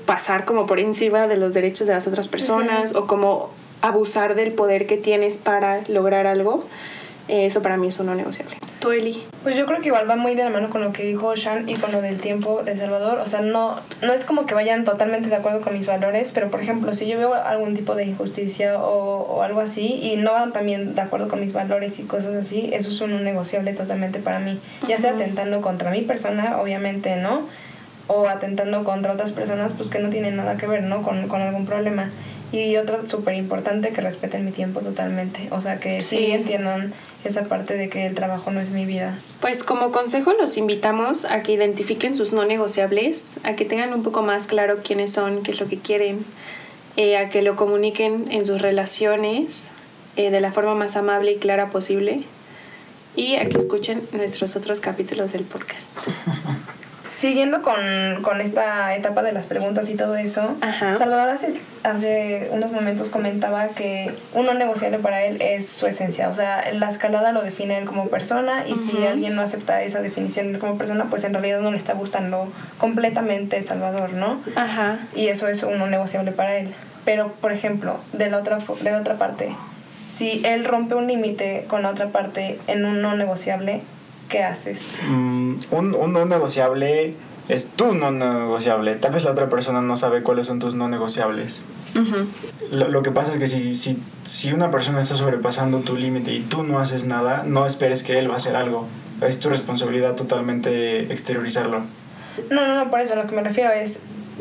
pasar 0.05 0.45
como 0.45 0.65
por 0.65 0.79
encima 0.79 1.27
de 1.27 1.37
los 1.37 1.53
derechos 1.53 1.87
de 1.87 1.93
las 1.93 2.07
otras 2.07 2.27
personas 2.27 2.95
o 2.95 3.07
como 3.07 3.49
abusar 3.81 4.35
del 4.35 4.51
poder 4.51 4.87
que 4.87 4.97
tienes 4.97 5.37
para 5.37 5.81
lograr 5.87 6.27
algo, 6.27 6.65
eh, 7.27 7.45
eso 7.45 7.61
para 7.61 7.77
mí 7.77 7.87
es 7.87 7.99
un 7.99 8.07
no 8.07 8.15
negociable. 8.15 8.55
¿Tú, 8.81 8.91
Eli? 8.91 9.23
Pues 9.43 9.55
yo 9.55 9.67
creo 9.67 9.79
que 9.79 9.87
igual 9.89 10.09
va 10.09 10.15
muy 10.15 10.33
de 10.33 10.43
la 10.43 10.49
mano 10.49 10.71
con 10.71 10.81
lo 10.81 10.91
que 10.91 11.03
dijo 11.03 11.35
Shan 11.35 11.69
y 11.69 11.75
con 11.75 11.91
lo 11.91 12.01
del 12.01 12.19
tiempo 12.19 12.63
de 12.63 12.75
Salvador. 12.75 13.19
O 13.19 13.27
sea, 13.27 13.41
no, 13.41 13.79
no 14.01 14.11
es 14.11 14.25
como 14.25 14.47
que 14.47 14.55
vayan 14.55 14.85
totalmente 14.85 15.29
de 15.29 15.35
acuerdo 15.35 15.61
con 15.61 15.73
mis 15.73 15.85
valores, 15.85 16.31
pero 16.33 16.49
por 16.49 16.61
ejemplo, 16.61 16.95
si 16.95 17.05
yo 17.05 17.15
veo 17.19 17.35
algún 17.35 17.75
tipo 17.75 17.93
de 17.93 18.05
injusticia 18.05 18.79
o, 18.79 19.21
o 19.21 19.43
algo 19.43 19.61
así 19.61 19.99
y 20.01 20.15
no 20.15 20.33
van 20.33 20.51
también 20.51 20.95
de 20.95 21.01
acuerdo 21.01 21.27
con 21.27 21.39
mis 21.41 21.53
valores 21.53 21.99
y 21.99 22.03
cosas 22.03 22.33
así, 22.33 22.71
eso 22.73 22.89
es 22.89 22.99
un 23.01 23.11
no 23.11 23.19
negociable 23.19 23.73
totalmente 23.73 24.17
para 24.17 24.39
mí. 24.39 24.59
Ya 24.87 24.97
sea 24.97 25.11
atentando 25.11 25.61
contra 25.61 25.91
mi 25.91 26.01
persona, 26.01 26.59
obviamente, 26.59 27.17
¿no? 27.17 27.43
O 28.07 28.27
atentando 28.27 28.83
contra 28.83 29.13
otras 29.13 29.31
personas, 29.31 29.73
pues 29.77 29.91
que 29.91 29.99
no 29.99 30.09
tienen 30.09 30.37
nada 30.37 30.57
que 30.57 30.65
ver, 30.65 30.81
¿no? 30.81 31.03
Con, 31.03 31.27
con 31.27 31.39
algún 31.39 31.67
problema. 31.67 32.09
Y 32.51 32.75
otra 32.75 33.03
súper 33.03 33.35
importante, 33.35 33.91
que 33.91 34.01
respeten 34.01 34.43
mi 34.43 34.51
tiempo 34.51 34.81
totalmente. 34.81 35.47
O 35.51 35.61
sea, 35.61 35.79
que 35.79 36.01
sí. 36.01 36.31
entiendan 36.31 36.93
esa 37.23 37.43
parte 37.43 37.75
de 37.75 37.87
que 37.89 38.05
el 38.05 38.15
trabajo 38.15 38.51
no 38.51 38.59
es 38.59 38.71
mi 38.71 38.85
vida. 38.85 39.17
Pues 39.39 39.63
como 39.63 39.91
consejo 39.91 40.33
los 40.33 40.57
invitamos 40.57 41.25
a 41.25 41.43
que 41.43 41.53
identifiquen 41.53 42.13
sus 42.13 42.33
no 42.33 42.43
negociables, 42.45 43.37
a 43.43 43.53
que 43.53 43.63
tengan 43.63 43.93
un 43.93 44.03
poco 44.03 44.21
más 44.21 44.47
claro 44.47 44.79
quiénes 44.83 45.11
son, 45.11 45.43
qué 45.43 45.51
es 45.51 45.59
lo 45.59 45.67
que 45.67 45.77
quieren, 45.77 46.25
eh, 46.97 47.17
a 47.17 47.29
que 47.29 47.41
lo 47.41 47.55
comuniquen 47.55 48.25
en 48.31 48.45
sus 48.45 48.61
relaciones 48.61 49.69
eh, 50.17 50.29
de 50.29 50.41
la 50.41 50.51
forma 50.51 50.75
más 50.75 50.97
amable 50.97 51.31
y 51.31 51.37
clara 51.37 51.69
posible 51.69 52.23
y 53.15 53.35
a 53.35 53.47
que 53.47 53.57
escuchen 53.57 54.01
nuestros 54.11 54.55
otros 54.55 54.81
capítulos 54.81 55.31
del 55.33 55.43
podcast. 55.43 55.95
Siguiendo 57.21 57.61
con, 57.61 58.23
con, 58.23 58.41
esta 58.41 58.95
etapa 58.95 59.21
de 59.21 59.31
las 59.31 59.45
preguntas 59.45 59.87
y 59.89 59.93
todo 59.93 60.15
eso, 60.15 60.55
Salvador 60.97 61.29
hace, 61.29 61.53
hace 61.83 62.49
unos 62.51 62.71
momentos 62.71 63.11
comentaba 63.11 63.67
que 63.67 64.11
uno 64.33 64.55
negociable 64.55 64.97
para 64.97 65.23
él 65.23 65.39
es 65.39 65.69
su 65.69 65.85
esencia. 65.85 66.29
O 66.29 66.33
sea, 66.33 66.71
la 66.73 66.87
escalada 66.87 67.31
lo 67.31 67.43
define 67.43 67.77
él 67.77 67.85
como 67.85 68.07
persona 68.07 68.63
y 68.65 68.73
si 68.75 69.05
alguien 69.05 69.35
no 69.35 69.43
acepta 69.43 69.83
esa 69.83 70.01
definición 70.01 70.57
como 70.57 70.79
persona, 70.79 71.05
pues 71.11 71.23
en 71.23 71.33
realidad 71.33 71.59
no 71.59 71.69
le 71.69 71.77
está 71.77 71.93
gustando 71.93 72.51
completamente 72.79 73.61
Salvador, 73.61 74.13
¿no? 74.13 74.41
Ajá. 74.55 74.97
Y 75.13 75.27
eso 75.27 75.47
es 75.47 75.61
uno 75.61 75.85
negociable 75.85 76.31
para 76.31 76.55
él. 76.57 76.73
Pero, 77.05 77.33
por 77.33 77.51
ejemplo, 77.51 77.99
de 78.13 78.31
la 78.31 78.39
otra, 78.39 78.57
de 78.81 78.91
la 78.91 78.97
otra 78.97 79.17
parte, 79.17 79.51
si 80.09 80.41
él 80.43 80.65
rompe 80.65 80.95
un 80.95 81.05
límite 81.05 81.65
con 81.67 81.83
la 81.83 81.91
otra 81.91 82.07
parte 82.07 82.57
en 82.65 82.83
un 82.83 83.03
no 83.03 83.15
negociable, 83.15 83.81
¿qué 84.31 84.43
haces? 84.43 84.81
Mm, 85.07 85.55
un, 85.71 85.95
un 85.95 86.13
no 86.13 86.25
negociable 86.25 87.13
es 87.49 87.71
tu 87.71 87.93
no 87.93 88.11
negociable. 88.11 88.95
Tal 88.95 89.11
vez 89.11 89.23
la 89.23 89.31
otra 89.31 89.49
persona 89.49 89.81
no 89.81 89.95
sabe 89.95 90.23
cuáles 90.23 90.47
son 90.47 90.59
tus 90.59 90.73
no 90.73 90.87
negociables. 90.87 91.61
lo, 92.71 92.87
lo, 92.87 93.03
que 93.03 93.11
pasa 93.11 93.33
es 93.33 93.39
que 93.39 93.47
si, 93.47 93.75
si, 93.75 94.01
si 94.25 94.53
una 94.53 94.71
persona 94.71 95.01
está 95.01 95.15
sobrepasando 95.15 95.79
tu 95.79 95.97
límite 95.97 96.31
y 96.31 96.39
tú 96.41 96.63
no 96.63 96.79
haces 96.79 97.05
nada, 97.05 97.43
no 97.45 97.65
esperes 97.65 98.03
que 98.03 98.17
él 98.17 98.29
va 98.29 98.35
a 98.35 98.37
hacer 98.37 98.55
algo. 98.55 98.87
Es 99.21 99.39
tu 99.39 99.49
responsabilidad 99.49 100.15
totalmente 100.15 101.11
exteriorizarlo. 101.11 101.81
No, 102.49 102.65
no, 102.65 102.75
no, 102.75 102.89
por 102.89 103.01
eso 103.01 103.15
lo 103.15 103.27
que 103.27 103.35
me 103.35 103.43
refiero 103.43 103.69
es, 103.71 103.99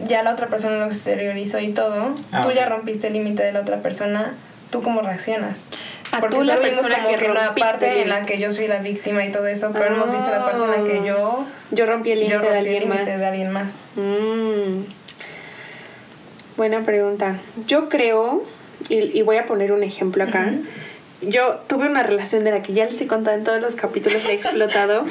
ya 0.09 0.23
la 0.23 0.33
otra 0.33 0.47
persona 0.47 0.77
lo 0.77 0.87
exteriorizó 0.87 1.59
y 1.59 1.73
todo, 1.73 2.15
ah, 2.31 2.43
tú 2.43 2.53
ya 2.53 2.69
rompiste 2.69 3.09
el 3.09 3.15
límite 3.15 3.43
de 3.43 3.53
la 3.53 3.61
otra 3.61 3.79
persona, 3.79 4.33
¿tú 4.71 4.83
cómo 4.83 5.03
reaccionas? 5.03 5.65
A 6.13 6.21
Porque 6.21 6.37
tú 6.37 6.45
la 6.45 6.57
persona 6.57 7.05
como 7.05 7.17
que, 7.17 7.31
una 7.31 7.55
parte 7.55 8.03
en 8.03 8.09
la 8.09 8.23
que 8.23 8.39
yo 8.39 8.53
soy 8.53 8.67
la 8.69 8.79
víctima 8.79 9.25
y 9.25 9.31
todo 9.31 9.47
eso, 9.47 9.71
pero 9.73 9.91
no 9.91 9.97
hemos 9.97 10.13
visto 10.13 10.31
la 10.31 10.45
parte 10.45 10.65
en 10.65 10.71
la 10.71 10.85
que 10.85 11.07
yo 11.07 11.47
yo 11.71 11.87
rompí 11.87 12.11
el 12.11 12.21
límite 12.21 12.51
de, 12.51 12.59
alguien 12.59 12.89
más. 12.89 13.07
de 13.07 13.27
alguien 13.27 13.53
más. 13.53 13.83
Mm. 13.97 14.85
Buena 16.57 16.83
pregunta. 16.83 17.39
Yo 17.67 17.89
creo 17.89 18.45
y, 18.89 19.19
y, 19.19 19.23
voy 19.23 19.37
a 19.37 19.47
poner 19.47 19.73
un 19.73 19.83
ejemplo 19.83 20.25
acá. 20.25 20.53
Yo 21.23 21.61
tuve 21.69 21.87
una 21.87 22.03
relación 22.03 22.45
de 22.45 22.51
la 22.51 22.63
que 22.63 22.73
ya 22.73 22.87
les 22.87 22.99
he 23.01 23.07
contado 23.07 23.37
en 23.37 23.45
todos 23.45 23.61
los 23.61 23.77
capítulos 23.77 24.23
que 24.23 24.33
he 24.33 24.35
explotado. 24.35 25.05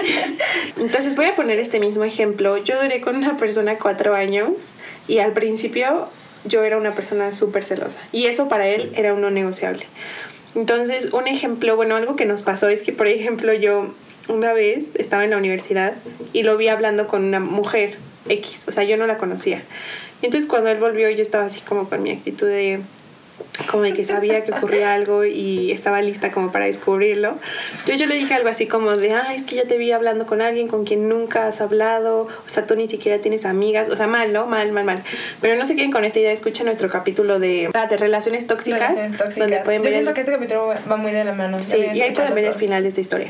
Entonces 0.76 1.16
voy 1.16 1.26
a 1.26 1.34
poner 1.34 1.58
este 1.58 1.80
mismo 1.80 2.04
ejemplo. 2.04 2.58
Yo 2.58 2.80
duré 2.80 3.00
con 3.00 3.16
una 3.16 3.36
persona 3.38 3.76
cuatro 3.76 4.14
años 4.14 4.50
y 5.08 5.18
al 5.18 5.32
principio 5.32 6.08
yo 6.44 6.64
era 6.64 6.76
una 6.76 6.94
persona 6.94 7.32
súper 7.32 7.64
celosa 7.64 7.98
y 8.12 8.26
eso 8.26 8.48
para 8.48 8.66
él 8.66 8.92
era 8.96 9.14
un 9.14 9.20
no 9.20 9.30
negociable. 9.30 9.86
Entonces, 10.54 11.12
un 11.12 11.28
ejemplo, 11.28 11.76
bueno, 11.76 11.96
algo 11.96 12.16
que 12.16 12.26
nos 12.26 12.42
pasó 12.42 12.68
es 12.68 12.82
que, 12.82 12.92
por 12.92 13.06
ejemplo, 13.06 13.52
yo 13.52 13.94
una 14.28 14.52
vez 14.52 14.96
estaba 14.96 15.24
en 15.24 15.30
la 15.30 15.36
universidad 15.36 15.94
y 16.32 16.42
lo 16.42 16.56
vi 16.56 16.68
hablando 16.68 17.06
con 17.06 17.24
una 17.24 17.40
mujer 17.40 17.96
X, 18.28 18.64
o 18.66 18.72
sea, 18.72 18.84
yo 18.84 18.96
no 18.96 19.06
la 19.06 19.16
conocía. 19.16 19.62
Y 20.22 20.26
entonces 20.26 20.48
cuando 20.48 20.70
él 20.70 20.78
volvió 20.78 21.08
yo 21.10 21.22
estaba 21.22 21.44
así 21.44 21.60
como 21.60 21.88
con 21.88 22.02
mi 22.02 22.10
actitud 22.12 22.46
de 22.46 22.80
como 23.70 23.84
de 23.84 23.92
que 23.92 24.04
sabía 24.04 24.44
que 24.44 24.52
ocurría 24.52 24.94
algo 24.94 25.24
y 25.24 25.72
estaba 25.72 26.00
lista 26.02 26.30
como 26.30 26.52
para 26.52 26.66
descubrirlo. 26.66 27.38
Entonces 27.72 27.98
yo 27.98 28.06
le 28.06 28.14
dije 28.14 28.34
algo 28.34 28.48
así 28.48 28.66
como 28.66 28.96
de, 28.96 29.12
ah, 29.12 29.34
es 29.34 29.44
que 29.44 29.56
ya 29.56 29.64
te 29.64 29.78
vi 29.78 29.92
hablando 29.92 30.26
con 30.26 30.42
alguien 30.42 30.68
con 30.68 30.84
quien 30.84 31.08
nunca 31.08 31.46
has 31.46 31.60
hablado, 31.60 32.22
o 32.22 32.48
sea, 32.48 32.66
tú 32.66 32.76
ni 32.76 32.88
siquiera 32.88 33.20
tienes 33.20 33.44
amigas, 33.44 33.88
o 33.88 33.96
sea, 33.96 34.06
mal, 34.06 34.32
¿no? 34.32 34.46
Mal, 34.46 34.72
mal, 34.72 34.84
mal. 34.84 35.02
Pero 35.40 35.56
no 35.56 35.66
se 35.66 35.76
queden 35.76 35.90
con 35.90 36.04
esta 36.04 36.18
idea, 36.18 36.32
escuchen 36.32 36.66
nuestro 36.66 36.88
capítulo 36.88 37.38
de, 37.38 37.70
ah, 37.74 37.86
de 37.86 37.96
relaciones 37.96 38.46
tóxicas, 38.46 38.80
relaciones 38.80 39.18
tóxicas. 39.18 39.38
Donde 39.38 39.60
pueden 39.64 39.82
ver 39.82 39.92
yo 39.92 39.96
siento 39.96 40.14
que 40.14 40.20
este 40.20 40.32
capítulo 40.32 40.74
va 40.90 40.96
muy 40.96 41.12
de 41.12 41.24
la 41.24 41.32
mano. 41.32 41.60
Sí, 41.62 41.78
y 41.94 42.00
ahí 42.00 42.12
pueden 42.12 42.34
ver 42.34 42.46
el 42.46 42.54
final 42.54 42.82
de 42.82 42.88
esta 42.88 43.00
historia. 43.00 43.28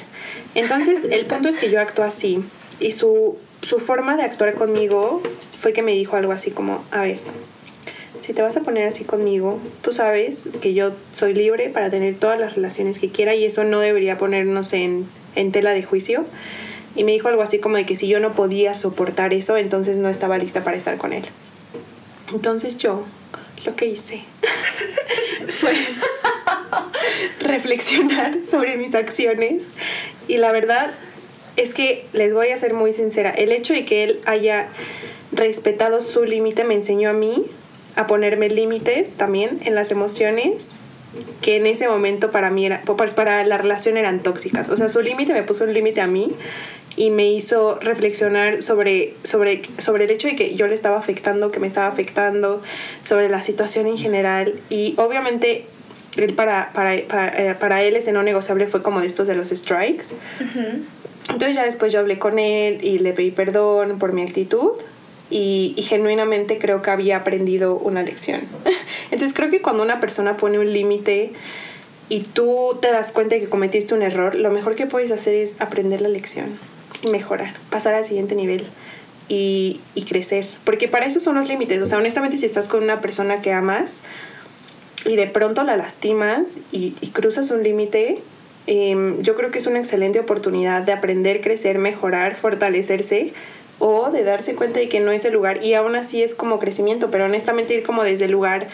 Entonces, 0.55 1.05
el 1.11 1.27
punto 1.27 1.49
es 1.49 1.59
que 1.59 1.71
yo 1.71 1.81
actúo 1.81 2.05
así 2.05 2.43
y 2.81 2.93
su, 2.93 3.39
su 3.63 3.79
forma 3.79 4.17
de 4.17 4.25
actuar 4.25 4.55
conmigo 4.55 5.23
fue 5.59 5.73
que 5.73 5.83
me 5.83 5.93
dijo 5.93 6.17
algo 6.17 6.33
así 6.33 6.51
como, 6.51 6.83
a 6.91 7.03
ver, 7.03 7.19
si 8.21 8.33
te 8.33 8.43
vas 8.43 8.57
a 8.57 8.61
poner 8.61 8.87
así 8.87 9.05
conmigo, 9.05 9.59
tú 9.83 9.93
sabes 9.93 10.43
que 10.61 10.75
yo 10.75 10.93
soy 11.15 11.35
libre 11.35 11.69
para 11.71 11.91
tener 11.91 12.15
todas 12.17 12.39
las 12.39 12.55
relaciones 12.55 12.99
que 12.99 13.09
quiera 13.09 13.35
y 13.35 13.45
eso 13.45 13.65
no 13.65 13.81
debería 13.81 14.19
ponernos 14.19 14.73
en, 14.73 15.07
en 15.35 15.53
tela 15.53 15.73
de 15.73 15.83
juicio. 15.83 16.25
Y 16.97 17.05
me 17.05 17.13
dijo 17.13 17.29
algo 17.29 17.43
así 17.43 17.59
como 17.59 17.77
de 17.77 17.87
que 17.87 17.97
si 17.97 18.09
yo 18.09 18.21
no 18.21 18.33
podía 18.33 18.75
soportar 18.75 19.33
eso, 19.33 19.57
entonces 19.57 19.97
no 19.97 20.09
estaba 20.09 20.39
lista 20.39 20.65
para 20.65 20.77
estar 20.77 20.97
con 20.97 21.13
él. 21.13 21.25
Entonces 22.33 22.77
yo 22.77 23.05
lo 23.65 23.77
que 23.77 23.87
hice 23.87 24.23
fue 25.49 25.73
reflexionar 27.41 28.45
sobre 28.45 28.77
mis 28.77 28.95
acciones 28.95 29.71
y 30.29 30.39
la 30.39 30.53
verdad 30.53 30.93
es 31.57 31.75
que 31.75 32.07
les 32.13 32.33
voy 32.33 32.49
a 32.49 32.57
ser 32.57 32.75
muy 32.75 32.93
sincera, 32.93 33.31
el 33.31 33.53
hecho 33.53 33.75
de 33.75 33.85
que 33.85 34.05
él 34.05 34.21
haya 34.25 34.69
respetado 35.33 36.01
su 36.01 36.25
límite 36.25 36.65
me 36.65 36.75
enseñó 36.75 37.11
a 37.11 37.13
mí 37.13 37.45
a 38.01 38.07
ponerme 38.07 38.49
límites 38.49 39.15
también 39.15 39.61
en 39.65 39.75
las 39.75 39.91
emociones 39.91 40.77
que 41.43 41.57
en 41.57 41.67
ese 41.67 41.89
momento 41.89 42.31
para 42.31 42.51
mí 42.51 42.67
era, 42.67 42.83
pues 42.83 43.15
para 43.15 43.45
la 43.45 43.59
relación 43.59 43.97
eran 43.97 44.23
tóxicas. 44.23 44.69
O 44.69 44.77
sea, 44.77 44.89
su 44.89 45.01
límite 45.03 45.33
me 45.33 45.43
puso 45.43 45.65
un 45.65 45.73
límite 45.73 46.01
a 46.01 46.07
mí 46.07 46.33
y 46.97 47.11
me 47.11 47.31
hizo 47.31 47.79
reflexionar 47.81 48.63
sobre, 48.63 49.15
sobre, 49.25 49.63
sobre 49.79 50.05
el 50.05 50.11
hecho 50.11 50.29
de 50.29 50.37
que 50.37 50.55
yo 50.55 50.67
le 50.67 50.75
estaba 50.75 50.99
afectando, 50.99 51.51
que 51.51 51.61
me 51.61 51.67
estaba 51.67 51.89
afectando, 51.89 52.63
sobre 53.05 53.29
la 53.29 53.43
situación 53.43 53.87
en 53.87 53.99
general. 53.99 54.55
Y 54.71 54.95
obviamente 54.99 55.67
él 56.17 56.35
para, 56.35 56.71
para, 56.73 57.03
para, 57.07 57.51
eh, 57.51 57.55
para 57.55 57.83
él 57.83 57.97
ese 57.97 58.13
no 58.13 58.23
negociable 58.23 58.67
fue 58.67 58.83
como 58.83 59.01
de 59.01 59.07
estos 59.07 59.27
de 59.27 59.35
los 59.35 59.49
strikes. 59.49 60.15
Entonces 61.29 61.57
ya 61.57 61.65
después 61.65 61.93
yo 61.93 62.01
hablé 62.01 62.19
con 62.19 62.39
él 62.39 62.85
y 62.85 62.99
le 62.99 63.13
pedí 63.13 63.31
perdón 63.31 63.99
por 63.99 64.13
mi 64.13 64.23
actitud 64.23 64.73
y, 65.31 65.75
genuinamente 65.79 66.59
creo 66.59 66.83
que 66.83 66.91
había 66.91 67.17
aprendido 67.17 67.77
una 67.77 68.03
lección. 68.03 68.41
Entonces 69.11 69.35
creo 69.35 69.51
que 69.51 69.63
cuando 69.63 69.83
una 69.83 70.01
persona 70.01 70.37
pone 70.37 70.59
un 70.59 70.73
límite 70.73 71.31
y 72.09 72.23
tú 72.23 72.77
te 72.83 72.91
das 72.91 73.13
cuenta 73.13 73.37
de 73.37 73.43
que 73.43 73.49
cometiste 73.49 73.95
un 73.95 74.03
error, 74.03 74.35
lo 74.35 74.51
mejor 74.51 74.75
que 74.75 74.87
puedes 74.87 75.13
hacer 75.13 75.35
es 75.35 75.61
aprender 75.61 76.01
la 76.01 76.09
lección. 76.09 76.59
y 77.03 77.07
mejorar, 77.07 77.55
pasar 77.71 77.95
al 77.95 78.05
siguiente 78.05 78.35
nivel 78.35 78.67
y, 79.29 79.81
crecer. 80.09 80.47
Porque 80.65 80.89
para 80.89 81.07
eso 81.07 81.21
son 81.21 81.37
los 81.37 81.49
límites. 81.49 81.81
O 81.81 81.87
sea, 81.87 81.99
honestamente, 81.99 82.37
si 82.37 82.47
estás 82.47 82.67
con 82.67 82.83
una 82.83 83.01
persona 83.01 83.41
que 83.41 83.53
amas 83.53 84.01
y 85.07 85.15
de 85.15 85.29
pronto 85.29 85.63
la 85.63 85.77
lastimas 85.77 86.57
y, 86.73 86.95
y 87.01 87.09
cruzas 87.09 87.51
un 87.53 87.63
límite, 87.63 88.19
em, 88.67 89.23
yo 89.23 89.37
creo 89.37 89.53
que 89.53 89.59
es 89.59 89.67
una 89.69 89.79
excelente 89.79 90.19
oportunidad 90.19 90.83
de 90.83 90.93
aprender, 90.93 91.41
crecer, 91.41 91.79
mejorar, 91.79 92.35
fortalecerse 92.35 93.33
o 93.81 94.11
de 94.11 94.23
darse 94.23 94.55
cuenta 94.55 94.79
de 94.79 94.89
que 94.89 95.01
no 95.01 95.11
es 95.11 95.25
el 95.25 95.33
lugar 95.33 95.65
y 95.65 95.75
aún 95.75 95.97
así 95.97 96.23
es 96.23 96.37
como 96.37 96.61
crecimiento, 96.61 97.11
pero 97.11 97.25
honestamente 97.25 97.75
ir 97.75 97.83
como 97.83 98.05
desde 98.05 98.27
el 98.27 98.31
lugar 98.31 98.69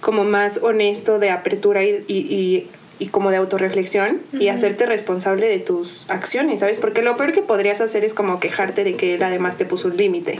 como 0.00 0.24
más 0.24 0.58
honesto 0.62 1.18
de 1.18 1.30
apertura 1.30 1.82
y, 1.82 2.04
y, 2.06 2.18
y, 2.18 2.68
y 2.98 3.06
como 3.08 3.30
de 3.30 3.38
autorreflexión 3.38 4.20
y 4.32 4.48
hacerte 4.48 4.86
responsable 4.86 5.48
de 5.48 5.58
tus 5.58 6.04
acciones, 6.08 6.60
¿sabes? 6.60 6.78
Porque 6.78 7.02
lo 7.02 7.16
peor 7.16 7.32
que 7.32 7.42
podrías 7.42 7.80
hacer 7.80 8.04
es 8.04 8.14
como 8.14 8.38
quejarte 8.38 8.84
de 8.84 8.94
que 8.94 9.14
él 9.14 9.22
además 9.22 9.56
te 9.56 9.64
puso 9.64 9.88
un 9.88 9.96
límite. 9.96 10.38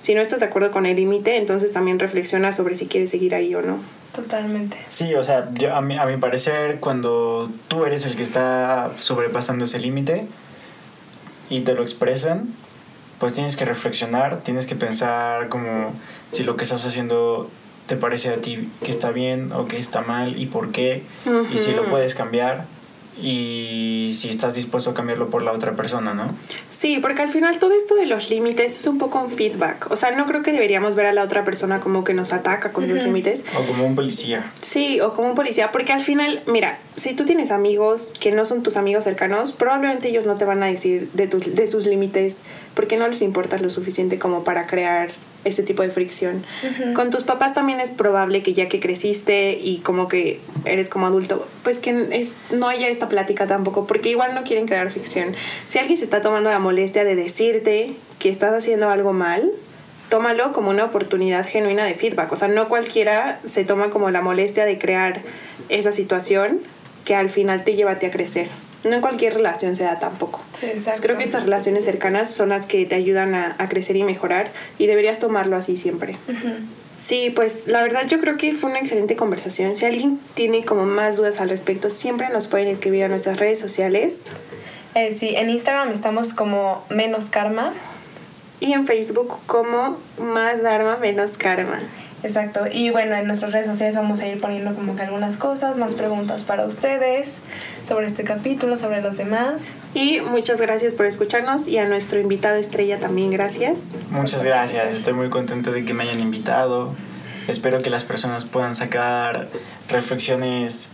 Si 0.00 0.14
no 0.14 0.22
estás 0.22 0.40
de 0.40 0.46
acuerdo 0.46 0.70
con 0.70 0.86
el 0.86 0.96
límite, 0.96 1.36
entonces 1.36 1.72
también 1.72 1.98
reflexiona 1.98 2.52
sobre 2.52 2.76
si 2.76 2.86
quieres 2.86 3.10
seguir 3.10 3.34
ahí 3.34 3.54
o 3.54 3.62
no. 3.62 3.78
Totalmente. 4.14 4.76
Sí, 4.90 5.14
o 5.14 5.24
sea, 5.24 5.48
yo, 5.54 5.74
a, 5.74 5.80
mi, 5.80 5.98
a 5.98 6.06
mi 6.06 6.16
parecer, 6.16 6.78
cuando 6.78 7.50
tú 7.66 7.84
eres 7.84 8.04
el 8.06 8.14
que 8.14 8.22
está 8.22 8.92
sobrepasando 9.00 9.64
ese 9.64 9.80
límite 9.80 10.26
y 11.50 11.62
te 11.62 11.74
lo 11.74 11.82
expresan, 11.82 12.48
pues 13.18 13.32
tienes 13.32 13.56
que 13.56 13.64
reflexionar, 13.64 14.40
tienes 14.42 14.66
que 14.66 14.76
pensar 14.76 15.48
como 15.48 15.92
si 16.30 16.44
lo 16.44 16.56
que 16.56 16.62
estás 16.62 16.84
haciendo 16.86 17.50
te 17.86 17.96
parece 17.96 18.28
a 18.28 18.36
ti 18.36 18.68
que 18.84 18.90
está 18.90 19.10
bien 19.10 19.52
o 19.52 19.66
que 19.66 19.78
está 19.78 20.02
mal 20.02 20.38
y 20.38 20.46
por 20.46 20.72
qué, 20.72 21.02
y 21.52 21.58
si 21.58 21.72
lo 21.72 21.86
puedes 21.86 22.14
cambiar 22.14 22.66
y 23.20 24.10
si 24.12 24.28
estás 24.28 24.54
dispuesto 24.54 24.90
a 24.90 24.94
cambiarlo 24.94 25.28
por 25.28 25.42
la 25.42 25.52
otra 25.52 25.72
persona, 25.72 26.14
¿no? 26.14 26.34
Sí, 26.70 26.98
porque 27.00 27.22
al 27.22 27.28
final 27.28 27.58
todo 27.58 27.72
esto 27.72 27.94
de 27.94 28.06
los 28.06 28.30
límites 28.30 28.76
es 28.76 28.86
un 28.86 28.98
poco 28.98 29.20
un 29.20 29.28
feedback. 29.28 29.90
O 29.90 29.96
sea, 29.96 30.10
no 30.12 30.26
creo 30.26 30.42
que 30.42 30.52
deberíamos 30.52 30.94
ver 30.94 31.06
a 31.06 31.12
la 31.12 31.22
otra 31.22 31.44
persona 31.44 31.80
como 31.80 32.04
que 32.04 32.14
nos 32.14 32.32
ataca 32.32 32.72
con 32.72 32.88
los 32.88 33.02
límites. 33.02 33.44
O 33.58 33.66
como 33.66 33.84
un 33.84 33.94
policía. 33.94 34.50
Sí, 34.60 35.00
o 35.00 35.12
como 35.12 35.30
un 35.30 35.34
policía, 35.34 35.70
porque 35.72 35.92
al 35.92 36.02
final, 36.02 36.42
mira, 36.46 36.78
si 36.96 37.14
tú 37.14 37.24
tienes 37.24 37.50
amigos 37.50 38.12
que 38.20 38.32
no 38.32 38.44
son 38.44 38.62
tus 38.62 38.76
amigos 38.76 39.04
cercanos, 39.04 39.52
probablemente 39.52 40.08
ellos 40.08 40.26
no 40.26 40.36
te 40.36 40.44
van 40.44 40.62
a 40.62 40.66
decir 40.66 41.10
de, 41.12 41.26
tus 41.26 41.54
de 41.54 41.66
sus 41.66 41.86
límites 41.86 42.42
porque 42.74 42.96
no 42.96 43.08
les 43.08 43.22
importa 43.22 43.58
lo 43.58 43.70
suficiente 43.70 44.18
como 44.18 44.44
para 44.44 44.66
crear 44.66 45.10
ese 45.48 45.62
tipo 45.62 45.82
de 45.82 45.90
fricción. 45.90 46.44
Con 46.94 47.10
tus 47.10 47.24
papás 47.24 47.54
también 47.54 47.80
es 47.80 47.90
probable 47.90 48.42
que 48.42 48.54
ya 48.54 48.68
que 48.68 48.80
creciste 48.80 49.58
y 49.60 49.78
como 49.78 50.08
que 50.08 50.40
eres 50.64 50.88
como 50.88 51.06
adulto, 51.06 51.46
pues 51.62 51.80
que 51.80 52.08
es, 52.12 52.36
no 52.50 52.68
haya 52.68 52.88
esta 52.88 53.08
plática 53.08 53.46
tampoco, 53.46 53.86
porque 53.86 54.10
igual 54.10 54.34
no 54.34 54.44
quieren 54.44 54.66
crear 54.66 54.90
fricción. 54.90 55.34
Si 55.66 55.78
alguien 55.78 55.98
se 55.98 56.04
está 56.04 56.20
tomando 56.20 56.50
la 56.50 56.58
molestia 56.58 57.04
de 57.04 57.16
decirte 57.16 57.94
que 58.18 58.28
estás 58.28 58.54
haciendo 58.54 58.90
algo 58.90 59.12
mal, 59.12 59.50
tómalo 60.08 60.52
como 60.52 60.70
una 60.70 60.84
oportunidad 60.84 61.46
genuina 61.46 61.84
de 61.84 61.94
feedback. 61.94 62.32
O 62.32 62.36
sea, 62.36 62.48
no 62.48 62.68
cualquiera 62.68 63.40
se 63.44 63.64
toma 63.64 63.90
como 63.90 64.10
la 64.10 64.20
molestia 64.20 64.64
de 64.64 64.78
crear 64.78 65.20
esa 65.68 65.92
situación 65.92 66.60
que 67.04 67.14
al 67.14 67.30
final 67.30 67.64
te 67.64 67.74
lleva 67.74 67.92
a 67.92 67.98
ti 67.98 68.06
a 68.06 68.10
crecer. 68.10 68.48
No 68.84 68.94
en 68.94 69.00
cualquier 69.00 69.34
relación 69.34 69.74
se 69.76 69.84
da 69.84 69.98
tampoco. 69.98 70.40
Sí, 70.54 70.68
Pues 70.84 71.00
creo 71.00 71.18
que 71.18 71.24
estas 71.24 71.42
relaciones 71.44 71.84
cercanas 71.84 72.30
son 72.30 72.50
las 72.50 72.66
que 72.66 72.86
te 72.86 72.94
ayudan 72.94 73.34
a, 73.34 73.56
a 73.58 73.68
crecer 73.68 73.96
y 73.96 74.04
mejorar 74.04 74.52
y 74.78 74.86
deberías 74.86 75.18
tomarlo 75.18 75.56
así 75.56 75.76
siempre. 75.76 76.16
Sí, 76.98 77.30
pues 77.30 77.66
la 77.66 77.82
verdad 77.82 78.06
yo 78.06 78.20
creo 78.20 78.36
que 78.36 78.52
fue 78.52 78.70
una 78.70 78.80
excelente 78.80 79.14
conversación. 79.16 79.76
Si 79.76 79.84
alguien 79.84 80.18
tiene 80.34 80.64
como 80.64 80.84
más 80.84 81.16
dudas 81.16 81.40
al 81.40 81.48
respecto, 81.48 81.90
siempre 81.90 82.28
nos 82.30 82.46
pueden 82.48 82.68
escribir 82.68 83.04
a 83.04 83.08
nuestras 83.08 83.38
redes 83.38 83.58
sociales 83.58 84.26
Eh, 84.94 85.12
sí, 85.12 85.34
en 85.36 85.50
Instagram 85.50 85.92
estamos 85.92 86.32
como 86.34 86.84
menos 86.88 87.30
karma. 87.30 87.72
y 88.60 88.72
en 88.72 88.86
Facebook 88.86 89.36
como 89.46 89.96
más 90.20 90.62
Dharma 90.62 90.96
menos 90.96 91.36
Karma. 91.36 91.78
Exacto. 92.22 92.66
Y 92.70 92.90
bueno, 92.90 93.14
en 93.14 93.26
nuestras 93.26 93.52
redes 93.52 93.66
sociales 93.66 93.94
vamos 93.94 94.20
a 94.20 94.26
ir 94.26 94.40
poniendo 94.40 94.74
como 94.74 94.96
que 94.96 95.02
algunas 95.02 95.36
cosas, 95.36 95.76
más 95.76 95.94
preguntas 95.94 96.44
para 96.44 96.64
ustedes 96.66 97.36
sobre 97.86 98.06
este 98.06 98.24
capítulo, 98.24 98.76
sobre 98.76 99.00
los 99.00 99.16
demás. 99.16 99.62
Y 99.94 100.20
muchas 100.20 100.60
gracias 100.60 100.94
por 100.94 101.06
escucharnos 101.06 101.68
y 101.68 101.78
a 101.78 101.84
nuestro 101.84 102.18
invitado 102.18 102.56
estrella 102.56 102.98
también 102.98 103.30
gracias. 103.30 103.86
Muchas 104.10 104.44
gracias, 104.44 104.94
estoy 104.94 105.12
muy 105.14 105.30
contento 105.30 105.70
de 105.70 105.84
que 105.84 105.94
me 105.94 106.04
hayan 106.04 106.20
invitado. 106.20 106.92
Espero 107.46 107.80
que 107.82 107.88
las 107.88 108.04
personas 108.04 108.44
puedan 108.44 108.74
sacar 108.74 109.48
reflexiones 109.88 110.90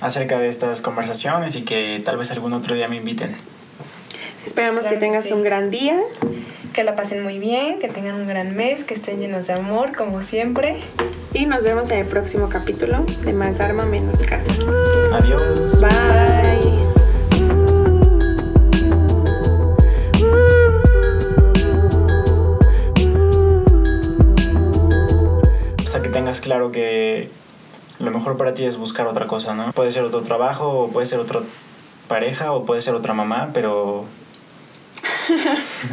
acerca 0.00 0.38
de 0.38 0.48
estas 0.48 0.80
conversaciones 0.80 1.54
y 1.56 1.62
que 1.62 2.00
tal 2.04 2.16
vez 2.16 2.30
algún 2.30 2.52
otro 2.54 2.74
día 2.74 2.88
me 2.88 2.96
inviten. 2.96 3.34
Esperamos 4.46 4.84
Claro 4.84 4.94
que 4.94 5.00
que 5.00 5.06
tengas 5.06 5.26
sí. 5.26 5.32
un 5.32 5.42
gran 5.44 5.70
día 5.70 6.00
Que 6.74 6.84
la 6.84 6.96
pasen 6.96 7.22
muy 7.22 7.38
bien, 7.38 7.78
que 7.78 7.88
tengan 7.88 8.14
un 8.14 8.26
gran 8.26 8.56
mes, 8.56 8.84
que 8.84 8.94
estén 8.94 9.20
llenos 9.20 9.46
de 9.46 9.52
amor, 9.52 9.94
como 9.94 10.22
siempre. 10.22 10.78
y 11.34 11.44
nos 11.44 11.64
vemos 11.64 11.90
en 11.90 11.98
el 11.98 12.06
próximo 12.06 12.48
capítulo 12.48 13.04
de 13.24 13.32
Más 13.34 13.58
Dharma 13.58 13.84
menos 13.84 14.18
Karma. 14.20 14.46
Adiós. 15.12 15.80
Bye. 15.82 15.90
O 25.78 25.86
sea, 25.86 26.00
que 26.00 26.08
tengas 26.08 26.40
claro 26.40 26.72
que 26.72 27.28
lo 27.98 28.10
mejor 28.10 28.38
para 28.38 28.54
ti 28.54 28.64
es 28.64 28.78
buscar 28.78 29.06
otra 29.06 29.26
cosa, 29.26 29.54
¿no? 29.54 29.72
Puede 29.72 29.90
ser 29.90 30.04
otro 30.04 30.22
trabajo, 30.22 30.70
o 30.70 30.88
puede 30.88 31.04
ser 31.04 31.18
otra 31.18 31.40
pareja, 32.08 32.52
o 32.52 32.64
puede 32.64 32.80
ser 32.80 32.94
otra 32.94 33.12
mamá, 33.12 33.50
pero... 33.52 34.06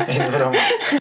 És 0.07 0.30
broma. 0.30 0.99